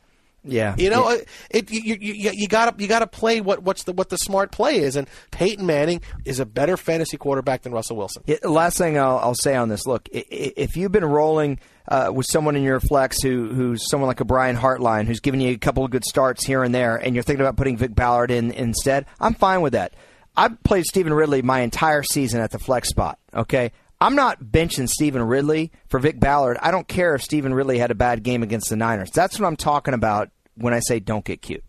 Yeah, 0.44 0.76
You 0.78 0.90
know, 0.90 1.10
Yeah. 1.10 1.16
uh, 1.16 1.22
it, 1.50 1.72
you 1.72 1.98
you 2.00 2.32
you 2.34 2.48
got 2.48 2.78
to 2.78 2.82
you 2.82 2.88
got 2.88 3.00
to 3.00 3.08
play 3.08 3.42
what 3.42 3.64
what's 3.64 3.84
the 3.84 3.92
what 3.92 4.08
the 4.08 4.18
smart 4.18 4.50
play 4.52 4.78
is, 4.78 4.96
and 4.96 5.06
Peyton 5.32 5.66
Manning 5.66 6.00
is 6.24 6.40
a 6.40 6.46
better 6.46 6.78
fantasy 6.78 7.18
quarterback 7.18 7.64
than 7.64 7.74
Russell 7.74 7.98
Wilson. 7.98 8.24
Yeah, 8.28 8.38
the 8.42 8.50
last 8.50 8.78
thing 8.78 8.98
I'll, 8.98 9.18
I'll 9.18 9.36
say 9.36 9.56
on 9.58 9.68
this: 9.68 9.86
Look, 9.86 10.08
if 10.14 10.78
you've 10.78 10.92
been 10.94 11.04
rolling 11.04 11.60
uh, 11.90 12.12
with 12.14 12.28
someone 12.30 12.56
in 12.56 12.64
your 12.64 12.80
flex 12.80 13.22
who 13.22 13.50
who's 13.50 13.90
someone 13.90 14.08
like 14.08 14.22
a 14.22 14.26
Brian 14.26 14.56
Hartline 14.56 15.06
who's 15.06 15.20
giving 15.20 15.42
you 15.42 15.50
a 15.52 15.58
couple 15.58 15.84
of 15.84 15.92
good 15.92 16.06
starts 16.06 16.46
here 16.46 16.64
and 16.64 16.74
there, 16.74 16.96
and 16.96 17.14
you're 17.14 17.24
thinking 17.24 17.42
about 17.42 17.58
putting 17.58 17.76
Vick 17.76 17.94
Ballard 17.94 18.32
in 18.32 18.52
instead, 18.52 19.06
I'm 19.20 19.34
fine 19.34 19.60
with 19.60 19.74
that. 19.74 19.96
I've 20.38 20.64
played 20.64 20.86
Stevan 20.86 21.14
Ridley 21.14 21.42
my 21.42 21.60
entire 21.62 22.04
season 22.04 22.40
at 22.40 22.52
the 22.52 22.60
flex 22.60 22.88
spot. 22.88 23.20
Okay. 23.34 23.74
I'm 24.00 24.16
not 24.16 24.44
benching 24.44 24.88
Stevan 24.88 25.24
Ridley 25.24 25.72
for 25.88 26.00
Vick 26.00 26.20
Ballard. 26.20 26.58
I 26.62 26.70
don't 26.72 26.88
care 26.88 27.16
if 27.16 27.24
Stevan 27.24 27.54
Ridley 27.54 27.80
had 27.80 27.90
a 27.90 27.96
bad 27.96 28.22
game 28.24 28.44
against 28.44 28.70
the 28.70 28.76
Niners. 28.76 29.10
That's 29.12 29.40
what 29.40 29.48
I'm 29.48 29.56
talking 29.56 29.94
about 29.94 30.30
when 30.56 30.74
I 30.74 30.80
say 30.80 31.00
don't 31.00 31.26
get 31.26 31.42
cute. 31.42 31.64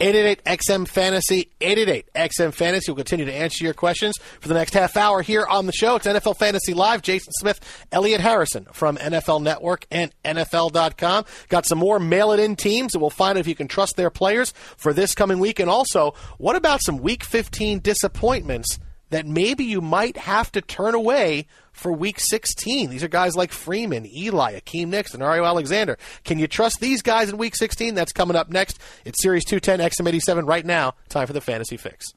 888 0.00 0.44
XM 0.44 0.86
Fantasy, 0.86 1.50
888 1.60 2.12
XM 2.14 2.54
Fantasy. 2.54 2.92
We'll 2.92 2.96
continue 2.96 3.24
to 3.24 3.34
answer 3.34 3.64
your 3.64 3.74
questions 3.74 4.16
for 4.38 4.46
the 4.46 4.54
next 4.54 4.72
half 4.72 4.96
hour 4.96 5.22
here 5.22 5.44
on 5.44 5.66
the 5.66 5.72
show. 5.72 5.96
It's 5.96 6.06
NFL 6.06 6.36
Fantasy 6.36 6.72
Live. 6.72 7.02
Jason 7.02 7.32
Smith, 7.32 7.58
Elliot 7.90 8.20
Harrison 8.20 8.66
from 8.72 8.96
NFL 8.96 9.42
Network 9.42 9.86
and 9.90 10.12
NFL.com. 10.24 11.24
Got 11.48 11.66
some 11.66 11.78
more 11.78 11.98
mail 11.98 12.30
it 12.30 12.38
in 12.38 12.54
teams 12.54 12.94
and 12.94 13.00
we'll 13.02 13.10
find 13.10 13.36
out 13.36 13.40
if 13.40 13.48
you 13.48 13.56
can 13.56 13.66
trust 13.66 13.96
their 13.96 14.10
players 14.10 14.52
for 14.76 14.92
this 14.92 15.16
coming 15.16 15.40
week. 15.40 15.58
And 15.58 15.68
also, 15.68 16.14
what 16.38 16.54
about 16.54 16.80
some 16.80 16.98
week 16.98 17.24
15 17.24 17.80
disappointments 17.80 18.78
that 19.10 19.26
maybe 19.26 19.64
you 19.64 19.80
might 19.80 20.16
have 20.16 20.52
to 20.52 20.60
turn 20.60 20.94
away 20.94 21.46
for 21.72 21.92
week 21.92 22.18
16. 22.20 22.90
These 22.90 23.02
are 23.02 23.08
guys 23.08 23.36
like 23.36 23.52
Freeman, 23.52 24.06
Eli, 24.06 24.54
Hakeem 24.54 24.90
Nicks, 24.90 25.14
and 25.14 25.22
Ario 25.22 25.46
Alexander. 25.46 25.98
Can 26.24 26.38
you 26.38 26.46
trust 26.46 26.80
these 26.80 27.02
guys 27.02 27.28
in 27.28 27.38
week 27.38 27.56
16? 27.56 27.94
That's 27.94 28.12
coming 28.12 28.36
up 28.36 28.50
next. 28.50 28.78
It's 29.04 29.22
Sirius 29.22 29.44
210 29.44 29.80
XM87 29.90 30.46
right 30.48 30.66
now. 30.66 30.94
Time 31.08 31.26
for 31.26 31.32
the 31.32 31.40
Fantasy 31.40 31.76
Fix. 31.76 32.12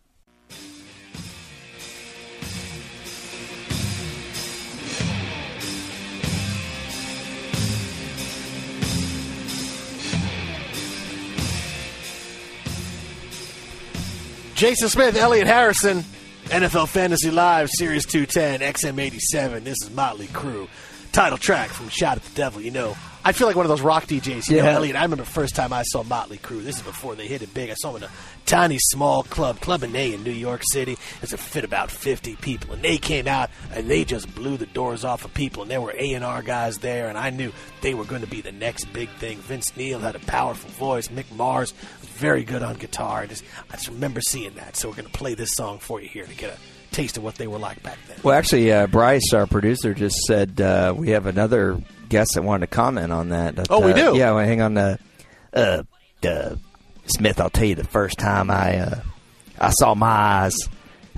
Jason 14.61 14.89
Smith, 14.89 15.17
Elliot 15.17 15.47
Harrison, 15.47 16.05
NFL 16.51 16.89
Fantasy 16.89 17.31
Live, 17.31 17.69
Sirius 17.71 18.03
210, 18.03 18.59
XM87. 18.59 19.63
This 19.63 19.77
is 19.83 19.89
Motley 19.89 20.27
Crue. 20.27 20.67
Title 21.13 21.37
track 21.37 21.69
from 21.69 21.87
Shout 21.87 22.17
at 22.17 22.23
the 22.23 22.35
Devil. 22.35 22.61
You 22.61 22.71
know, 22.71 22.97
I 23.23 23.33
feel 23.33 23.45
like 23.45 23.55
one 23.55 23.65
of 23.65 23.69
those 23.69 23.81
rock 23.81 24.05
DJs. 24.05 24.49
You 24.49 24.57
know, 24.57 24.65
Elliot, 24.65 24.95
I 24.95 25.03
remember 25.03 25.23
the 25.23 25.29
first 25.29 25.55
time 25.55 25.71
I 25.71 25.83
saw 25.83 26.01
Motley 26.01 26.39
Crue. 26.39 26.63
This 26.63 26.77
is 26.77 26.81
before 26.81 27.13
they 27.13 27.27
hit 27.27 27.43
it 27.43 27.53
big. 27.53 27.69
I 27.69 27.75
saw 27.75 27.91
them 27.91 28.01
in 28.01 28.09
a 28.09 28.11
tiny, 28.47 28.79
small 28.79 29.21
club, 29.21 29.59
Club 29.59 29.83
and 29.83 29.95
A 29.95 30.13
in 30.13 30.23
New 30.23 30.31
York 30.31 30.63
City. 30.71 30.97
It's 31.21 31.31
a 31.31 31.37
fit 31.37 31.63
about 31.63 31.91
50 31.91 32.35
people. 32.37 32.73
And 32.73 32.81
they 32.81 32.97
came 32.97 33.27
out 33.27 33.51
and 33.73 33.87
they 33.87 34.05
just 34.05 34.33
blew 34.33 34.57
the 34.57 34.65
doors 34.65 35.05
off 35.05 35.23
of 35.23 35.33
people. 35.35 35.61
And 35.61 35.69
there 35.69 35.81
were 35.81 35.93
A&R 35.95 36.41
guys 36.41 36.79
there. 36.79 37.09
And 37.09 37.17
I 37.17 37.29
knew 37.29 37.51
they 37.81 37.93
were 37.93 38.05
going 38.05 38.21
to 38.21 38.27
be 38.27 38.41
the 38.41 38.51
next 38.51 38.85
big 38.85 39.09
thing. 39.11 39.37
Vince 39.37 39.77
Neil 39.77 39.99
had 39.99 40.15
a 40.15 40.19
powerful 40.19 40.71
voice. 40.71 41.09
Mick 41.09 41.31
Mars 41.35 41.75
was 41.99 42.09
very 42.09 42.43
good 42.43 42.63
on 42.63 42.75
guitar. 42.77 43.19
I 43.21 43.27
just, 43.27 43.43
I 43.69 43.73
just 43.73 43.89
remember 43.89 44.21
seeing 44.21 44.55
that. 44.55 44.75
So 44.75 44.89
we're 44.89 44.95
going 44.95 45.07
to 45.07 45.13
play 45.13 45.35
this 45.35 45.51
song 45.51 45.77
for 45.77 46.01
you 46.01 46.09
here 46.09 46.25
to 46.25 46.35
get 46.35 46.55
a 46.55 46.80
taste 46.91 47.17
of 47.17 47.23
what 47.23 47.35
they 47.35 47.47
were 47.47 47.57
like 47.59 47.81
back 47.83 47.97
then. 48.07 48.17
Well, 48.23 48.37
actually, 48.37 48.71
uh, 48.71 48.87
Bryce, 48.87 49.33
our 49.33 49.47
producer, 49.47 49.93
just 49.93 50.17
said 50.27 50.59
uh, 50.61 50.93
we 50.95 51.09
have 51.11 51.25
another 51.25 51.81
guest 52.09 52.33
that 52.35 52.43
wanted 52.43 52.69
to 52.69 52.75
comment 52.75 53.11
on 53.11 53.29
that. 53.29 53.67
Oh, 53.69 53.79
we 53.85 53.93
Uh, 53.93 54.11
do? 54.11 54.17
Yeah, 54.17 54.31
well, 54.33 54.45
hang 54.45 54.61
on. 54.61 54.77
Uh, 54.77 54.97
uh, 55.53 55.83
uh, 56.27 56.55
Smith, 57.07 57.39
I'll 57.39 57.49
tell 57.49 57.65
you 57.65 57.75
the 57.75 57.83
first 57.83 58.17
time 58.19 58.51
I 58.51 58.79
uh, 58.79 58.99
I 59.59 59.69
saw 59.71 59.95
my 59.95 60.07
eyes 60.07 60.57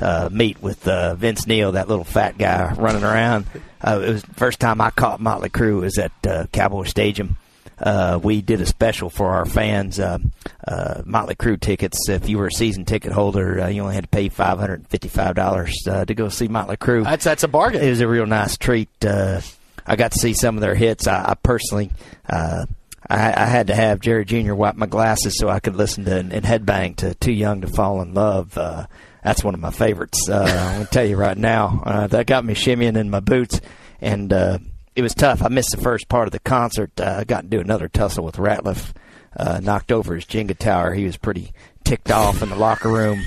uh, 0.02 0.30
meet 0.32 0.62
with 0.62 0.88
uh, 0.88 1.16
Vince 1.16 1.46
Neil, 1.48 1.74
that 1.74 1.88
little 1.88 2.04
fat 2.04 2.38
guy 2.38 2.74
running 2.74 3.04
around. 3.04 3.46
Uh, 3.82 4.00
it 4.04 4.10
was 4.14 4.24
the 4.24 4.34
first 4.36 4.60
time 4.60 4.80
I 4.82 4.90
caught 4.92 5.20
Motley 5.20 5.50
Crue 5.50 5.82
was 5.82 5.98
at 5.98 6.12
uh, 6.26 6.46
Cowboy 6.52 6.84
Stadium. 6.84 7.38
Uh, 7.84 8.18
we 8.24 8.42
did 8.42 8.62
a 8.62 8.66
special 8.66 9.10
for 9.10 9.32
our 9.32 9.46
fans, 9.46 10.00
uh, 10.00 10.18
uh, 10.66 11.02
Motley 11.06 11.36
Crue 11.36 11.60
tickets. 11.60 12.08
If 12.08 12.30
you 12.30 12.38
were 12.38 12.48
a 12.48 12.52
season 12.52 12.86
ticket 12.86 13.12
holder, 13.12 13.60
uh, 13.60 13.68
you 13.68 13.82
only 13.82 13.96
had 13.96 14.06
to 14.06 14.10
pay 14.10 14.30
five 14.30 14.58
hundred 14.58 14.80
and 14.80 14.88
fifty-five 14.88 15.36
dollars 15.36 15.76
uh, 15.86 16.06
to 16.06 16.14
go 16.14 16.30
see 16.30 16.48
Motley 16.48 16.78
Crue. 16.78 17.04
That's 17.04 17.26
that's 17.26 17.44
a 17.44 17.50
bargain. 17.50 17.82
It 17.82 17.90
was 17.90 18.00
a 18.00 18.08
real 18.08 18.26
nice 18.26 18.58
treat. 18.58 18.90
Uh, 19.04 19.42
I 19.86 19.98
got 19.98 20.14
to 20.14 20.20
see 20.20 20.34
some 20.34 20.56
of 20.56 20.62
their 20.62 20.76
hits. 20.76 21.08
I, 21.08 21.32
I 21.32 21.34
personally, 21.36 21.92
uh, 22.30 22.66
I, 23.10 23.44
I 23.44 23.46
had 23.46 23.68
to 23.68 23.76
have 23.76 24.00
Jerry 24.00 24.24
Jr. 24.24 24.54
wipe 24.54 24.76
my 24.78 24.86
glasses 24.86 25.38
so 25.38 25.50
I 25.50 25.60
could 25.60 25.76
listen 25.76 26.06
to 26.06 26.16
and, 26.16 26.32
and 26.32 26.46
headbang 26.46 26.96
to 26.98 27.14
"Too 27.16 27.34
Young 27.34 27.60
to 27.62 27.68
Fall 27.68 28.02
in 28.02 28.14
Love." 28.14 28.58
Uh, 28.58 28.88
that's 29.26 29.44
one 29.44 29.54
of 29.56 29.60
my 29.60 29.72
favorites. 29.72 30.30
Uh, 30.30 30.44
I'm 30.44 30.74
gonna 30.76 30.86
tell 30.86 31.06
you 31.06 31.18
right 31.18 31.38
now, 31.38 31.84
uh, 31.86 32.08
that 32.08 32.28
got 32.28 32.46
me 32.46 32.54
shimmying 32.54 32.96
in 32.98 33.10
my 33.10 33.20
boots, 33.20 33.60
and 34.00 34.32
uh, 34.32 34.60
it 34.96 35.02
was 35.02 35.14
tough. 35.14 35.42
I 35.42 35.48
missed 35.50 35.72
the 35.72 35.82
first 35.82 36.08
part 36.10 36.28
of 36.28 36.32
the 36.32 36.40
concert. 36.40 36.92
Uh, 37.00 37.18
I 37.20 37.24
got 37.24 37.42
to 37.42 37.48
do 37.48 37.60
another 37.60 37.88
tussle 37.88 38.26
with 38.26 38.36
Ratliff. 38.36 38.94
Uh, 39.36 39.60
knocked 39.64 39.92
over 39.92 40.14
his 40.14 40.26
Jenga 40.26 40.56
tower. 40.56 40.94
He 40.94 41.06
was 41.06 41.18
pretty 41.18 41.54
ticked 41.84 42.12
off 42.12 42.44
in 42.44 42.50
the 42.50 42.56
locker 42.56 42.90
room. 42.90 43.20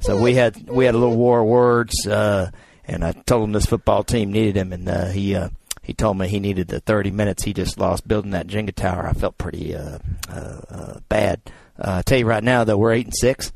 So 0.00 0.20
we 0.20 0.34
had 0.34 0.68
we 0.68 0.84
had 0.84 0.94
a 0.94 0.98
little 0.98 1.16
war 1.16 1.40
of 1.40 1.46
words, 1.46 2.06
uh, 2.06 2.50
and 2.86 3.04
I 3.04 3.12
told 3.12 3.44
him 3.44 3.52
this 3.52 3.66
football 3.66 4.04
team 4.04 4.32
needed 4.32 4.56
him, 4.56 4.72
and 4.72 4.88
uh, 4.88 5.06
he 5.06 5.34
uh, 5.34 5.48
he 5.82 5.94
told 5.94 6.18
me 6.18 6.28
he 6.28 6.40
needed 6.40 6.68
the 6.68 6.80
30 6.80 7.10
minutes 7.10 7.42
he 7.42 7.52
just 7.52 7.78
lost 7.78 8.06
building 8.06 8.32
that 8.32 8.46
Jenga 8.46 8.74
tower. 8.74 9.06
I 9.06 9.12
felt 9.12 9.38
pretty 9.38 9.74
uh, 9.74 9.98
uh, 10.28 10.60
uh, 10.68 11.00
bad. 11.08 11.40
Uh, 11.78 11.96
I 11.98 12.02
tell 12.02 12.18
you 12.18 12.26
right 12.26 12.44
now, 12.44 12.64
though, 12.64 12.76
we're 12.76 12.92
eight 12.92 13.06
and 13.06 13.16
six, 13.16 13.52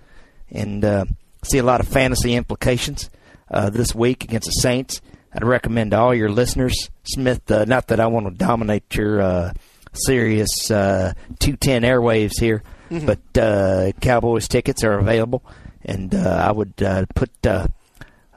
and 0.51 0.85
uh, 0.85 1.05
see 1.45 1.59
a 1.59 1.63
lot 1.63 1.81
of 1.81 1.89
fantasy 1.89 2.35
implications 2.35 3.11
uh, 3.51 3.71
this 3.71 3.95
week 3.95 4.25
against 4.25 4.47
the 4.47 4.53
Saints. 4.53 5.01
I'd 5.35 5.45
recommend 5.45 5.91
to 5.93 5.99
all 5.99 6.15
your 6.15 6.29
listeners, 6.31 6.91
Smith. 7.03 7.51
Uh, 7.51 7.65
not 7.65 7.89
that 7.89 8.01
I 8.01 8.07
want 8.07 8.27
to 8.27 8.33
dominate 8.33 8.95
your 8.95 9.21
uh, 9.21 9.53
Sirius 9.93 10.71
uh, 10.71 11.13
210 11.41 11.83
airwaves 11.83 12.39
here, 12.39 12.63
Mhm. 12.91 13.07
but 13.07 13.41
uh, 13.43 13.93
Cowboys 14.01 14.47
tickets 14.49 14.85
are 14.85 14.99
available, 14.99 15.43
and 15.85 16.15
uh, 16.15 16.45
I 16.49 16.53
would 16.53 16.75
uh, 16.83 17.07
put 17.15 17.31
uh, 17.47 17.67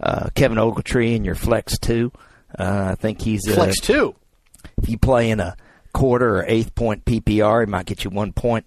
uh, 0.01 0.29
Kevin 0.35 0.57
Ogletree 0.57 1.15
in 1.15 1.23
your 1.25 1.35
flex 1.35 1.77
two. 1.77 2.11
Uh, 2.57 2.89
I 2.91 2.95
think 2.95 3.21
he's 3.21 3.41
Flex 3.51 3.79
two. 3.79 4.15
If 4.81 4.89
you 4.89 4.97
play 4.97 5.29
in 5.31 5.39
a 5.39 5.55
quarter 5.93 6.37
or 6.37 6.45
eighth 6.47 6.73
point 6.75 7.05
PPR, 7.05 7.65
he 7.65 7.71
might 7.71 7.85
get 7.85 8.03
you 8.03 8.09
one 8.09 8.31
point. 8.33 8.65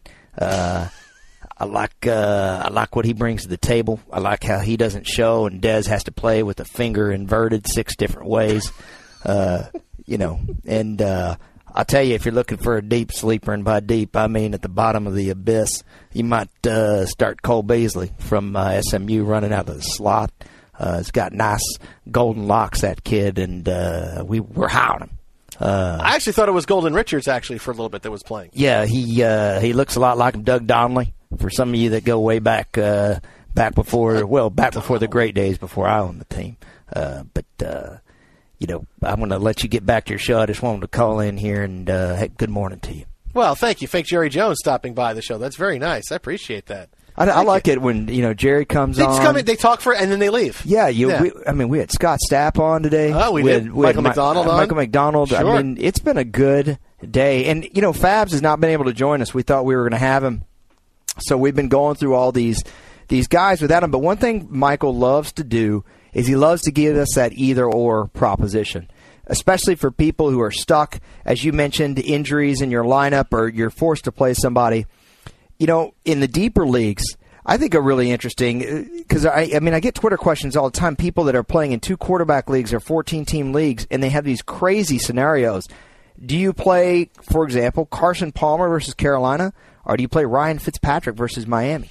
I 1.61 1.67
like 1.67 2.07
uh, 2.07 2.63
I 2.65 2.71
like 2.71 2.97
what 2.97 3.05
he 3.05 3.13
brings 3.13 3.43
to 3.43 3.49
the 3.49 3.59
table. 3.59 4.01
I 4.11 4.19
like 4.19 4.43
how 4.43 4.61
he 4.61 4.79
doesn't 4.79 5.07
show, 5.07 5.45
and 5.45 5.61
Dez 5.61 5.87
has 5.89 6.05
to 6.05 6.13
play 6.13 6.43
with 6.43 6.59
a 6.59 6.65
finger 6.65 7.13
inverted 7.13 7.67
six 7.69 7.97
different 7.97 8.31
ways. 8.31 8.73
Uh, 9.27 9.65
you 10.07 10.17
know, 10.17 10.41
and 10.65 11.03
uh, 11.03 11.37
I'll 11.75 11.85
tell 11.85 12.03
you, 12.03 12.15
if 12.15 12.25
you're 12.25 12.33
looking 12.33 12.57
for 12.57 12.79
a 12.79 12.83
deep 12.83 13.13
sleeper, 13.13 13.53
and 13.53 13.63
by 13.63 13.81
deep 13.81 14.17
I 14.17 14.27
mean 14.27 14.55
at 14.55 14.63
the 14.63 14.71
bottom 14.71 15.07
of 15.07 15.15
the 15.15 15.29
abyss, 15.29 15.85
you 16.15 16.25
might 16.25 16.49
uh, 16.67 17.05
start 17.05 17.43
Cole 17.43 17.63
Beasley 17.63 18.11
from 18.21 18.57
uh, 18.57 18.81
SMU 18.81 19.25
running 19.25 19.53
out 19.53 19.69
of 19.69 19.77
the 19.77 19.83
slot. 19.83 20.33
Uh, 20.79 20.97
he's 20.97 21.11
got 21.11 21.35
nice 21.35 21.77
golden 22.11 22.49
locks, 22.49 22.81
that 22.81 23.05
kid, 23.05 23.39
and 23.39 23.69
uh, 23.69 24.25
we 24.27 24.41
we're 24.41 24.69
high 24.69 24.95
on 24.95 25.03
him. 25.03 25.19
Uh, 25.61 25.99
I 26.01 26.15
actually 26.15 26.33
thought 26.33 26.49
it 26.49 26.53
was 26.53 26.65
Golden 26.67 26.95
Richards 26.95 27.29
actually 27.29 27.59
for 27.59 27.71
a 27.71 27.75
little 27.75 27.91
bit 27.91 28.03
that 28.03 28.11
was 28.11 28.23
playing. 28.23 28.51
yeah, 28.55 28.87
he 28.87 29.23
uh, 29.23 29.61
he 29.61 29.73
looks 29.75 29.97
a 29.97 30.01
lot 30.01 30.17
like 30.17 30.43
Doug 30.43 30.67
Donnelly. 30.67 31.15
For 31.39 31.51
some 31.51 31.69
of 31.69 31.75
you 31.77 31.91
that 31.91 32.05
go 32.05 32.19
way 32.19 32.41
back, 32.41 32.77
uh, 32.77 33.21
back 33.55 33.75
before 33.75 34.27
well, 34.27 34.51
back 34.51 34.73
before 34.73 34.99
the 34.99 35.07
great 35.07 35.35
days 35.35 35.59
before 35.59 35.87
I 35.87 36.01
owned 36.01 36.21
the 36.21 36.35
team. 36.35 36.57
Uh, 36.93 37.25
but 37.35 37.67
uh, 37.67 37.97
you 38.59 38.67
know, 38.67 38.87
I'm 39.03 39.17
going 39.19 39.31
to 39.31 39.39
let 39.39 39.63
you 39.63 39.69
get 39.69 39.85
back 39.87 40.07
to 40.07 40.11
your 40.11 40.19
show. 40.19 40.41
I 40.41 40.47
just 40.47 40.63
wanted 40.63 40.81
to 40.81 40.89
call 40.89 41.21
in 41.21 41.37
here 41.37 41.63
and 41.63 41.89
uh, 41.89 42.17
hey, 42.17 42.29
good 42.29 42.51
morning 42.51 42.81
to 42.81 42.95
you. 42.95 43.05
Well, 43.33 43.55
thank 43.55 43.81
you, 43.81 43.87
fake 43.87 44.07
Jerry 44.07 44.29
Jones, 44.29 44.59
stopping 44.61 44.93
by 44.93 45.15
the 45.15 45.23
show. 45.23 45.39
That's 45.39 45.57
very 45.57 45.79
nice. 45.79 46.11
I 46.11 46.17
appreciate 46.17 46.67
that. 46.67 46.89
I, 47.21 47.27
I 47.27 47.43
like 47.43 47.69
it 47.69 47.83
when 47.83 48.09
you 48.09 48.23
know 48.23 48.33
Jerry 48.33 48.65
comes 48.65 48.97
They 48.97 49.05
on. 49.05 49.11
just 49.11 49.23
come 49.23 49.37
in, 49.37 49.45
they 49.45 49.57
talk 49.57 49.83
for, 49.83 49.95
and 49.95 50.11
then 50.11 50.19
they 50.21 50.31
leave. 50.31 50.65
Yeah, 50.65 50.89
you. 50.89 51.09
We, 51.09 51.33
I 51.47 51.53
mean, 51.53 51.69
we 51.69 51.79
had 51.79 51.91
Scott 51.91 52.19
Stapp 52.27 52.59
on 52.59 52.83
today. 52.83 53.13
Oh, 53.13 53.33
we 53.33 53.43
had, 53.51 53.65
did. 53.65 53.67
had 53.67 53.75
Michael 53.75 54.03
Mi- 54.03 54.09
McDonald 54.09 54.47
uh, 54.47 54.51
on? 54.51 54.57
Michael 54.57 54.77
McDonald. 54.77 55.29
Sure. 55.29 55.47
I 55.47 55.63
mean, 55.63 55.77
it's 55.79 55.99
been 55.99 56.17
a 56.17 56.25
good 56.25 56.79
day, 57.09 57.47
and 57.47 57.69
you 57.75 57.83
know, 57.83 57.93
Fabs 57.93 58.31
has 58.31 58.41
not 58.41 58.59
been 58.61 58.71
able 58.71 58.87
to 58.87 58.95
join 58.95 59.21
us. 59.21 59.35
We 59.35 59.43
thought 59.43 59.67
we 59.67 59.77
were 59.77 59.83
going 59.83 59.93
to 59.93 59.99
have 59.99 60.25
him, 60.25 60.45
so 61.19 61.37
we've 61.37 61.55
been 61.55 61.69
going 61.69 61.97
through 61.97 62.15
all 62.15 62.33
these 62.33 62.65
these 63.09 63.29
guys 63.29 63.61
without 63.61 63.83
him. 63.85 63.91
But 63.91 63.99
one 63.99 64.17
thing 64.17 64.47
Michael 64.49 64.97
loves 64.97 65.33
to 65.33 65.45
do 65.45 65.85
is 66.15 66.27
he 66.27 66.37
loves 66.37 66.63
to 66.63 66.73
give 66.73 66.97
us 66.97 67.15
that 67.17 67.33
either 67.35 67.67
or 67.67 68.09
proposition. 68.09 68.91
Especially 69.27 69.77
for 69.77 69.93
people 69.93 70.29
who 70.29 70.41
are 70.41 70.51
stuck, 70.51 70.99
as 71.25 71.45
you 71.45 71.53
mentioned, 71.53 72.01
injuries 72.01 72.63
in 72.63 72.71
your 72.73 72.83
lineup, 72.83 73.27
or 73.31 73.49
you're 73.49 73.71
forced 73.71 74.05
to 74.05 74.13
play 74.13 74.35
somebody 74.35 74.87
you 75.61 75.67
know, 75.67 75.95
in 76.07 76.19
the 76.21 76.27
deeper 76.27 76.67
leagues, 76.67 77.05
I 77.45 77.59
think 77.59 77.75
are 77.75 77.83
really 77.83 78.11
interesting 78.11 78.67
uh, 78.67 78.85
because 78.99 79.27
I, 79.27 79.51
I 79.55 79.61
mean, 79.61 79.75
I 79.75 79.81
get 79.81 79.95
Twitter 79.95 80.17
questions 80.17 80.57
all 80.57 80.71
the 80.71 80.77
time. 80.77 80.97
People 80.97 81.25
that 81.25 81.37
are 81.37 81.45
playing 81.45 81.73
in 81.73 81.81
two 81.81 81.99
quarterback 81.99 82.49
leagues 82.49 82.73
or 82.73 82.81
14 82.81 83.25
team 83.27 83.53
leagues, 83.53 83.87
and 83.91 84.03
they 84.03 84.09
have 84.09 84.25
these 84.25 84.43
crazy 84.43 84.99
scenarios. 84.99 85.69
Do 86.25 86.37
you 86.37 86.53
play, 86.53 87.11
for 87.23 87.45
example, 87.45 87.87
Carson 87.87 88.33
Palmer 88.33 88.69
versus 88.69 88.95
Carolina, 88.95 89.53
or 89.85 89.97
do 89.97 90.03
you 90.03 90.09
play 90.09 90.25
Ryan 90.25 90.59
Fitzpatrick 90.59 91.17
versus 91.17 91.47
Miami? 91.47 91.91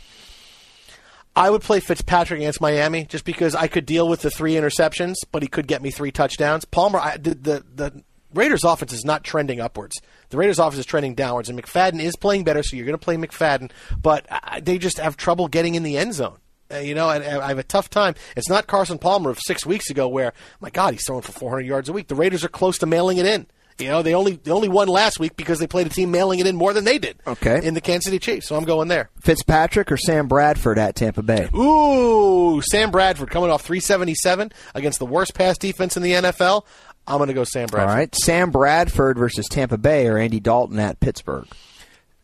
I 1.35 1.51
would 1.51 1.61
play 1.61 1.79
Fitzpatrick 1.79 2.39
against 2.39 2.59
Miami 2.59 3.05
just 3.05 3.23
because 3.23 3.53
I 3.53 3.67
could 3.67 3.85
deal 3.85 4.09
with 4.09 4.21
the 4.21 4.31
three 4.31 4.55
interceptions, 4.55 5.15
but 5.31 5.43
he 5.43 5.47
could 5.47 5.67
get 5.67 5.81
me 5.81 5.91
three 5.91 6.11
touchdowns. 6.11 6.65
Palmer, 6.65 6.99
I, 6.99 7.17
the, 7.17 7.35
the 7.35 7.63
the 7.75 8.03
Raiders' 8.33 8.63
offense 8.63 8.93
is 8.93 9.05
not 9.05 9.23
trending 9.23 9.59
upwards. 9.59 9.99
The 10.29 10.37
Raiders' 10.37 10.59
offense 10.59 10.79
is 10.79 10.85
trending 10.85 11.15
downwards, 11.15 11.49
and 11.49 11.61
McFadden 11.61 12.01
is 12.01 12.15
playing 12.15 12.43
better, 12.43 12.61
so 12.63 12.75
you're 12.75 12.85
going 12.85 12.97
to 12.97 13.03
play 13.03 13.15
McFadden, 13.15 13.71
but 14.01 14.25
uh, 14.29 14.59
they 14.61 14.77
just 14.77 14.97
have 14.97 15.17
trouble 15.17 15.47
getting 15.47 15.75
in 15.75 15.83
the 15.83 15.97
end 15.97 16.13
zone. 16.13 16.37
Uh, 16.71 16.77
you 16.77 16.93
know, 16.93 17.09
and, 17.09 17.23
and 17.23 17.41
I 17.41 17.47
have 17.47 17.57
a 17.57 17.63
tough 17.63 17.89
time. 17.89 18.13
It's 18.35 18.47
not 18.49 18.67
Carson 18.67 18.99
Palmer 18.99 19.31
of 19.31 19.39
six 19.39 19.65
weeks 19.65 19.89
ago, 19.89 20.07
where 20.07 20.33
my 20.59 20.69
God, 20.69 20.93
he's 20.93 21.03
throwing 21.05 21.23
for 21.23 21.31
400 21.31 21.65
yards 21.65 21.89
a 21.89 21.93
week. 21.93 22.07
The 22.07 22.15
Raiders 22.15 22.43
are 22.43 22.49
close 22.49 22.77
to 22.79 22.85
mailing 22.85 23.17
it 23.17 23.25
in. 23.25 23.47
You 23.79 23.87
know, 23.87 24.01
they 24.01 24.13
only 24.13 24.33
they 24.35 24.51
only 24.51 24.67
won 24.67 24.87
last 24.89 25.19
week 25.19 25.37
because 25.37 25.59
they 25.59 25.67
played 25.67 25.87
a 25.87 25.89
team 25.89 26.11
mailing 26.11 26.39
it 26.39 26.47
in 26.47 26.55
more 26.55 26.73
than 26.73 26.83
they 26.83 26.97
did. 26.97 27.17
Okay. 27.25 27.65
in 27.65 27.73
the 27.73 27.81
Kansas 27.81 28.05
City 28.05 28.19
Chiefs. 28.19 28.47
So 28.47 28.57
I'm 28.57 28.65
going 28.65 28.89
there. 28.89 29.09
Fitzpatrick 29.21 29.91
or 29.91 29.97
Sam 29.97 30.27
Bradford 30.27 30.77
at 30.77 30.95
Tampa 30.95 31.23
Bay? 31.23 31.49
Ooh, 31.55 32.61
Sam 32.61 32.91
Bradford 32.91 33.29
coming 33.29 33.49
off 33.49 33.61
377 33.61 34.51
against 34.75 34.99
the 34.99 35.05
worst 35.05 35.33
pass 35.33 35.57
defense 35.57 35.95
in 35.95 36.03
the 36.03 36.11
NFL. 36.11 36.65
I'm 37.09 37.17
going 37.17 37.27
to 37.27 37.33
go 37.33 37.43
Sam 37.43 37.67
Bradford. 37.67 37.89
All 37.89 37.95
right, 37.95 38.15
Sam 38.15 38.51
Bradford 38.51 39.17
versus 39.17 39.47
Tampa 39.47 39.77
Bay 39.77 40.07
or 40.07 40.17
Andy 40.17 40.39
Dalton 40.39 40.79
at 40.79 40.99
Pittsburgh. 40.99 41.47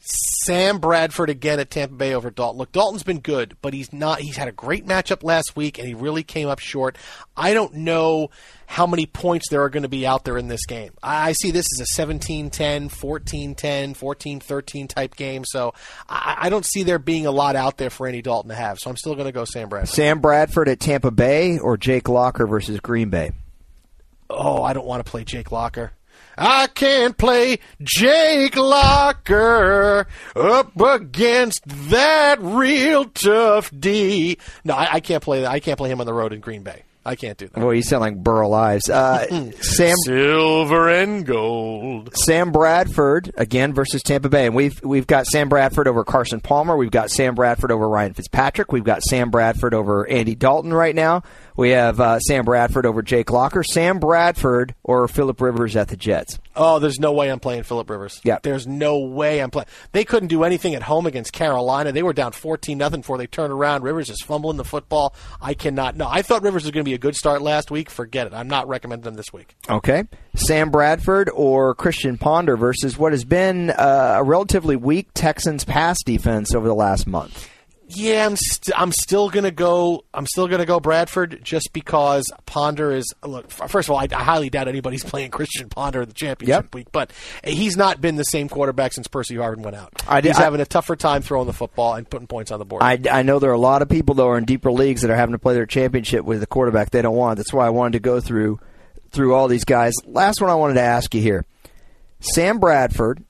Sam 0.07 0.77
Bradford 0.77 1.31
again 1.31 1.59
at 1.59 1.71
Tampa 1.71 1.95
Bay 1.95 2.13
over 2.13 2.29
Dalton. 2.29 2.59
Look, 2.59 2.71
Dalton's 2.71 3.01
been 3.01 3.21
good, 3.21 3.57
but 3.63 3.73
he's 3.73 3.91
not. 3.91 4.19
He's 4.19 4.37
had 4.37 4.47
a 4.47 4.51
great 4.51 4.85
matchup 4.85 5.23
last 5.23 5.55
week, 5.55 5.79
and 5.79 5.87
he 5.87 5.95
really 5.95 6.21
came 6.21 6.47
up 6.47 6.59
short. 6.59 6.95
I 7.35 7.55
don't 7.55 7.73
know 7.73 8.29
how 8.67 8.85
many 8.85 9.07
points 9.07 9.49
there 9.49 9.63
are 9.63 9.69
going 9.69 9.81
to 9.81 9.89
be 9.89 10.05
out 10.05 10.23
there 10.23 10.37
in 10.37 10.47
this 10.47 10.67
game. 10.67 10.91
I 11.01 11.31
see 11.31 11.49
this 11.49 11.65
as 11.73 11.89
a 11.97 12.01
17-10, 12.01 12.51
14-10, 12.51 13.55
14-13 13.97 14.87
type 14.87 15.15
game. 15.15 15.43
So 15.43 15.73
I 16.07 16.35
I 16.41 16.49
don't 16.49 16.65
see 16.65 16.83
there 16.83 16.99
being 16.99 17.25
a 17.25 17.31
lot 17.31 17.55
out 17.55 17.77
there 17.77 17.89
for 17.89 18.05
Andy 18.05 18.21
Dalton 18.21 18.49
to 18.49 18.55
have. 18.55 18.77
So 18.77 18.91
I'm 18.91 18.97
still 18.97 19.15
going 19.15 19.25
to 19.25 19.31
go 19.31 19.45
Sam 19.45 19.69
Bradford. 19.69 19.89
Sam 19.89 20.19
Bradford 20.19 20.69
at 20.69 20.79
Tampa 20.79 21.09
Bay 21.09 21.57
or 21.57 21.77
Jake 21.77 22.07
Locker 22.07 22.45
versus 22.45 22.79
Green 22.79 23.09
Bay? 23.09 23.31
Oh, 24.29 24.63
I 24.63 24.73
don't 24.73 24.85
want 24.85 25.05
to 25.05 25.09
play 25.09 25.23
Jake 25.23 25.51
Locker. 25.51 25.91
I 26.37 26.67
can't 26.67 27.17
play 27.17 27.59
Jake 27.81 28.57
Locker 28.57 30.07
up 30.35 30.79
against 30.81 31.65
that 31.89 32.41
real 32.41 33.05
tough 33.05 33.71
D. 33.77 34.37
No, 34.63 34.73
I, 34.73 34.95
I 34.95 34.99
can't 34.99 35.23
play 35.23 35.41
that. 35.41 35.51
I 35.51 35.59
can't 35.59 35.77
play 35.77 35.89
him 35.89 36.01
on 36.01 36.05
the 36.05 36.13
road 36.13 36.33
in 36.33 36.41
Green 36.41 36.63
Bay. 36.63 36.83
I 37.05 37.15
can't 37.15 37.37
do 37.37 37.47
that. 37.47 37.63
Well, 37.63 37.73
you 37.73 37.83
sound 37.83 38.01
like 38.01 38.15
Burl 38.15 38.53
Ives. 38.53 38.89
Uh, 38.89 39.51
Sam 39.61 39.95
Silver 40.03 40.89
and 40.89 41.25
gold. 41.25 42.15
Sam 42.15 42.51
Bradford 42.51 43.31
again 43.37 43.73
versus 43.73 44.01
Tampa 44.01 44.29
Bay, 44.29 44.47
and 44.47 44.55
we've 44.55 44.83
we've 44.83 45.05
got 45.05 45.27
Sam 45.27 45.47
Bradford 45.47 45.87
over 45.87 46.03
Carson 46.03 46.41
Palmer. 46.41 46.75
We've 46.75 46.89
got 46.91 47.11
Sam 47.11 47.35
Bradford 47.35 47.71
over 47.71 47.87
Ryan 47.87 48.13
Fitzpatrick. 48.13 48.71
We've 48.71 48.83
got 48.83 49.03
Sam 49.03 49.29
Bradford 49.29 49.73
over 49.73 50.07
Andy 50.07 50.33
Dalton 50.35 50.73
right 50.73 50.95
now. 50.95 51.21
We 51.55 51.69
have 51.69 52.01
uh, 52.01 52.19
Sam 52.19 52.43
Bradford 52.43 52.85
over 52.85 53.01
Jake 53.01 53.31
Locker. 53.31 53.63
Sam 53.63 53.99
Bradford 53.99 54.75
or 54.83 55.07
Philip 55.07 55.39
Rivers 55.39 55.75
at 55.77 55.87
the 55.87 55.95
Jets. 55.95 56.39
Oh, 56.55 56.79
there's 56.79 56.99
no 56.99 57.13
way 57.13 57.31
I'm 57.31 57.39
playing 57.39 57.63
Philip 57.63 57.89
Rivers. 57.89 58.19
Yeah. 58.23 58.39
There's 58.41 58.67
no 58.67 58.99
way 58.99 59.39
I'm 59.41 59.51
playing. 59.51 59.67
They 59.93 60.03
couldn't 60.03 60.29
do 60.29 60.43
anything 60.43 60.75
at 60.75 60.83
home 60.83 61.05
against 61.05 61.31
Carolina. 61.33 61.91
They 61.91 62.03
were 62.03 62.13
down 62.13 62.31
14 62.33 62.77
nothing 62.77 63.01
before 63.01 63.17
they 63.17 63.27
turned 63.27 63.53
around. 63.53 63.83
Rivers 63.83 64.09
is 64.09 64.21
fumbling 64.21 64.57
the 64.57 64.65
football. 64.65 65.15
I 65.41 65.53
cannot. 65.53 65.95
No, 65.95 66.07
I 66.09 66.21
thought 66.21 66.43
Rivers 66.43 66.63
was 66.63 66.71
going 66.71 66.83
to 66.83 66.89
be 66.89 66.94
a 66.95 66.97
good 66.97 67.15
start 67.15 67.41
last 67.41 67.69
week. 67.69 67.89
Forget 67.89 68.27
it. 68.27 68.33
I'm 68.33 68.47
not 68.47 68.67
recommending 68.67 69.07
him 69.07 69.13
this 69.13 69.31
week. 69.31 69.55
Okay, 69.69 70.05
Sam 70.35 70.71
Bradford 70.71 71.29
or 71.33 71.75
Christian 71.75 72.17
Ponder 72.17 72.57
versus 72.57 72.97
what 72.97 73.11
has 73.11 73.23
been 73.23 73.69
uh, 73.69 74.15
a 74.17 74.23
relatively 74.23 74.75
weak 74.75 75.09
Texans 75.13 75.63
pass 75.63 76.01
defense 76.03 76.55
over 76.55 76.67
the 76.67 76.75
last 76.75 77.05
month. 77.05 77.49
Yeah, 77.87 78.25
I'm 78.25 78.35
st- 78.35 78.77
I'm 78.79 78.91
still 78.91 79.29
gonna 79.29 79.51
go. 79.51 80.05
I'm 80.11 80.25
still 80.25 80.47
gonna 80.47 80.65
go 80.65 80.79
Bradford 80.79 81.39
just 81.43 81.69
because 81.71 82.25
Ponder 82.47 82.91
is. 82.91 83.05
Look, 83.23 83.51
first 83.51 83.87
of 83.87 83.91
all, 83.93 83.99
I, 83.99 84.07
I 84.11 84.23
highly 84.23 84.49
doubt 84.49 84.67
anybody's 84.67 85.03
playing 85.05 85.29
Christian 85.29 85.69
Ponder 85.69 86.01
in 86.01 86.07
the 86.07 86.15
championship 86.15 86.63
Yep. 86.65 86.73
week, 86.73 86.87
but 86.91 87.13
he's 87.43 87.77
not 87.77 88.01
been 88.01 88.15
the 88.15 88.23
same 88.23 88.49
quarterback 88.49 88.93
since 88.93 89.07
Percy 89.07 89.35
Harvin 89.35 89.59
went 89.59 89.75
out. 89.75 89.93
I 90.07 90.21
he's 90.21 90.35
I- 90.37 90.41
having 90.43 90.61
a 90.61 90.65
tougher 90.65 90.95
time 90.95 91.21
throwing 91.21 91.45
the 91.45 91.53
football 91.53 91.93
and 91.93 92.09
putting 92.09 92.25
points 92.27 92.51
on 92.51 92.57
the 92.57 92.65
board. 92.65 92.81
I, 92.81 92.99
I 93.11 93.21
know 93.21 93.37
there 93.37 93.51
are 93.51 93.53
a 93.53 93.57
lot 93.59 93.83
of 93.83 93.89
people 93.89 94.15
though 94.15 94.29
are 94.29 94.37
in 94.39 94.45
deeper 94.45 94.71
leagues 94.71 95.03
that 95.03 95.11
are 95.11 95.15
having 95.15 95.33
to 95.33 95.39
play 95.39 95.53
their 95.53 95.67
championship 95.67 96.25
with 96.25 96.39
the 96.39 96.47
quarterback 96.47 96.89
they 96.89 97.03
don't 97.03 97.15
want. 97.15 97.37
That's 97.37 97.53
why 97.53 97.67
I 97.67 97.69
wanted 97.69 97.93
to 97.93 97.99
go 97.99 98.19
through 98.19 98.59
through 99.11 99.35
all 99.35 99.47
these 99.47 99.63
guys. 99.63 99.93
Last 100.05 100.41
one 100.41 100.49
I 100.49 100.55
wanted 100.55 100.73
to 100.75 100.81
ask 100.81 101.13
you 101.13 101.21
here 101.21 101.45
Sam 102.19 102.57
Bradford. 102.59 103.23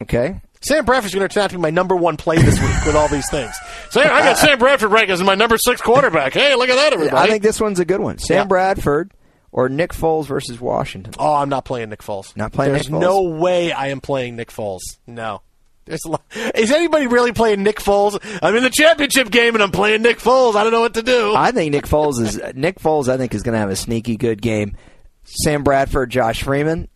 Okay. 0.00 0.40
Sam 0.60 0.84
Bradford's 0.84 1.14
going 1.14 1.26
to 1.28 1.32
turn 1.32 1.44
out 1.44 1.50
to 1.50 1.56
be 1.56 1.62
my 1.62 1.70
number 1.70 1.94
one 1.96 2.16
play 2.16 2.36
this 2.36 2.60
week 2.60 2.86
with 2.86 2.96
all 2.96 3.08
these 3.08 3.28
things. 3.30 3.54
Sam, 3.90 4.06
I 4.10 4.20
got 4.22 4.38
Sam 4.38 4.58
Bradford 4.58 4.90
ranked 4.90 5.10
as 5.10 5.22
my 5.22 5.34
number 5.34 5.56
six 5.58 5.80
quarterback. 5.80 6.32
Hey, 6.34 6.54
look 6.54 6.68
at 6.68 6.76
that, 6.76 6.92
everybody. 6.92 7.16
I 7.16 7.26
think 7.30 7.42
this 7.42 7.60
one's 7.60 7.78
a 7.80 7.84
good 7.84 8.00
one. 8.00 8.18
Sam 8.18 8.36
Yeah. 8.36 8.44
Bradford 8.44 9.12
or 9.52 9.68
Nick 9.68 9.92
Foles 9.92 10.26
versus 10.26 10.60
Washington. 10.60 11.14
Oh, 11.18 11.34
I'm 11.34 11.48
not 11.48 11.64
playing 11.64 11.90
Nick 11.90 12.02
Foles. 12.02 12.36
Not 12.36 12.52
playing 12.52 12.72
There's 12.72 12.90
Nick 12.90 12.98
Foles? 12.98 13.00
no 13.02 13.22
way 13.22 13.72
I 13.72 13.88
am 13.88 14.00
playing 14.00 14.36
Nick 14.36 14.50
Foles. 14.50 14.80
No. 15.06 15.42
There's 15.86 16.04
a 16.04 16.10
lot. 16.10 16.22
Is 16.54 16.70
anybody 16.70 17.06
really 17.06 17.32
playing 17.32 17.62
Nick 17.62 17.78
Foles? 17.80 18.18
I'm 18.42 18.54
in 18.54 18.62
the 18.62 18.68
championship 18.68 19.30
game 19.30 19.54
and 19.54 19.62
I'm 19.62 19.70
playing 19.70 20.02
Nick 20.02 20.18
Foles. 20.18 20.54
I 20.54 20.62
don't 20.62 20.72
know 20.72 20.80
what 20.82 20.94
to 20.94 21.02
do. 21.02 21.34
I 21.34 21.50
think 21.50 21.72
Nick 21.72 21.86
Foles 21.86 22.20
is 22.20 22.38
Nick 22.54 22.78
Foles. 22.78 23.08
I 23.08 23.16
think 23.16 23.32
is 23.34 23.42
going 23.42 23.54
to 23.54 23.58
have 23.58 23.70
a 23.70 23.76
sneaky 23.76 24.18
good 24.18 24.42
game. 24.42 24.76
Sam 25.24 25.62
Bradford, 25.62 26.10
Josh 26.10 26.42
Freeman. 26.42 26.88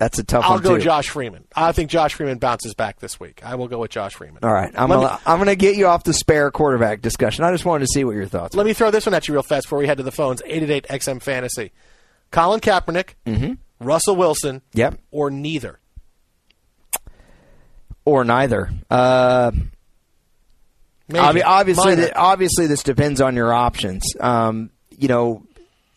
That's 0.00 0.18
a 0.18 0.24
tough 0.24 0.42
one. 0.44 0.52
I'll 0.52 0.58
go 0.58 0.78
too. 0.78 0.82
Josh 0.82 1.10
Freeman. 1.10 1.44
I 1.54 1.72
think 1.72 1.90
Josh 1.90 2.14
Freeman 2.14 2.38
bounces 2.38 2.72
back 2.74 2.98
this 3.00 3.20
week. 3.20 3.42
I 3.44 3.54
will 3.54 3.68
go 3.68 3.78
with 3.78 3.90
Josh 3.90 4.14
Freeman. 4.14 4.42
All 4.42 4.50
right, 4.52 4.72
I'm 4.74 4.88
gonna, 4.88 5.12
me- 5.12 5.18
I'm 5.26 5.36
going 5.36 5.48
to 5.48 5.56
get 5.56 5.76
you 5.76 5.86
off 5.88 6.04
the 6.04 6.14
spare 6.14 6.50
quarterback 6.50 7.02
discussion. 7.02 7.44
I 7.44 7.52
just 7.52 7.66
wanted 7.66 7.80
to 7.84 7.88
see 7.92 8.02
what 8.04 8.16
your 8.16 8.24
thoughts. 8.26 8.56
Let 8.56 8.64
me 8.64 8.72
throw 8.72 8.90
this 8.90 9.04
one 9.04 9.12
at 9.14 9.28
you 9.28 9.34
real 9.34 9.42
fast 9.42 9.66
before 9.66 9.78
we 9.78 9.86
head 9.86 9.98
to 9.98 10.02
the 10.02 10.10
phones. 10.10 10.40
888 10.46 10.86
XM 10.88 11.20
Fantasy. 11.22 11.70
Colin 12.30 12.60
Kaepernick, 12.60 13.10
Mhm. 13.26 13.58
Russell 13.78 14.16
Wilson, 14.16 14.62
Yep. 14.72 14.98
or 15.10 15.30
neither. 15.30 15.78
or 18.06 18.24
neither. 18.24 18.70
Uh, 18.90 19.50
Maybe. 21.08 21.42
obviously, 21.42 21.84
Minor. 21.90 22.02
th- 22.02 22.12
obviously, 22.16 22.66
this 22.66 22.82
depends 22.82 23.20
on 23.20 23.36
your 23.36 23.52
options. 23.52 24.02
Um, 24.18 24.70
you 24.96 25.08
know, 25.08 25.42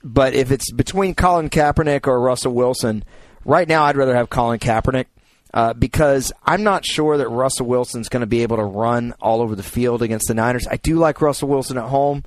but 0.04 0.34
if 0.34 0.52
it's 0.52 0.72
between 0.72 1.16
Colin 1.16 1.50
Kaepernick 1.50 2.08
or 2.08 2.20
Russell 2.20 2.54
Wilson, 2.54 3.04
right 3.46 3.68
now 3.68 3.84
I'd 3.84 3.98
rather 3.98 4.16
have 4.16 4.30
Colin 4.30 4.60
Kaepernick. 4.60 5.06
Uh, 5.54 5.72
because 5.72 6.34
I'm 6.44 6.64
not 6.64 6.84
sure 6.84 7.16
that 7.20 7.30
Russell 7.30 7.68
Wilson's 7.68 8.10
going 8.10 8.22
to 8.22 8.28
be 8.28 8.42
able 8.42 8.58
to 8.58 8.64
run 8.64 9.14
all 9.22 9.40
over 9.40 9.56
the 9.56 9.62
field 9.62 10.02
against 10.02 10.28
the 10.28 10.34
Niners. 10.34 10.66
I 10.68 10.78
do 10.78 10.96
like 10.96 11.22
Russell 11.22 11.48
Wilson 11.48 11.78
at 11.78 11.90
home. 11.90 12.24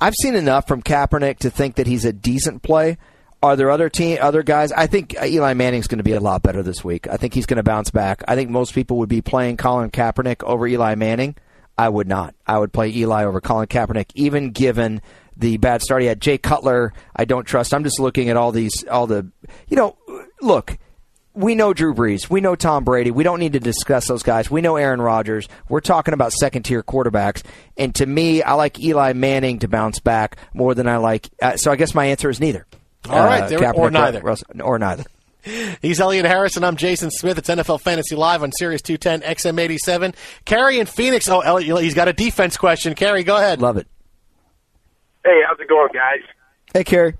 I've 0.00 0.14
seen 0.14 0.34
enough 0.34 0.66
from 0.66 0.82
Kaepernick 0.82 1.40
to 1.40 1.50
think 1.50 1.74
that 1.74 1.86
he's 1.86 2.06
a 2.06 2.14
decent 2.14 2.62
play. 2.62 2.96
Are 3.42 3.56
there 3.56 3.70
other 3.70 3.90
team, 3.90 4.18
other 4.22 4.42
guys? 4.42 4.72
I 4.72 4.86
think 4.86 5.14
Eli 5.22 5.52
Manning's 5.52 5.86
going 5.86 5.98
to 5.98 6.04
be 6.04 6.12
a 6.12 6.20
lot 6.20 6.42
better 6.42 6.62
this 6.62 6.82
week. 6.82 7.08
I 7.08 7.18
think 7.18 7.34
he's 7.34 7.44
going 7.44 7.58
to 7.58 7.62
bounce 7.62 7.90
back. 7.90 8.22
I 8.26 8.36
think 8.36 8.48
most 8.48 8.72
people 8.72 8.98
would 8.98 9.08
be 9.08 9.20
playing 9.20 9.58
Colin 9.58 9.90
Kaepernick 9.90 10.42
over 10.42 10.66
Eli 10.66 10.94
Manning. 10.94 11.34
I 11.76 11.88
would 11.88 12.06
not. 12.06 12.34
I 12.46 12.58
would 12.58 12.72
play 12.72 12.90
Eli 12.90 13.24
over 13.24 13.40
Colin 13.40 13.66
Kaepernick, 13.66 14.12
even 14.14 14.50
given 14.50 15.02
the 15.36 15.56
bad 15.56 15.82
start 15.82 16.02
he 16.02 16.08
had. 16.08 16.20
Jay 16.20 16.38
Cutler, 16.38 16.92
I 17.16 17.24
don't 17.24 17.44
trust. 17.44 17.74
I'm 17.74 17.84
just 17.84 17.98
looking 17.98 18.28
at 18.28 18.36
all 18.36 18.52
these, 18.52 18.84
all 18.84 19.06
the, 19.06 19.26
you 19.68 19.76
know, 19.76 19.96
look. 20.42 20.76
We 21.34 21.54
know 21.54 21.72
Drew 21.72 21.94
Brees. 21.94 22.28
We 22.28 22.42
know 22.42 22.54
Tom 22.54 22.84
Brady. 22.84 23.10
We 23.10 23.24
don't 23.24 23.38
need 23.38 23.54
to 23.54 23.60
discuss 23.60 24.06
those 24.06 24.22
guys. 24.22 24.50
We 24.50 24.60
know 24.60 24.76
Aaron 24.76 25.00
Rodgers. 25.00 25.48
We're 25.70 25.80
talking 25.80 26.12
about 26.12 26.32
second 26.34 26.64
tier 26.64 26.82
quarterbacks. 26.82 27.42
And 27.78 27.94
to 27.94 28.04
me, 28.04 28.42
I 28.42 28.52
like 28.52 28.78
Eli 28.78 29.14
Manning 29.14 29.60
to 29.60 29.68
bounce 29.68 29.98
back 29.98 30.36
more 30.52 30.74
than 30.74 30.86
I 30.86 30.98
like. 30.98 31.30
Uh, 31.40 31.56
so 31.56 31.70
I 31.72 31.76
guess 31.76 31.94
my 31.94 32.04
answer 32.04 32.28
is 32.28 32.38
neither. 32.38 32.66
All 33.08 33.24
right, 33.24 33.44
Uh, 33.44 33.48
there- 33.48 33.58
Kaepernick 33.60 33.74
or 33.78 33.90
neither. 33.90 34.20
Russell- 34.20 34.46
or 34.62 34.78
neither. 34.78 35.04
He's 35.80 36.00
Elliot 36.00 36.26
Harrison. 36.26 36.64
I'm 36.64 36.76
Jason 36.76 37.10
Smith. 37.10 37.38
It's 37.38 37.48
NFL 37.48 37.80
Fantasy 37.80 38.14
Live 38.14 38.42
on 38.42 38.52
Sirius 38.52 38.82
210 38.82 39.22
XM87. 39.34 40.14
Carrie 40.44 40.78
in 40.80 40.86
Phoenix. 40.86 41.28
Oh, 41.30 41.40
Elliot, 41.40 41.80
he's 41.82 41.94
got 41.94 42.08
a 42.08 42.12
defense 42.12 42.58
question. 42.58 42.94
Carrie, 42.94 43.24
go 43.24 43.36
ahead. 43.36 43.62
Love 43.62 43.78
it. 43.78 43.86
Hey, 45.24 45.40
how's 45.48 45.58
it 45.58 45.68
going, 45.68 45.88
guys? 45.94 46.20
Hey, 46.74 46.84
Kerry. 46.84 47.14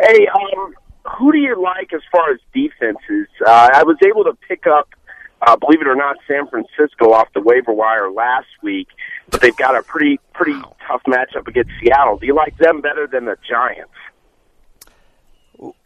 Hey, 0.00 0.26
um, 0.34 0.74
who 1.04 1.32
do 1.32 1.38
you 1.38 1.60
like 1.60 1.92
as 1.92 2.02
far 2.10 2.32
as 2.32 2.40
defenses? 2.52 3.28
Uh, 3.44 3.70
I 3.72 3.82
was 3.82 3.96
able 4.06 4.24
to 4.24 4.32
pick 4.48 4.66
up, 4.66 4.88
uh, 5.46 5.56
believe 5.56 5.80
it 5.80 5.86
or 5.86 5.96
not, 5.96 6.16
San 6.26 6.48
Francisco 6.48 7.12
off 7.12 7.28
the 7.34 7.40
waiver 7.40 7.72
wire 7.72 8.10
last 8.10 8.48
week, 8.62 8.88
but 9.30 9.40
they've 9.40 9.56
got 9.56 9.76
a 9.76 9.82
pretty 9.82 10.18
pretty 10.32 10.58
tough 10.86 11.02
matchup 11.06 11.46
against 11.46 11.70
Seattle. 11.82 12.18
Do 12.18 12.26
you 12.26 12.34
like 12.34 12.56
them 12.58 12.80
better 12.80 13.06
than 13.06 13.26
the 13.26 13.36
Giants? 13.48 13.92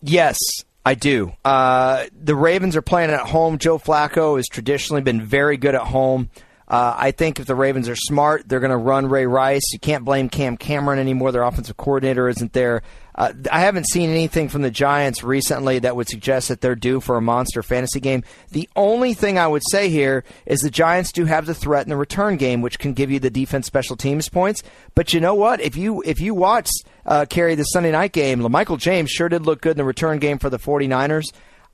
Yes, 0.01 0.39
I 0.85 0.95
do. 0.95 1.33
Uh, 1.45 2.07
the 2.13 2.35
Ravens 2.35 2.77
are 2.77 2.83
playing 2.83 3.11
at 3.11 3.21
home. 3.21 3.59
Joe 3.59 3.79
Flacco 3.79 4.37
has 4.37 4.47
traditionally 4.47 5.03
been 5.03 5.21
very 5.21 5.57
good 5.57 5.75
at 5.75 5.83
home. 5.83 6.31
Uh, 6.69 6.95
I 6.97 7.13
think 7.13 7.41
if 7.41 7.47
the 7.47 7.55
Ravens 7.55 7.89
are 7.89 7.97
smart, 7.97 8.47
they're 8.47 8.61
going 8.61 8.71
to 8.71 8.77
run 8.77 9.09
Ray 9.09 9.27
Rice. 9.27 9.73
You 9.73 9.79
can't 9.79 10.05
blame 10.05 10.29
Cam 10.29 10.59
Cameron 10.59 10.99
anymore. 10.99 11.33
Their 11.33 11.43
offensive 11.43 11.79
coordinator 11.79 12.29
isn't 12.29 12.53
there. 12.53 12.83
Uh, 13.15 13.33
I 13.51 13.61
haven't 13.61 13.89
seen 13.89 14.11
anything 14.11 14.49
from 14.49 14.63
the 14.63 14.71
Giants 14.71 15.25
recently 15.25 15.79
that 15.81 15.97
would 15.97 16.09
suggest 16.09 16.49
that 16.49 16.61
they're 16.61 16.77
due 16.77 17.01
for 17.01 17.17
a 17.17 17.23
monster 17.23 17.63
fantasy 17.63 18.01
game. 18.01 18.23
The 18.51 18.69
only 18.77 19.15
thing 19.15 19.39
I 19.39 19.49
would 19.49 19.63
say 19.71 19.89
here 19.89 20.25
is 20.47 20.61
the 20.61 20.71
Giants 20.71 21.11
do 21.11 21.25
have 21.25 21.47
the 21.47 21.55
threat 21.55 21.85
in 21.87 21.91
the 21.91 21.97
return 21.97 22.37
game, 22.37 22.61
which 22.61 22.79
can 22.79 22.93
give 22.93 23.11
you 23.11 23.19
the 23.19 23.31
defense 23.31 23.67
special 23.67 23.97
teams 23.97 24.29
points. 24.29 24.63
But 24.95 25.15
you 25.15 25.21
know 25.21 25.35
what? 25.35 25.61
If 25.61 25.77
you 25.77 26.03
if 26.03 26.21
you 26.21 26.35
watch 26.35 26.71
uh, 27.07 27.25
carry 27.29 27.55
the 27.55 27.65
Sunday 27.65 27.91
night 27.91 28.13
game, 28.13 28.41
LaMichael 28.41 28.79
James 28.79 29.11
sure 29.11 29.29
did 29.29 29.47
look 29.47 29.63
good 29.63 29.73
in 29.73 29.79
the 29.79 29.85
return 29.85 30.19
game 30.19 30.39
for 30.39 30.51
the 30.51 30.59
49ers. 30.59 31.25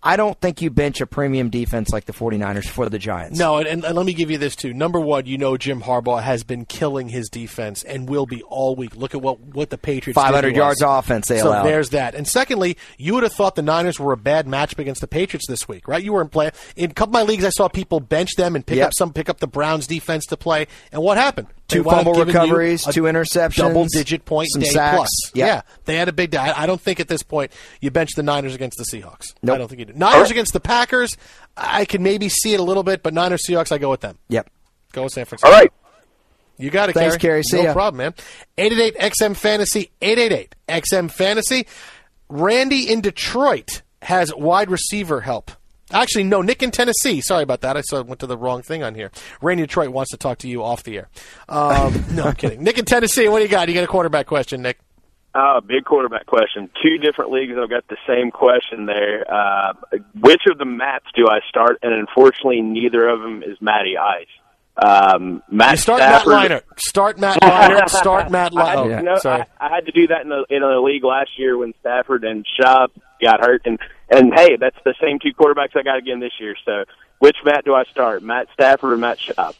I 0.07 0.17
don't 0.17 0.39
think 0.39 0.61
you 0.61 0.69
bench 0.69 1.01
a 1.01 1.07
premium 1.07 1.49
defense 1.49 1.91
like 1.91 2.05
the 2.05 2.13
49ers 2.13 2.69
for 2.69 2.91
the 2.91 2.99
Giants. 2.99 3.39
No, 3.39 3.57
and, 3.57 3.83
and 3.85 3.97
let 3.97 4.05
me 4.05 4.13
give 4.13 4.31
you 4.31 4.37
this 4.37 4.55
too. 4.55 4.75
Number 4.75 5.01
one, 5.01 5.25
you 5.25 5.39
know 5.39 5.57
Jim 5.57 5.81
Harbaugh 5.81 6.23
has 6.23 6.45
been 6.45 6.67
killing 6.67 7.09
his 7.09 7.31
defense 7.31 7.83
and 7.83 8.07
will 8.07 8.27
be 8.27 8.43
all 8.43 8.77
week. 8.77 8.95
Look 8.97 9.15
at 9.15 9.23
what 9.23 9.41
what 9.41 9.71
the 9.71 9.79
Patriots. 9.79 10.15
500 10.21 10.51
to 10.51 10.55
yards 10.55 10.83
offense 10.83 11.29
they 11.29 11.39
so 11.39 11.49
allowed. 11.49 11.63
there's 11.65 11.89
that. 11.91 12.15
And 12.15 12.29
secondly, 12.29 12.77
you 12.99 13.15
would 13.15 13.23
have 13.23 13.33
thought 13.33 13.55
the 13.55 13.63
Niners 13.63 13.99
were 13.99 14.13
a 14.13 14.17
bad 14.19 14.47
matchup 14.47 14.79
against 14.79 15.01
the 15.01 15.07
Patriots 15.09 15.47
this 15.49 15.67
week, 15.67 15.89
right? 15.89 16.03
You 16.05 16.13
weren't 16.13 16.31
playing 16.31 16.53
in 16.77 16.91
a 16.91 16.95
couple 16.95 17.17
of 17.17 17.23
my 17.27 17.31
leagues. 17.31 17.45
I 17.45 17.49
saw 17.51 17.69
people 17.69 18.01
bench 18.01 18.37
them 18.37 18.55
and 18.57 18.67
pick 18.67 18.77
Yep. 18.77 18.87
up 18.89 18.93
some 18.95 19.13
pick 19.13 19.31
up 19.31 19.41
the 19.41 19.47
Browns 19.49 19.87
defense 19.87 20.27
to 20.27 20.37
play. 20.37 20.67
And 20.93 21.03
what 21.03 21.17
happened? 21.17 21.47
They 21.69 21.77
Two 21.77 21.83
wound 21.83 22.05
fumble 22.05 22.25
recoveries, 22.25 22.85
two 22.85 23.05
interceptions, 23.05 23.57
double 23.57 23.87
digit 23.87 24.25
point 24.27 24.51
some 24.53 24.61
day 24.61 24.69
sacks. 24.69 24.97
plus. 24.97 25.31
Yep. 25.35 25.47
Yeah, 25.49 25.63
they 25.87 25.97
had 25.97 26.09
a 26.09 26.13
big 26.13 26.31
day. 26.31 26.39
I 26.39 26.65
I 26.65 26.67
don't 26.67 26.81
think 26.81 27.01
at 27.01 27.09
this 27.09 27.23
point 27.23 27.53
you 27.81 27.91
bench 27.91 28.11
the 28.17 28.23
Niners 28.23 28.55
against 28.55 28.77
the 28.77 28.85
Seahawks. 28.85 29.35
Nope. 29.43 29.55
I 29.55 29.59
don't 29.59 29.69
think 29.69 29.79
you 29.79 29.87
do. 29.87 29.95
Niners 29.95 30.31
against 30.31 30.53
the 30.53 30.61
Packers, 30.61 31.17
I 31.57 31.87
can 31.87 32.03
maybe 32.03 32.29
see 32.29 32.53
it 32.53 32.61
a 32.61 32.63
little 32.63 32.83
bit, 32.83 33.03
but 33.03 33.15
Niners 33.15 33.45
Seahawks, 33.49 33.73
I 33.73 33.79
go 33.79 33.89
with 33.91 34.03
them. 34.03 34.19
Yep. 34.29 34.51
Go 34.93 35.05
with 35.05 35.13
San 35.13 35.25
Francisco. 35.25 35.49
All 35.51 35.59
right. 35.59 35.73
You 36.59 36.71
got 36.71 36.89
it, 36.91 36.93
Thanks, 36.93 37.17
Kerry. 37.17 37.43
Kerry. 37.43 37.43
See 37.43 37.57
no 37.57 37.63
ya. 37.65 37.73
problem, 37.73 37.99
man. 37.99 38.15
888 38.59 39.13
XM 39.13 39.35
Fantasy, 39.37 39.91
888 40.03 40.55
XM 40.69 41.11
Fantasy. 41.11 41.67
Randy 42.29 42.93
in 42.93 43.01
Detroit 43.01 43.83
has 44.03 44.33
wide 44.35 44.71
receiver 44.71 45.23
help. 45.23 45.51
Actually, 45.95 46.25
no, 46.25 46.43
Nick 46.43 46.63
in 46.63 46.71
Tennessee. 46.71 47.21
Sorry 47.21 47.43
about 47.43 47.61
that. 47.63 47.77
I 47.77 47.81
saw 47.83 48.03
went 48.03 48.21
to 48.21 48.27
the 48.27 48.37
wrong 48.37 48.63
thing 48.63 48.83
on 48.83 48.95
here. 48.95 49.11
Randy 49.41 49.63
in 49.63 49.67
Detroit 49.69 49.91
wants 49.91 50.11
to 50.11 50.17
talk 50.17 50.39
to 50.39 50.49
you 50.49 50.63
off 50.63 50.83
the 50.83 50.99
air. 50.99 51.09
Um, 51.49 52.05
no, 52.13 52.25
I'm 52.25 52.35
kidding. 52.35 52.63
Nick 52.63 52.79
in 52.79 52.85
Tennessee, 52.85 53.29
what 53.29 53.39
do 53.39 53.45
you 53.45 53.51
got? 53.51 53.69
You 53.69 53.75
got 53.75 53.85
a 53.85 53.89
quarterback 53.89 54.27
question, 54.27 54.63
Nick? 54.63 54.79
Uh, 55.35 55.61
big 55.61 55.85
quarterback 55.85 56.27
question. 56.27 56.71
Two 56.83 56.99
different 56.99 57.33
leagues. 57.33 57.55
I've 57.61 57.71
got 57.71 57.87
the 57.89 57.97
same 58.07 58.31
question 58.31 58.87
there. 58.87 59.25
Uh, 59.29 59.73
which 60.21 60.43
of 60.51 60.59
the 60.59 60.65
Matts 60.65 61.07
do 61.15 61.27
I 61.29 61.41
start? 61.49 61.79
And 61.83 61.93
unfortunately, 61.93 62.61
neither 62.61 63.09
of 63.09 63.21
them 63.21 63.43
is 63.43 63.57
Matty 63.61 63.97
Ice. 63.97 64.27
Um, 64.77 65.43
Matt 65.51 65.73
You 65.73 65.77
start 65.79 66.01
Stafford, 66.01 66.33
Matt 66.33 66.51
Leinart. 66.51 66.63
Start 66.79 67.19
Matt 67.19 67.37
Leinart. 67.43 67.89
Start 67.91 68.31
Matt 68.31 68.57
I 68.57 68.69
had, 68.71 68.79
Leinart. 68.79 68.99
to, 68.99 69.03
no, 69.03 69.17
Sorry. 69.19 69.45
I, 69.61 69.67
I 69.67 69.75
had 69.75 69.87
to 69.87 69.93
do 69.93 70.07
that 70.09 70.23
in 70.23 70.29
the 70.29 70.45
in 70.51 70.63
a 70.63 70.81
league 70.81 71.05
last 71.05 71.31
year 71.39 71.57
when 71.57 71.75
Stafford 71.81 72.25
and 72.25 72.45
Schaub 72.59 72.89
got 73.25 73.41
hurt, 73.41 73.63
and 73.65 73.79
and 74.11 74.33
hey, 74.35 74.57
that's 74.57 74.77
the 74.85 74.95
same 75.01 75.19
two 75.19 75.33
quarterbacks 75.35 75.77
I 75.77 75.83
got 75.83 75.99
again 75.99 76.21
this 76.21 76.33
year. 76.39 76.55
So, 76.65 76.85
which 77.19 77.37
Matt 77.45 77.65
do 77.65 77.75
I 77.75 77.85
start? 77.85 78.23
Matt 78.23 78.49
Stafford 78.53 78.93
or 78.93 78.97
Matt 78.97 79.19
Schaub? 79.19 79.55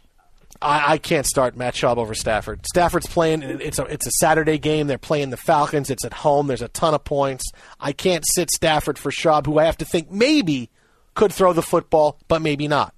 I, 0.63 0.93
I 0.93 0.99
can't 0.99 1.27
start 1.27 1.57
Matt 1.57 1.75
Schaub 1.75 1.97
over 1.97 2.15
Stafford. 2.15 2.65
Stafford's 2.67 3.07
playing. 3.07 3.43
It's 3.43 3.79
a 3.79 3.85
it's 3.85 4.07
a 4.07 4.13
Saturday 4.13 4.59
game. 4.59 4.87
They're 4.87 4.99
playing 4.99 5.31
the 5.31 5.37
Falcons. 5.37 5.91
It's 5.91 6.05
at 6.05 6.13
home. 6.13 6.47
There's 6.47 6.63
a 6.63 6.69
ton 6.69 6.95
of 6.95 7.05
points. 7.05 7.51
I 7.81 7.93
can't 7.93 8.25
sit 8.35 8.51
Stafford 8.51 8.99
for 8.99 9.11
Schaub, 9.11 9.47
who 9.47 9.59
I 9.59 9.65
have 9.65 9.79
to 9.79 9.85
think 9.85 10.11
maybe 10.11 10.71
could 11.15 11.33
throw 11.33 11.53
the 11.53 11.63
football, 11.63 12.19
but 12.29 12.43
maybe 12.43 12.69
not. 12.69 12.95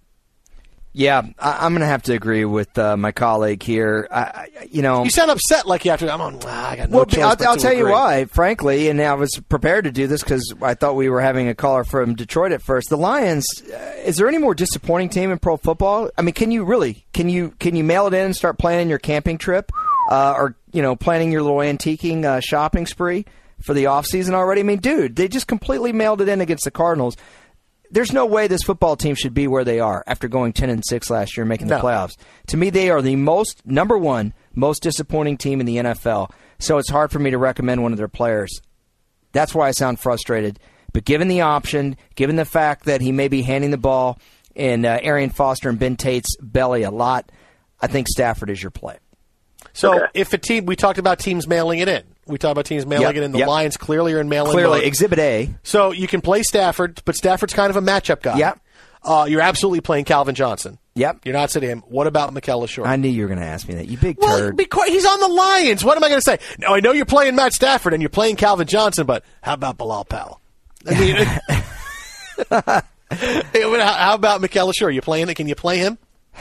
Yeah, 0.96 1.24
I, 1.38 1.66
I'm 1.66 1.72
going 1.72 1.82
to 1.82 1.86
have 1.86 2.04
to 2.04 2.14
agree 2.14 2.46
with 2.46 2.78
uh, 2.78 2.96
my 2.96 3.12
colleague 3.12 3.62
here. 3.62 4.08
I, 4.10 4.20
I, 4.20 4.48
you 4.70 4.80
know, 4.80 5.04
You 5.04 5.10
sound 5.10 5.30
upset 5.30 5.66
like 5.66 5.84
you 5.84 5.90
have 5.90 6.00
to. 6.00 6.10
I'm 6.10 6.22
on. 6.22 6.38
Ah, 6.46 6.70
I 6.70 6.76
got 6.76 6.88
no 6.88 6.96
well, 6.96 7.04
choice 7.04 7.22
I'll, 7.22 7.48
I'll 7.48 7.56
tell 7.58 7.74
you 7.74 7.86
why, 7.86 8.24
frankly, 8.24 8.88
and 8.88 8.98
I 9.02 9.12
was 9.12 9.30
prepared 9.50 9.84
to 9.84 9.92
do 9.92 10.06
this 10.06 10.22
because 10.22 10.54
I 10.62 10.72
thought 10.72 10.96
we 10.96 11.10
were 11.10 11.20
having 11.20 11.48
a 11.48 11.54
caller 11.54 11.84
from 11.84 12.14
Detroit 12.14 12.52
at 12.52 12.62
first. 12.62 12.88
The 12.88 12.96
Lions. 12.96 13.46
Uh, 13.62 13.76
is 14.06 14.16
there 14.16 14.26
any 14.26 14.38
more 14.38 14.54
disappointing 14.54 15.10
team 15.10 15.30
in 15.30 15.38
pro 15.38 15.58
football? 15.58 16.08
I 16.16 16.22
mean, 16.22 16.32
can 16.32 16.50
you 16.50 16.64
really 16.64 17.04
can 17.12 17.28
you 17.28 17.50
can 17.58 17.76
you 17.76 17.84
mail 17.84 18.06
it 18.06 18.14
in 18.14 18.24
and 18.24 18.34
start 18.34 18.58
planning 18.58 18.88
your 18.88 18.98
camping 18.98 19.36
trip, 19.36 19.70
uh, 20.10 20.32
or 20.34 20.56
you 20.72 20.80
know, 20.80 20.96
planning 20.96 21.30
your 21.30 21.42
little 21.42 21.58
antiquing 21.58 22.24
uh, 22.24 22.40
shopping 22.40 22.86
spree 22.86 23.26
for 23.60 23.74
the 23.74 23.84
off 23.84 24.06
season 24.06 24.34
already? 24.34 24.62
I 24.62 24.64
mean, 24.64 24.78
dude, 24.78 25.16
they 25.16 25.28
just 25.28 25.46
completely 25.46 25.92
mailed 25.92 26.22
it 26.22 26.28
in 26.30 26.40
against 26.40 26.64
the 26.64 26.70
Cardinals. 26.70 27.18
There's 27.90 28.12
no 28.12 28.26
way 28.26 28.46
this 28.48 28.62
football 28.62 28.96
team 28.96 29.14
should 29.14 29.34
be 29.34 29.46
where 29.46 29.64
they 29.64 29.80
are 29.80 30.02
after 30.06 30.28
going 30.28 30.52
10 30.52 30.70
and 30.70 30.84
6 30.84 31.10
last 31.10 31.36
year 31.36 31.42
and 31.42 31.48
making 31.48 31.68
the 31.68 31.76
No. 31.78 31.82
playoffs. 31.82 32.16
To 32.48 32.56
me, 32.56 32.70
they 32.70 32.90
are 32.90 33.00
the 33.02 33.16
most 33.16 33.62
number 33.64 33.96
one 33.96 34.34
most 34.54 34.82
disappointing 34.82 35.36
team 35.36 35.60
in 35.60 35.66
the 35.66 35.76
NFL. 35.76 36.30
So 36.58 36.78
it's 36.78 36.90
hard 36.90 37.10
for 37.12 37.18
me 37.18 37.30
to 37.30 37.38
recommend 37.38 37.82
one 37.82 37.92
of 37.92 37.98
their 37.98 38.08
players. 38.08 38.60
That's 39.32 39.54
why 39.54 39.68
I 39.68 39.72
sound 39.72 40.00
frustrated. 40.00 40.58
But 40.92 41.04
given 41.04 41.28
the 41.28 41.42
option, 41.42 41.96
given 42.14 42.36
the 42.36 42.44
fact 42.46 42.86
that 42.86 43.00
he 43.02 43.12
may 43.12 43.28
be 43.28 43.42
handing 43.42 43.70
the 43.70 43.76
ball 43.78 44.18
in 44.54 44.84
uh, 44.86 44.98
Arian 45.02 45.30
Foster 45.30 45.68
and 45.68 45.78
Ben 45.78 45.96
Tate's 45.96 46.34
belly 46.40 46.82
a 46.82 46.90
lot, 46.90 47.30
I 47.82 47.86
think 47.86 48.08
Stafford 48.08 48.48
is 48.48 48.62
your 48.62 48.70
play. 48.70 48.96
So 49.74 50.06
if 50.14 50.32
a 50.32 50.38
team, 50.38 50.64
we 50.64 50.74
talked 50.74 50.98
about 50.98 51.18
teams 51.18 51.46
mailing 51.46 51.80
it 51.80 51.88
in. 51.88 52.02
We 52.26 52.38
talked 52.38 52.52
about 52.52 52.66
teams 52.66 52.84
mailing 52.86 53.06
Yep, 53.06 53.14
it 53.16 53.22
in. 53.22 53.32
The 53.32 53.38
yep. 53.38 53.48
Lions 53.48 53.76
clearly 53.76 54.12
are 54.14 54.20
in 54.20 54.28
mail-in 54.28 54.50
Clearly, 54.52 54.78
mode. 54.80 54.86
Exhibit 54.86 55.18
A. 55.18 55.50
So 55.62 55.92
you 55.92 56.08
can 56.08 56.20
play 56.20 56.42
Stafford, 56.42 57.00
but 57.04 57.14
Stafford's 57.14 57.54
kind 57.54 57.70
of 57.70 57.76
a 57.76 57.80
matchup 57.80 58.22
guy. 58.22 58.38
Yep. 58.38 58.60
Uh, 59.04 59.26
you're 59.28 59.40
absolutely 59.40 59.80
playing 59.80 60.04
Calvin 60.04 60.34
Johnson. 60.34 60.78
Yep. 60.96 61.20
You're 61.24 61.34
not 61.34 61.50
sitting 61.52 61.68
him. 61.70 61.80
What 61.86 62.08
about 62.08 62.32
Mikel 62.32 62.60
Leshoure? 62.60 62.86
I 62.86 62.96
knew 62.96 63.08
you 63.08 63.22
were 63.22 63.28
going 63.28 63.38
to 63.38 63.44
ask 63.46 63.68
me 63.68 63.74
that. 63.76 63.86
You 63.86 63.96
big 63.98 64.16
Well, 64.18 64.36
turd. 64.38 64.56
because 64.56 64.88
he's 64.88 65.06
on 65.06 65.20
the 65.20 65.28
Lions. 65.28 65.84
What 65.84 65.96
am 65.96 66.02
I 66.02 66.08
going 66.08 66.20
to 66.20 66.24
say? 66.24 66.38
No, 66.58 66.74
I 66.74 66.80
know 66.80 66.90
you're 66.90 67.04
playing 67.04 67.36
Matt 67.36 67.52
Stafford 67.52 67.92
and 67.92 68.02
you're 68.02 68.08
playing 68.10 68.34
Calvin 68.36 68.66
Johnson, 68.66 69.06
but 69.06 69.22
how 69.42 69.52
about 69.54 69.76
Bilal 69.78 70.06
Powell? 70.06 70.40
I 70.88 70.98
mean, 70.98 71.16
how 73.80 74.14
about 74.14 74.40
Mikel 74.40 74.68
Leshoure? 74.72 74.92
You 74.92 75.00
playing 75.02 75.28
it? 75.28 75.34
Can 75.34 75.46
you 75.48 75.54
play 75.54 75.78
him? 75.78 75.98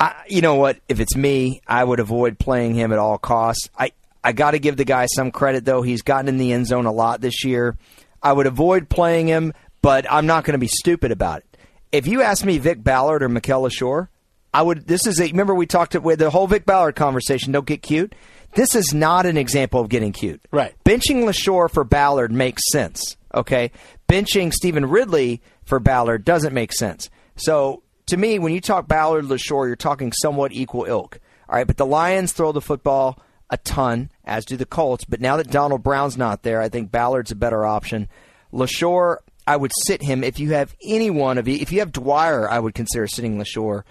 I, 0.00 0.14
you 0.28 0.40
know 0.40 0.54
what? 0.54 0.78
If 0.88 0.98
it's 0.98 1.14
me, 1.14 1.60
I 1.66 1.84
would 1.84 2.00
avoid 2.00 2.38
playing 2.38 2.74
him 2.74 2.90
at 2.92 2.98
all 2.98 3.18
costs. 3.18 3.68
I, 3.78 3.92
I 4.22 4.32
got 4.32 4.52
to 4.52 4.58
give 4.58 4.76
the 4.76 4.84
guy 4.84 5.06
some 5.06 5.30
credit, 5.30 5.64
though. 5.64 5.82
He's 5.82 6.02
gotten 6.02 6.28
in 6.28 6.38
the 6.38 6.52
end 6.52 6.66
zone 6.66 6.86
a 6.86 6.92
lot 6.92 7.20
this 7.20 7.44
year. 7.44 7.76
I 8.22 8.32
would 8.32 8.46
avoid 8.46 8.88
playing 8.88 9.28
him, 9.28 9.52
but 9.82 10.10
I'm 10.10 10.26
not 10.26 10.44
going 10.44 10.52
to 10.52 10.58
be 10.58 10.68
stupid 10.68 11.10
about 11.10 11.38
it. 11.38 11.56
If 11.92 12.06
you 12.06 12.22
ask 12.22 12.44
me 12.44 12.58
Vick 12.58 12.84
Ballard 12.84 13.22
or 13.22 13.28
Mikel 13.28 13.62
Leshoure, 13.62 14.08
I 14.52 14.62
would. 14.62 14.86
This 14.86 15.06
is 15.06 15.20
a. 15.20 15.26
Remember 15.26 15.54
we 15.54 15.66
talked 15.66 15.94
with 15.94 16.18
the 16.18 16.30
whole 16.30 16.46
Vick 16.46 16.66
Ballard 16.66 16.96
conversation. 16.96 17.52
Don't 17.52 17.66
get 17.66 17.82
cute. 17.82 18.14
This 18.54 18.74
is 18.74 18.92
not 18.92 19.26
an 19.26 19.36
example 19.36 19.80
of 19.80 19.88
getting 19.88 20.12
cute. 20.12 20.40
Right. 20.50 20.74
Benching 20.84 21.24
Leshoure 21.24 21.70
for 21.70 21.84
Ballard 21.84 22.32
makes 22.32 22.62
sense. 22.70 23.16
Okay. 23.32 23.70
Benching 24.08 24.52
Stevan 24.52 24.86
Ridley 24.86 25.40
for 25.64 25.78
Ballard 25.78 26.24
doesn't 26.24 26.52
make 26.52 26.72
sense. 26.72 27.10
So 27.36 27.82
to 28.06 28.16
me, 28.16 28.40
when 28.40 28.52
you 28.52 28.60
talk 28.60 28.88
Ballard, 28.88 29.26
Leshoure, 29.26 29.66
you're 29.66 29.76
talking 29.76 30.12
somewhat 30.12 30.52
equal 30.52 30.84
ilk. 30.84 31.20
All 31.48 31.56
right. 31.56 31.66
But 31.66 31.76
the 31.76 31.86
Lions 31.86 32.32
throw 32.32 32.50
the 32.50 32.60
football 32.60 33.22
a 33.50 33.56
ton, 33.58 34.10
as 34.24 34.44
do 34.44 34.56
the 34.56 34.66
Colts. 34.66 35.04
But 35.04 35.20
now 35.20 35.36
that 35.36 35.50
Donald 35.50 35.82
Brown's 35.82 36.16
not 36.16 36.42
there, 36.42 36.60
I 36.60 36.68
think 36.68 36.90
Ballard's 36.90 37.32
a 37.32 37.36
better 37.36 37.66
option. 37.66 38.08
Leshoure, 38.52 39.18
I 39.46 39.56
would 39.56 39.72
sit 39.84 40.02
him 40.02 40.22
if 40.22 40.38
you 40.38 40.52
have 40.52 40.74
any 40.82 41.10
one 41.10 41.38
of 41.38 41.48
you. 41.48 41.56
If 41.56 41.72
you 41.72 41.80
have 41.80 41.92
Dwyer, 41.92 42.48
I 42.48 42.58
would 42.58 42.74
consider 42.74 43.06
sitting 43.06 43.38
Leshoure. 43.38 43.82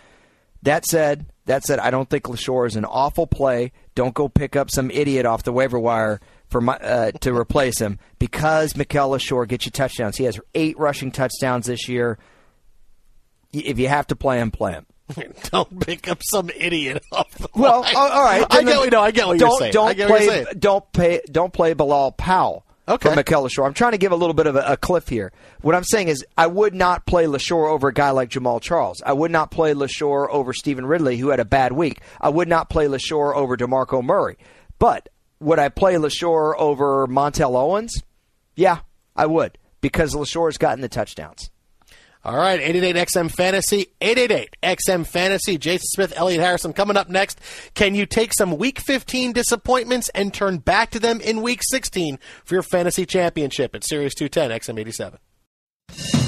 That 0.64 0.86
said, 0.86 1.26
that 1.46 1.64
said, 1.64 1.80
I 1.80 1.92
don't 1.92 2.10
think 2.10 2.26
Leshoure 2.26 2.68
is 2.68 2.76
an 2.76 2.86
awful 2.86 3.28
play. 3.28 3.72
Don't 3.96 4.14
go 4.14 4.30
pick 4.30 4.56
up 4.56 4.70
some 4.70 4.92
idiot 4.92 5.26
off 5.26 5.44
the 5.44 5.54
waiver 5.54 5.80
wire 5.80 6.20
for 6.48 6.62
my, 6.62 6.78
uh, 6.78 7.12
to 7.12 7.36
replace 7.36 7.80
him 7.80 8.00
because 8.18 8.76
Mikel 8.76 9.12
Leshoure 9.12 9.48
gets 9.48 9.66
you 9.66 9.72
touchdowns. 9.72 10.18
He 10.18 10.26
has 10.26 10.40
eight 10.56 10.78
rushing 10.78 11.12
touchdowns 11.12 11.68
this 11.68 11.88
year. 11.88 12.18
If 13.52 13.80
you 13.80 13.88
have 13.88 14.08
to 14.08 14.16
play 14.16 14.40
him, 14.40 14.52
play 14.52 14.74
him. 14.74 14.86
Don't 15.52 15.80
pick 15.80 16.08
up 16.08 16.20
some 16.24 16.50
idiot 16.56 17.04
off 17.12 17.32
the 17.38 17.48
Well, 17.56 17.82
line. 17.82 17.96
all 17.96 18.10
all 18.12 18.24
right. 18.24 18.46
I 18.50 18.64
get 18.64 18.78
what, 18.78 18.92
no, 18.92 19.02
I 19.02 19.12
get 19.12 19.28
what 19.28 19.40
don't, 19.40 19.50
you're 19.50 19.60
saying. 19.60 19.74
Don't 19.74 19.88
I 19.88 19.94
get 19.94 20.10
what 20.10 20.18
play. 20.18 20.26
you're 20.26 20.46
saying. 20.46 20.60
Don't 20.60 20.92
pay. 20.94 21.22
Don't 21.32 21.54
play 21.54 21.74
Bilal 21.74 22.12
Powell. 22.14 22.66
Okay. 22.88 23.10
For 23.10 23.16
Mikel 23.16 23.44
Leshoure. 23.44 23.68
I'm 23.68 23.76
trying 23.76 23.92
to 23.92 24.00
give 24.00 24.12
a 24.12 24.16
little 24.16 24.34
bit 24.34 24.48
of 24.48 24.56
a, 24.56 24.64
a 24.74 24.78
cliff 24.78 25.08
here. 25.10 25.32
What 25.62 25.76
I'm 25.76 25.84
saying 25.84 26.08
is, 26.08 26.26
I 26.36 26.48
would 26.48 26.74
not 26.74 27.06
play 27.06 27.26
Leshoure 27.26 27.70
over 27.70 27.90
a 27.90 27.94
guy 27.94 28.10
like 28.10 28.30
Jamaal 28.30 28.60
Charles. 28.60 29.04
I 29.06 29.14
would 29.14 29.30
not 29.30 29.52
play 29.52 29.76
Leshoure 29.76 30.28
over 30.30 30.54
Stevan 30.54 30.88
Ridley, 30.88 31.18
who 31.18 31.30
had 31.30 31.40
a 31.40 31.46
bad 31.46 31.72
week. 31.72 32.02
I 32.20 32.30
would 32.30 32.48
not 32.48 32.68
play 32.72 32.88
Leshoure 32.88 33.36
over 33.36 33.56
DeMarco 33.56 34.04
Murray. 34.04 34.38
But 34.80 35.08
would 35.40 35.60
I 35.60 35.70
play 35.70 35.94
Leshoure 35.96 36.56
over 36.58 37.06
Montell 37.06 37.56
Owens? 37.56 37.94
Yeah, 38.56 38.80
I 39.16 39.28
would 39.28 39.58
because 39.82 40.16
Leshoure's 40.16 40.58
gotten 40.58 40.82
the 40.82 40.90
touchdowns. 40.90 41.52
All 42.26 42.36
right, 42.36 42.60
888XM 42.60 43.32
Fantasy, 43.32 43.88
888XM 44.02 45.08
Fantasy. 45.08 45.58
Jason 45.58 45.88
Smith, 45.94 46.14
Elliot 46.18 46.42
Harrison 46.42 46.74
coming 46.74 46.98
up 46.98 47.08
next. 47.08 47.40
Can 47.76 47.96
you 47.96 48.06
take 48.06 48.34
some 48.34 48.58
Week 48.58 48.80
15 48.80 49.32
disappointments 49.32 50.10
and 50.10 50.34
turn 50.34 50.58
back 50.58 50.92
to 50.92 51.00
them 51.00 51.22
in 51.22 51.42
Week 51.42 51.62
16 51.64 52.20
for 52.44 52.56
your 52.56 52.64
fantasy 52.64 53.06
championship 53.06 53.74
at 53.74 53.86
Sirius 53.86 54.14
210 54.16 54.76
XM 54.76 54.80
87? 54.82 56.19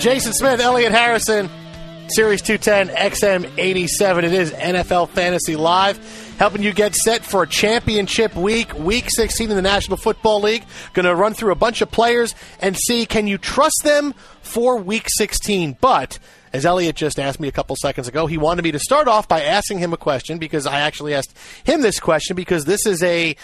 Jason 0.00 0.32
Smith, 0.32 0.60
Elliot 0.60 0.92
Harrison, 0.92 1.50
Sirius 2.08 2.40
210 2.40 2.96
XM 2.96 3.58
87. 3.58 4.24
It 4.24 4.32
is 4.32 4.50
NFL 4.50 5.10
Fantasy 5.10 5.56
Live, 5.56 5.98
helping 6.38 6.62
you 6.62 6.72
get 6.72 6.94
set 6.94 7.22
for 7.22 7.44
championship 7.44 8.34
week, 8.34 8.72
week 8.78 9.10
16 9.10 9.50
in 9.50 9.56
the 9.56 9.60
National 9.60 9.98
Football 9.98 10.40
League. 10.40 10.64
Going 10.94 11.04
to 11.04 11.14
run 11.14 11.34
through 11.34 11.52
a 11.52 11.54
bunch 11.54 11.82
of 11.82 11.90
players 11.90 12.34
and 12.60 12.78
see 12.78 13.04
can 13.04 13.26
you 13.26 13.36
trust 13.36 13.82
them 13.84 14.14
for 14.40 14.78
week 14.78 15.04
16. 15.06 15.76
But 15.82 16.18
as 16.54 16.64
Elliot 16.64 16.96
just 16.96 17.20
asked 17.20 17.38
me 17.38 17.48
a 17.48 17.52
couple 17.52 17.76
seconds 17.76 18.08
ago, 18.08 18.26
he 18.26 18.38
wanted 18.38 18.62
me 18.62 18.72
to 18.72 18.78
start 18.78 19.06
off 19.06 19.28
by 19.28 19.42
asking 19.42 19.80
him 19.80 19.92
a 19.92 19.98
question 19.98 20.38
because 20.38 20.66
I 20.66 20.80
actually 20.80 21.12
asked 21.12 21.36
him 21.64 21.82
this 21.82 22.00
question 22.00 22.36
because 22.36 22.64
this 22.64 22.86
is 22.86 23.02
a 23.02 23.36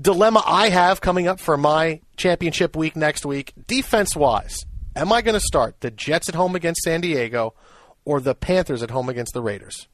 dilemma 0.00 0.44
I 0.46 0.68
have 0.68 1.00
coming 1.00 1.26
up 1.26 1.40
for 1.40 1.56
my 1.56 2.02
championship 2.16 2.76
week 2.76 2.94
next 2.94 3.26
week. 3.26 3.52
Defense 3.66 4.14
wise, 4.14 4.64
am 4.96 5.12
I 5.12 5.22
going 5.22 5.34
to 5.34 5.40
start 5.40 5.80
the 5.80 5.90
Jets 5.90 6.28
at 6.28 6.34
home 6.34 6.54
against 6.54 6.82
San 6.82 7.00
Diego 7.00 7.54
or 8.04 8.20
the 8.20 8.34
Panthers 8.34 8.82
at 8.82 8.90
home 8.90 9.08
against 9.08 9.34
the 9.34 9.42
Raiders? 9.42 9.88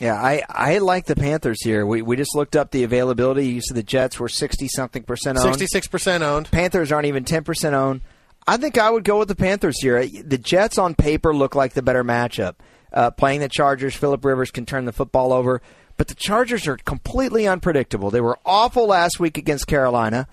Yeah, 0.00 0.14
I, 0.14 0.42
I 0.48 0.78
like 0.78 1.06
the 1.06 1.16
Panthers 1.16 1.62
here. 1.62 1.84
We, 1.84 2.02
we 2.02 2.16
just 2.16 2.36
looked 2.36 2.54
up 2.54 2.70
the 2.70 2.84
availability. 2.84 3.48
You 3.48 3.60
said 3.60 3.76
the 3.76 3.82
Jets 3.82 4.20
were 4.20 4.28
60 4.28 4.68
something 4.68 5.02
percent 5.02 5.38
owned. 5.38 5.56
66% 5.56 6.20
owned. 6.20 6.50
Panthers 6.50 6.92
aren't 6.92 7.06
even 7.06 7.24
10% 7.24 7.72
owned. 7.72 8.02
I 8.46 8.56
think 8.56 8.78
I 8.78 8.90
would 8.90 9.04
go 9.04 9.18
with 9.18 9.28
the 9.28 9.34
Panthers 9.34 9.82
here. 9.82 10.06
The 10.06 10.38
Jets 10.38 10.78
on 10.78 10.94
paper 10.94 11.34
look 11.34 11.54
like 11.54 11.74
the 11.74 11.82
better 11.82 12.04
matchup. 12.04 12.54
Uh, 12.92 13.10
playing 13.10 13.40
the 13.40 13.48
Chargers, 13.48 13.94
Philip 13.94 14.24
Rivers 14.24 14.50
can 14.50 14.64
turn 14.64 14.86
the 14.86 14.92
football 14.92 15.32
over, 15.32 15.60
but 15.98 16.08
the 16.08 16.14
Chargers 16.14 16.66
are 16.66 16.78
completely 16.78 17.46
unpredictable. 17.46 18.10
They 18.10 18.22
were 18.22 18.38
awful 18.46 18.86
last 18.86 19.20
week 19.20 19.36
against 19.36 19.66
Carolina. 19.66 20.26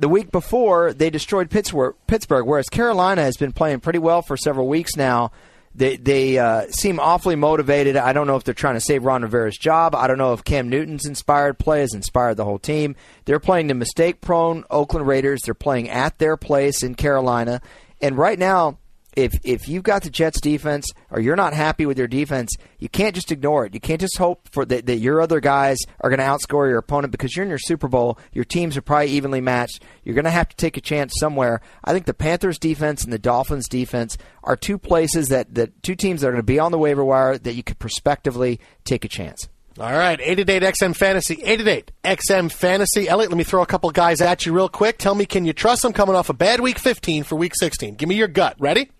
The 0.00 0.08
week 0.08 0.32
before, 0.32 0.94
they 0.94 1.10
destroyed 1.10 1.50
Pittsburgh, 1.50 1.94
Pittsburgh 2.06 2.46
whereas 2.46 2.70
Carolina 2.70 3.20
has 3.20 3.36
been 3.36 3.52
playing 3.52 3.80
pretty 3.80 3.98
well 3.98 4.22
for 4.22 4.34
several 4.34 4.66
weeks 4.66 4.96
now. 4.96 5.30
They 5.74 5.98
they 5.98 6.38
uh, 6.38 6.68
seem 6.70 6.98
awfully 6.98 7.36
motivated. 7.36 7.96
I 7.96 8.14
don't 8.14 8.26
know 8.26 8.36
if 8.36 8.44
they're 8.44 8.54
trying 8.54 8.76
to 8.76 8.80
save 8.80 9.04
Ron 9.04 9.20
Rivera's 9.20 9.58
job. 9.58 9.94
I 9.94 10.06
don't 10.06 10.16
know 10.16 10.32
if 10.32 10.42
Cam 10.42 10.70
Newton's 10.70 11.04
inspired 11.04 11.58
play 11.58 11.80
has 11.80 11.92
inspired 11.92 12.38
the 12.38 12.46
whole 12.46 12.58
team. 12.58 12.96
They're 13.26 13.38
playing 13.38 13.66
the 13.66 13.74
mistake-prone 13.74 14.64
Oakland 14.70 15.06
Raiders. 15.06 15.42
They're 15.44 15.52
playing 15.52 15.90
at 15.90 16.18
their 16.18 16.38
place 16.38 16.82
in 16.82 16.94
Carolina, 16.94 17.60
and 18.00 18.16
right 18.16 18.38
now, 18.38 18.78
if 19.16 19.38
if 19.42 19.68
you've 19.68 19.82
got 19.82 20.02
the 20.02 20.10
Jets 20.10 20.40
defense 20.40 20.86
or 21.10 21.20
you're 21.20 21.36
not 21.36 21.52
happy 21.52 21.86
with 21.86 21.98
your 21.98 22.06
defense, 22.06 22.50
you 22.78 22.88
can't 22.88 23.14
just 23.14 23.32
ignore 23.32 23.66
it. 23.66 23.74
You 23.74 23.80
can't 23.80 24.00
just 24.00 24.16
hope 24.18 24.48
for 24.50 24.64
that, 24.66 24.86
that 24.86 24.96
your 24.96 25.20
other 25.20 25.40
guys 25.40 25.78
are 26.00 26.10
going 26.10 26.20
to 26.20 26.24
outscore 26.24 26.68
your 26.68 26.78
opponent 26.78 27.10
because 27.10 27.34
you're 27.34 27.44
in 27.44 27.48
your 27.50 27.58
Super 27.58 27.88
Bowl. 27.88 28.18
Your 28.32 28.44
teams 28.44 28.76
are 28.76 28.82
probably 28.82 29.08
evenly 29.08 29.40
matched. 29.40 29.82
You're 30.04 30.14
going 30.14 30.24
to 30.24 30.30
have 30.30 30.48
to 30.48 30.56
take 30.56 30.76
a 30.76 30.80
chance 30.80 31.14
somewhere. 31.18 31.60
I 31.84 31.92
think 31.92 32.06
the 32.06 32.14
Panthers 32.14 32.58
defense 32.58 33.04
and 33.04 33.12
the 33.12 33.18
Dolphins 33.18 33.68
defense 33.68 34.16
are 34.44 34.56
two 34.56 34.78
places 34.78 35.28
that, 35.28 35.54
that 35.54 35.82
two 35.82 35.94
teams 35.94 36.20
that 36.20 36.28
are 36.28 36.32
going 36.32 36.42
to 36.42 36.44
be 36.44 36.58
on 36.58 36.72
the 36.72 36.78
waiver 36.78 37.04
wire 37.04 37.38
that 37.38 37.54
you 37.54 37.62
could 37.62 37.78
prospectively 37.78 38.60
take 38.84 39.04
a 39.04 39.08
chance. 39.08 39.48
All 39.78 39.92
right, 39.92 40.20
888 40.20 40.74
XM 40.74 40.96
Fantasy, 40.96 41.34
888 41.42 41.92
XM 42.04 42.52
Fantasy. 42.52 43.08
Elliot, 43.08 43.30
let 43.30 43.38
me 43.38 43.44
throw 43.44 43.62
a 43.62 43.66
couple 43.66 43.90
guys 43.92 44.20
at 44.20 44.44
you 44.44 44.52
real 44.52 44.68
quick. 44.68 44.98
Tell 44.98 45.14
me, 45.14 45.24
can 45.24 45.44
you 45.44 45.52
trust 45.52 45.82
them 45.82 45.92
coming 45.92 46.14
off 46.14 46.28
a 46.28 46.34
bad 46.34 46.60
week 46.60 46.78
15 46.78 47.22
for 47.22 47.36
week 47.36 47.54
16? 47.56 47.94
Give 47.94 48.08
me 48.08 48.16
your 48.16 48.28
gut. 48.28 48.56
Ready? 48.58 48.90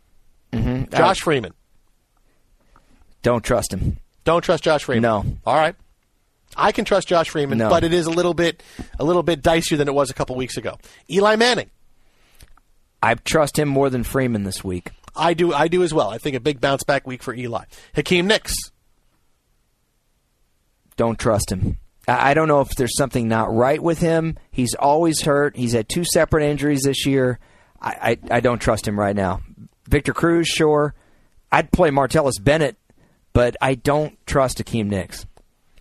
Mm-hmm. 0.53 0.95
Josh 0.97 1.21
Freeman. 1.21 1.53
Don't 3.23 3.45
trust 3.45 3.73
him. 3.73 3.99
Don't 4.25 4.43
trust 4.43 4.65
Josh 4.65 4.85
Freeman. 4.85 5.03
No. 5.03 5.25
All 5.47 5.57
right. 5.57 5.75
I 6.57 6.73
can 6.73 6.85
trust 6.85 7.07
Josh 7.09 7.29
Freeman, 7.31 7.59
No. 7.59 7.69
but 7.69 7.85
it 7.85 7.93
is 7.93 8.07
a 8.07 8.11
little 8.11 8.35
bit 8.35 8.63
a 8.99 9.05
little 9.05 9.23
bit 9.23 9.43
dicier 9.43 9.77
than 9.79 9.87
it 9.89 9.95
was 9.95 10.11
a 10.11 10.15
couple 10.15 10.35
weeks 10.37 10.57
ago. 10.57 10.79
Eli 11.09 11.37
Manning. 11.37 11.71
I 13.03 13.15
trust 13.15 13.59
him 13.59 13.69
more 13.69 13.89
than 13.89 14.03
Freeman 14.03 14.43
this 14.45 14.65
week. 14.65 14.91
I 15.15 15.35
do 15.35 15.53
I 15.55 15.69
do 15.69 15.83
as 15.83 15.95
well. 15.95 16.11
I 16.11 16.19
think 16.19 16.35
a 16.37 16.41
big 16.41 16.61
bounce 16.61 16.83
back 16.83 17.07
week 17.07 17.23
for 17.23 17.33
Eli. 17.35 17.65
Hakeem 17.95 18.27
Nicks. 18.27 18.55
Don't 20.97 21.19
trust 21.19 21.51
him. 21.53 21.79
I 22.09 22.31
I 22.31 22.35
don't 22.35 22.49
know 22.49 22.61
if 22.61 22.71
there's 22.71 22.97
something 22.97 23.29
not 23.29 23.53
right 23.55 23.81
with 23.83 23.99
him. 24.01 24.37
He's 24.51 24.75
always 24.75 25.23
hurt. 25.23 25.57
He's 25.57 25.73
had 25.73 25.89
two 25.89 26.05
separate 26.05 26.45
injuries 26.45 26.83
this 26.85 27.07
year. 27.07 27.39
I, 27.81 28.19
I, 28.31 28.37
I 28.37 28.41
don't 28.41 28.59
trust 28.59 28.87
him 28.87 28.99
right 28.99 29.17
now. 29.17 29.41
Victor 29.91 30.15
Cruz, 30.15 30.47
sure. 30.47 30.95
I'd 31.53 31.73
play 31.73 31.91
Martellus 31.91 32.43
Bennett, 32.43 32.77
but 33.33 33.57
I 33.61 33.75
don't 33.75 34.17
trust 34.27 34.59
Hakeem 34.59 34.89
Nicks. 34.89 35.27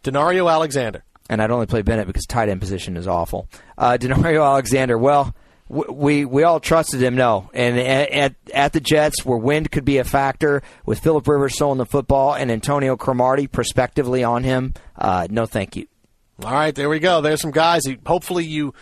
Danario 0.03 0.51
Alexander. 0.51 1.03
and 1.30 1.41
I'd 1.41 1.51
only 1.51 1.68
play 1.68 1.82
Bennett 1.84 2.07
because 2.07 2.26
tight 2.26 2.49
end 2.49 2.60
position 2.60 2.97
is 2.97 3.07
awful. 3.07 3.47
Uh, 3.78 3.97
Danario 3.99 4.43
Alexander, 4.43 4.97
well, 4.97 5.36
w- 5.70 5.91
we 5.91 6.26
we 6.26 6.43
all 6.43 6.60
trusted 6.60 7.03
him, 7.03 7.16
no. 7.16 7.49
And 7.53 7.78
at, 7.80 8.10
at 8.12 8.36
at 8.53 8.74
the 8.74 8.80
Jets, 8.80 9.24
where 9.26 9.38
wind 9.38 9.70
could 9.72 9.86
be 9.86 9.97
a 9.99 10.03
factor, 10.03 10.64
with 10.86 10.99
Philip 10.99 11.28
Rivers 11.28 11.55
throwing 11.57 11.78
the 11.78 11.86
football 11.86 12.34
and 12.34 12.49
Antonio 12.51 12.95
Cromartie 12.97 13.47
prospectively 13.47 14.24
on 14.24 14.43
him, 14.43 14.74
uh, 14.97 15.28
no, 15.30 15.45
thank 15.45 15.76
you. 15.76 15.86
All 16.43 16.51
right, 16.51 16.74
there 16.74 16.89
we 16.89 16.99
go. 16.99 17.22
There's 17.22 17.41
some 17.41 17.51
guys. 17.51 17.86
Who, 17.86 17.95
hopefully, 18.05 18.45
you 18.45 18.74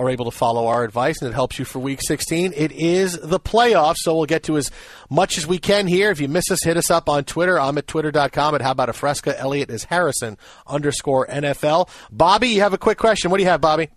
are 0.00 0.08
able 0.08 0.24
to 0.24 0.30
follow 0.30 0.66
our 0.66 0.82
advice, 0.82 1.20
and 1.20 1.30
it 1.30 1.34
helps 1.34 1.58
you 1.58 1.64
for 1.66 1.78
Week 1.78 2.00
16. 2.02 2.54
It 2.56 2.72
is 2.72 3.18
the 3.20 3.38
playoffs, 3.38 3.98
so 3.98 4.16
we'll 4.16 4.24
get 4.24 4.44
to 4.44 4.56
as 4.56 4.70
much 5.10 5.36
as 5.36 5.46
we 5.46 5.58
can 5.58 5.86
here. 5.86 6.10
If 6.10 6.20
you 6.20 6.28
miss 6.28 6.50
us, 6.50 6.64
hit 6.64 6.78
us 6.78 6.90
up 6.90 7.08
on 7.08 7.24
Twitter. 7.24 7.60
I'm 7.60 7.76
at 7.76 7.86
twitter.com 7.86 8.54
at 8.54 8.62
How 8.62 8.70
About 8.70 8.88
a 8.88 8.94
Fresca. 8.94 9.38
Elliot 9.38 9.70
is 9.70 9.84
Harrison 9.84 10.38
underscore 10.66 11.26
NFL. 11.26 11.90
Bobby, 12.10 12.48
you 12.48 12.62
have 12.62 12.72
a 12.72 12.78
quick 12.78 12.96
question. 12.96 13.30
What 13.30 13.36
do 13.36 13.42
you 13.42 13.50
have, 13.50 13.60
Bobby? 13.60 13.90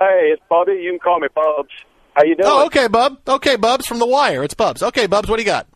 Hey, 0.00 0.30
it's 0.32 0.42
Bobby. 0.50 0.72
You 0.72 0.90
can 0.90 0.98
call 0.98 1.18
me 1.18 1.28
Bubs. 1.34 1.70
How 2.14 2.24
you 2.24 2.36
doing? 2.36 2.48
Oh, 2.48 2.66
okay, 2.66 2.86
Bub. 2.86 3.18
Okay, 3.26 3.56
Bubs 3.56 3.86
from 3.86 3.98
the 3.98 4.06
Wire. 4.06 4.44
It's 4.44 4.54
Bubs. 4.54 4.82
Okay, 4.82 5.06
Bubs, 5.06 5.28
what 5.28 5.36
do 5.36 5.42
you 5.42 5.46
got? 5.46 5.66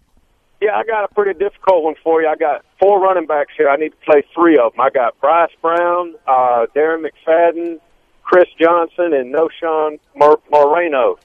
Yeah, 0.61 0.75
I 0.75 0.85
got 0.85 1.05
a 1.05 1.15
pretty 1.15 1.39
difficult 1.39 1.85
one 1.85 1.95
for 2.03 2.21
you. 2.21 2.29
I 2.29 2.37
got 2.37 2.65
four 2.79 3.01
running 3.01 3.27
backs 3.27 3.53
here. 3.57 3.69
I 3.69 3.77
need 3.77 3.91
to 3.91 3.97
play 4.05 4.23
three 4.35 4.59
of 4.59 4.73
them. 4.73 4.81
I 4.81 4.91
got 4.91 5.19
Bryce 5.21 5.53
Brown, 5.63 6.15
uh, 6.27 6.67
Darren 6.75 7.05
McFadden, 7.07 7.79
Chris 8.29 8.45
Johnson, 8.61 9.15
and 9.15 9.35
Knowshon 9.35 9.99
Mor- 10.15 10.41
Moreno. 10.51 11.17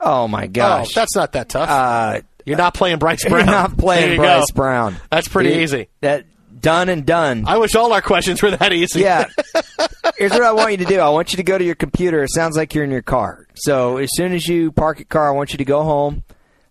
Oh 0.00 0.28
my 0.28 0.46
gosh, 0.46 0.86
Oh, 0.90 0.92
that's 1.00 1.16
not 1.16 1.32
that 1.32 1.48
tough. 1.48 1.68
Uh, 1.68 2.20
You're 2.46 2.56
not 2.58 2.74
playing 2.74 2.98
Bryce 2.98 3.24
Brown. 3.24 3.38
You're 3.40 3.46
Brown. 3.46 3.62
not 3.70 3.76
playing 3.78 4.10
you 4.12 4.16
Bryce 4.18 4.50
go. 4.52 4.54
Brown. 4.54 4.96
That's 5.10 5.26
pretty 5.26 5.50
Dude, 5.50 5.62
easy. 5.62 5.88
That 6.00 6.26
done 6.60 6.88
and 6.88 7.04
done. 7.04 7.44
I 7.48 7.58
wish 7.58 7.74
all 7.74 7.92
our 7.92 8.00
questions 8.02 8.40
were 8.40 8.52
that 8.52 8.72
easy. 8.72 9.00
Yeah. 9.00 9.24
Here's 10.16 10.30
what 10.30 10.42
I 10.44 10.52
want 10.52 10.70
you 10.70 10.76
to 10.78 10.84
do. 10.84 11.00
I 11.00 11.08
want 11.08 11.32
you 11.32 11.38
to 11.38 11.42
go 11.42 11.58
to 11.58 11.64
your 11.64 11.74
computer. 11.74 12.22
It 12.22 12.30
sounds 12.30 12.56
like 12.56 12.72
you're 12.74 12.84
in 12.84 12.90
your 12.92 13.02
car. 13.02 13.46
So 13.54 13.96
as 13.96 14.10
soon 14.14 14.32
as 14.32 14.46
you 14.46 14.70
park 14.70 14.98
your 15.00 15.06
car, 15.06 15.28
I 15.28 15.32
want 15.32 15.50
you 15.52 15.58
to 15.58 15.64
go 15.64 15.82
home, 15.82 16.22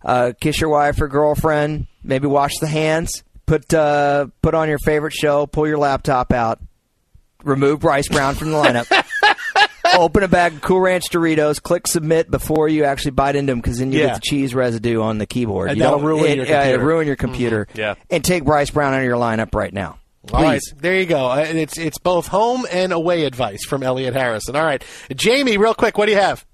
uh, 0.02 0.32
kiss 0.40 0.60
your 0.62 0.70
wife 0.70 0.98
or 1.00 1.08
girlfriend, 1.08 1.88
maybe 2.02 2.26
wash 2.26 2.52
the 2.58 2.66
hands, 2.68 3.22
put 3.44 3.72
uh, 3.74 4.28
put 4.40 4.54
on 4.54 4.68
your 4.70 4.78
favorite 4.78 5.12
show, 5.12 5.46
pull 5.46 5.66
your 5.68 5.78
laptop 5.78 6.32
out, 6.32 6.58
remove 7.44 7.80
Bryce 7.80 8.08
Brown 8.08 8.34
from 8.34 8.50
the 8.50 8.56
lineup. 8.56 8.86
Open 9.98 10.22
a 10.22 10.28
bag 10.28 10.54
of 10.54 10.60
Cool 10.62 10.80
Ranch 10.80 11.04
Doritos. 11.10 11.62
Click 11.62 11.86
submit 11.86 12.30
before 12.30 12.68
you 12.68 12.84
actually 12.84 13.12
bite 13.12 13.36
into 13.36 13.52
them, 13.52 13.60
because 13.60 13.78
then 13.78 13.92
you 13.92 14.00
Yeah. 14.00 14.06
get 14.06 14.14
the 14.16 14.20
cheese 14.22 14.54
residue 14.54 15.00
on 15.02 15.18
the 15.18 15.26
keyboard. 15.26 15.68
And 15.70 15.78
You 15.78 15.82
that'll 15.84 15.98
don't- 15.98 16.06
ruin 16.06 16.24
it- 16.32 16.36
your 16.36 16.46
yeah, 16.46 16.60
it'll 16.62 16.72
computer. 16.78 16.86
ruin 16.86 17.06
your 17.06 17.16
computer. 17.16 17.66
Mhm. 17.72 17.78
Yeah. 17.78 17.94
And 18.10 18.24
take 18.24 18.44
Bryce 18.44 18.70
Brown 18.70 18.94
out 18.94 19.00
of 19.00 19.04
your 19.04 19.16
lineup 19.16 19.54
right 19.54 19.72
now. 19.72 19.98
All 20.32 20.40
right, 20.42 20.60
there 20.78 20.94
you 20.94 21.06
go. 21.06 21.26
Uh, 21.30 21.44
it's 21.48 21.76
it's 21.76 21.98
both 21.98 22.28
home 22.28 22.64
and 22.70 22.92
away 22.92 23.24
advice 23.24 23.64
from 23.64 23.82
Elliot 23.82 24.14
Harrison. 24.14 24.54
All 24.54 24.62
right, 24.64 24.82
Jamie, 25.16 25.56
real 25.56 25.74
quick, 25.74 25.98
what 25.98 26.06
do 26.06 26.12
you 26.12 26.18
have? 26.18 26.46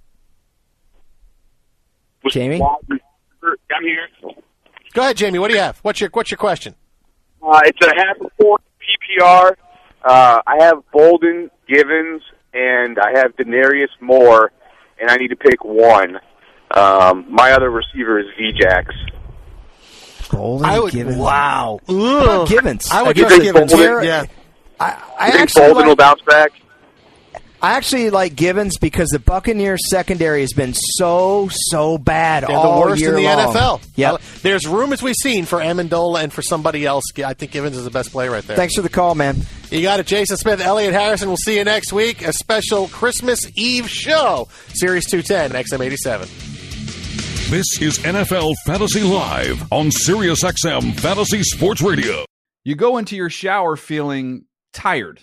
Jamie, 2.30 2.62
I'm 2.62 3.82
here. 3.82 4.08
Go 4.94 5.02
ahead, 5.02 5.18
Jamie. 5.18 5.38
What 5.38 5.48
do 5.48 5.54
you 5.54 5.60
have? 5.60 5.78
What's 5.82 6.00
your 6.00 6.08
what's 6.14 6.30
your 6.30 6.38
question? 6.38 6.74
Uh, 7.42 7.60
it's 7.66 7.78
a 7.86 7.90
half 7.94 8.16
a 8.16 8.42
point 8.42 8.62
PPR. 8.80 9.52
Uh, 10.02 10.40
I 10.46 10.62
have 10.64 10.78
Bolden, 10.90 11.50
Givens, 11.68 12.22
and 12.54 12.98
I 12.98 13.18
have 13.18 13.36
Denarius 13.36 13.90
Moore, 14.00 14.50
and 15.00 15.10
I 15.10 15.16
need 15.16 15.28
to 15.28 15.36
pick 15.36 15.64
one. 15.64 16.18
Um, 16.74 17.26
my 17.30 17.52
other 17.52 17.70
receiver 17.70 18.18
is 18.18 18.26
VJax. 18.38 18.92
Golden 20.30 20.66
I 20.66 20.78
would. 20.78 20.92
Givens. 20.92 21.16
Wow. 21.16 21.80
How 21.88 22.44
Givens. 22.46 22.90
I 22.90 23.02
would 23.02 23.16
You 23.16 23.22
trust 23.24 23.34
think 23.36 23.44
Givens. 23.44 23.72
Bolden- 23.72 24.04
Yeah. 24.04 24.24
I, 24.78 25.02
I 25.18 25.26
You 25.26 25.32
think 25.32 25.42
actually 25.42 25.62
Bolden 25.62 25.76
like, 25.78 25.86
will 25.86 25.96
bounce 25.96 26.20
back? 26.22 26.52
I 27.60 27.72
actually 27.72 28.10
like 28.10 28.36
Givens 28.36 28.78
because 28.78 29.08
the 29.08 29.18
Buccaneers 29.18 29.80
secondary 29.90 30.42
has 30.42 30.52
been 30.52 30.74
so 30.74 31.48
so 31.50 31.98
bad 31.98 32.44
They're 32.44 32.56
the 32.56 32.80
worst 32.80 33.00
year 33.00 33.16
in 33.16 33.24
the 33.24 33.24
long. 33.24 33.54
NFL. 33.54 33.82
Yep. 33.96 34.14
Uh, 34.14 34.18
There's 34.42 34.66
room, 34.68 34.92
as 34.92 35.02
we've 35.02 35.16
seen, 35.16 35.44
for 35.44 35.58
Amendola 35.58 36.22
and 36.22 36.32
for 36.32 36.40
somebody 36.40 36.86
else. 36.86 37.02
I 37.24 37.34
think 37.34 37.50
Givens 37.50 37.76
is 37.76 37.82
the 37.84 37.90
best 37.90 38.12
play 38.12 38.28
right 38.28 38.44
there. 38.44 38.56
Thanks 38.56 38.76
for 38.76 38.82
the 38.82 38.88
call, 38.88 39.16
man. 39.16 39.38
You 39.70 39.82
got 39.82 39.98
it, 39.98 40.06
Jason 40.06 40.36
Smith, 40.36 40.60
Elliot 40.60 40.92
Harrison. 40.94 41.28
We'll 41.28 41.36
see 41.36 41.58
you 41.58 41.64
next 41.64 41.92
week. 41.92 42.22
A 42.22 42.32
special 42.32 42.86
Christmas 42.88 43.40
Eve 43.56 43.90
show, 43.90 44.46
Sirius 44.74 45.06
210, 45.06 45.50
XM87. 45.64 47.50
This 47.50 47.80
is 47.80 47.98
NFL 48.00 48.54
Fantasy 48.66 49.02
Live 49.02 49.62
on 49.72 49.86
SiriusXM 49.88 51.00
Fantasy 51.00 51.42
Sports 51.42 51.82
Radio. 51.82 52.24
You 52.62 52.76
go 52.76 52.98
into 52.98 53.16
your 53.16 53.30
shower 53.30 53.74
feeling 53.76 54.44
tired, 54.72 55.22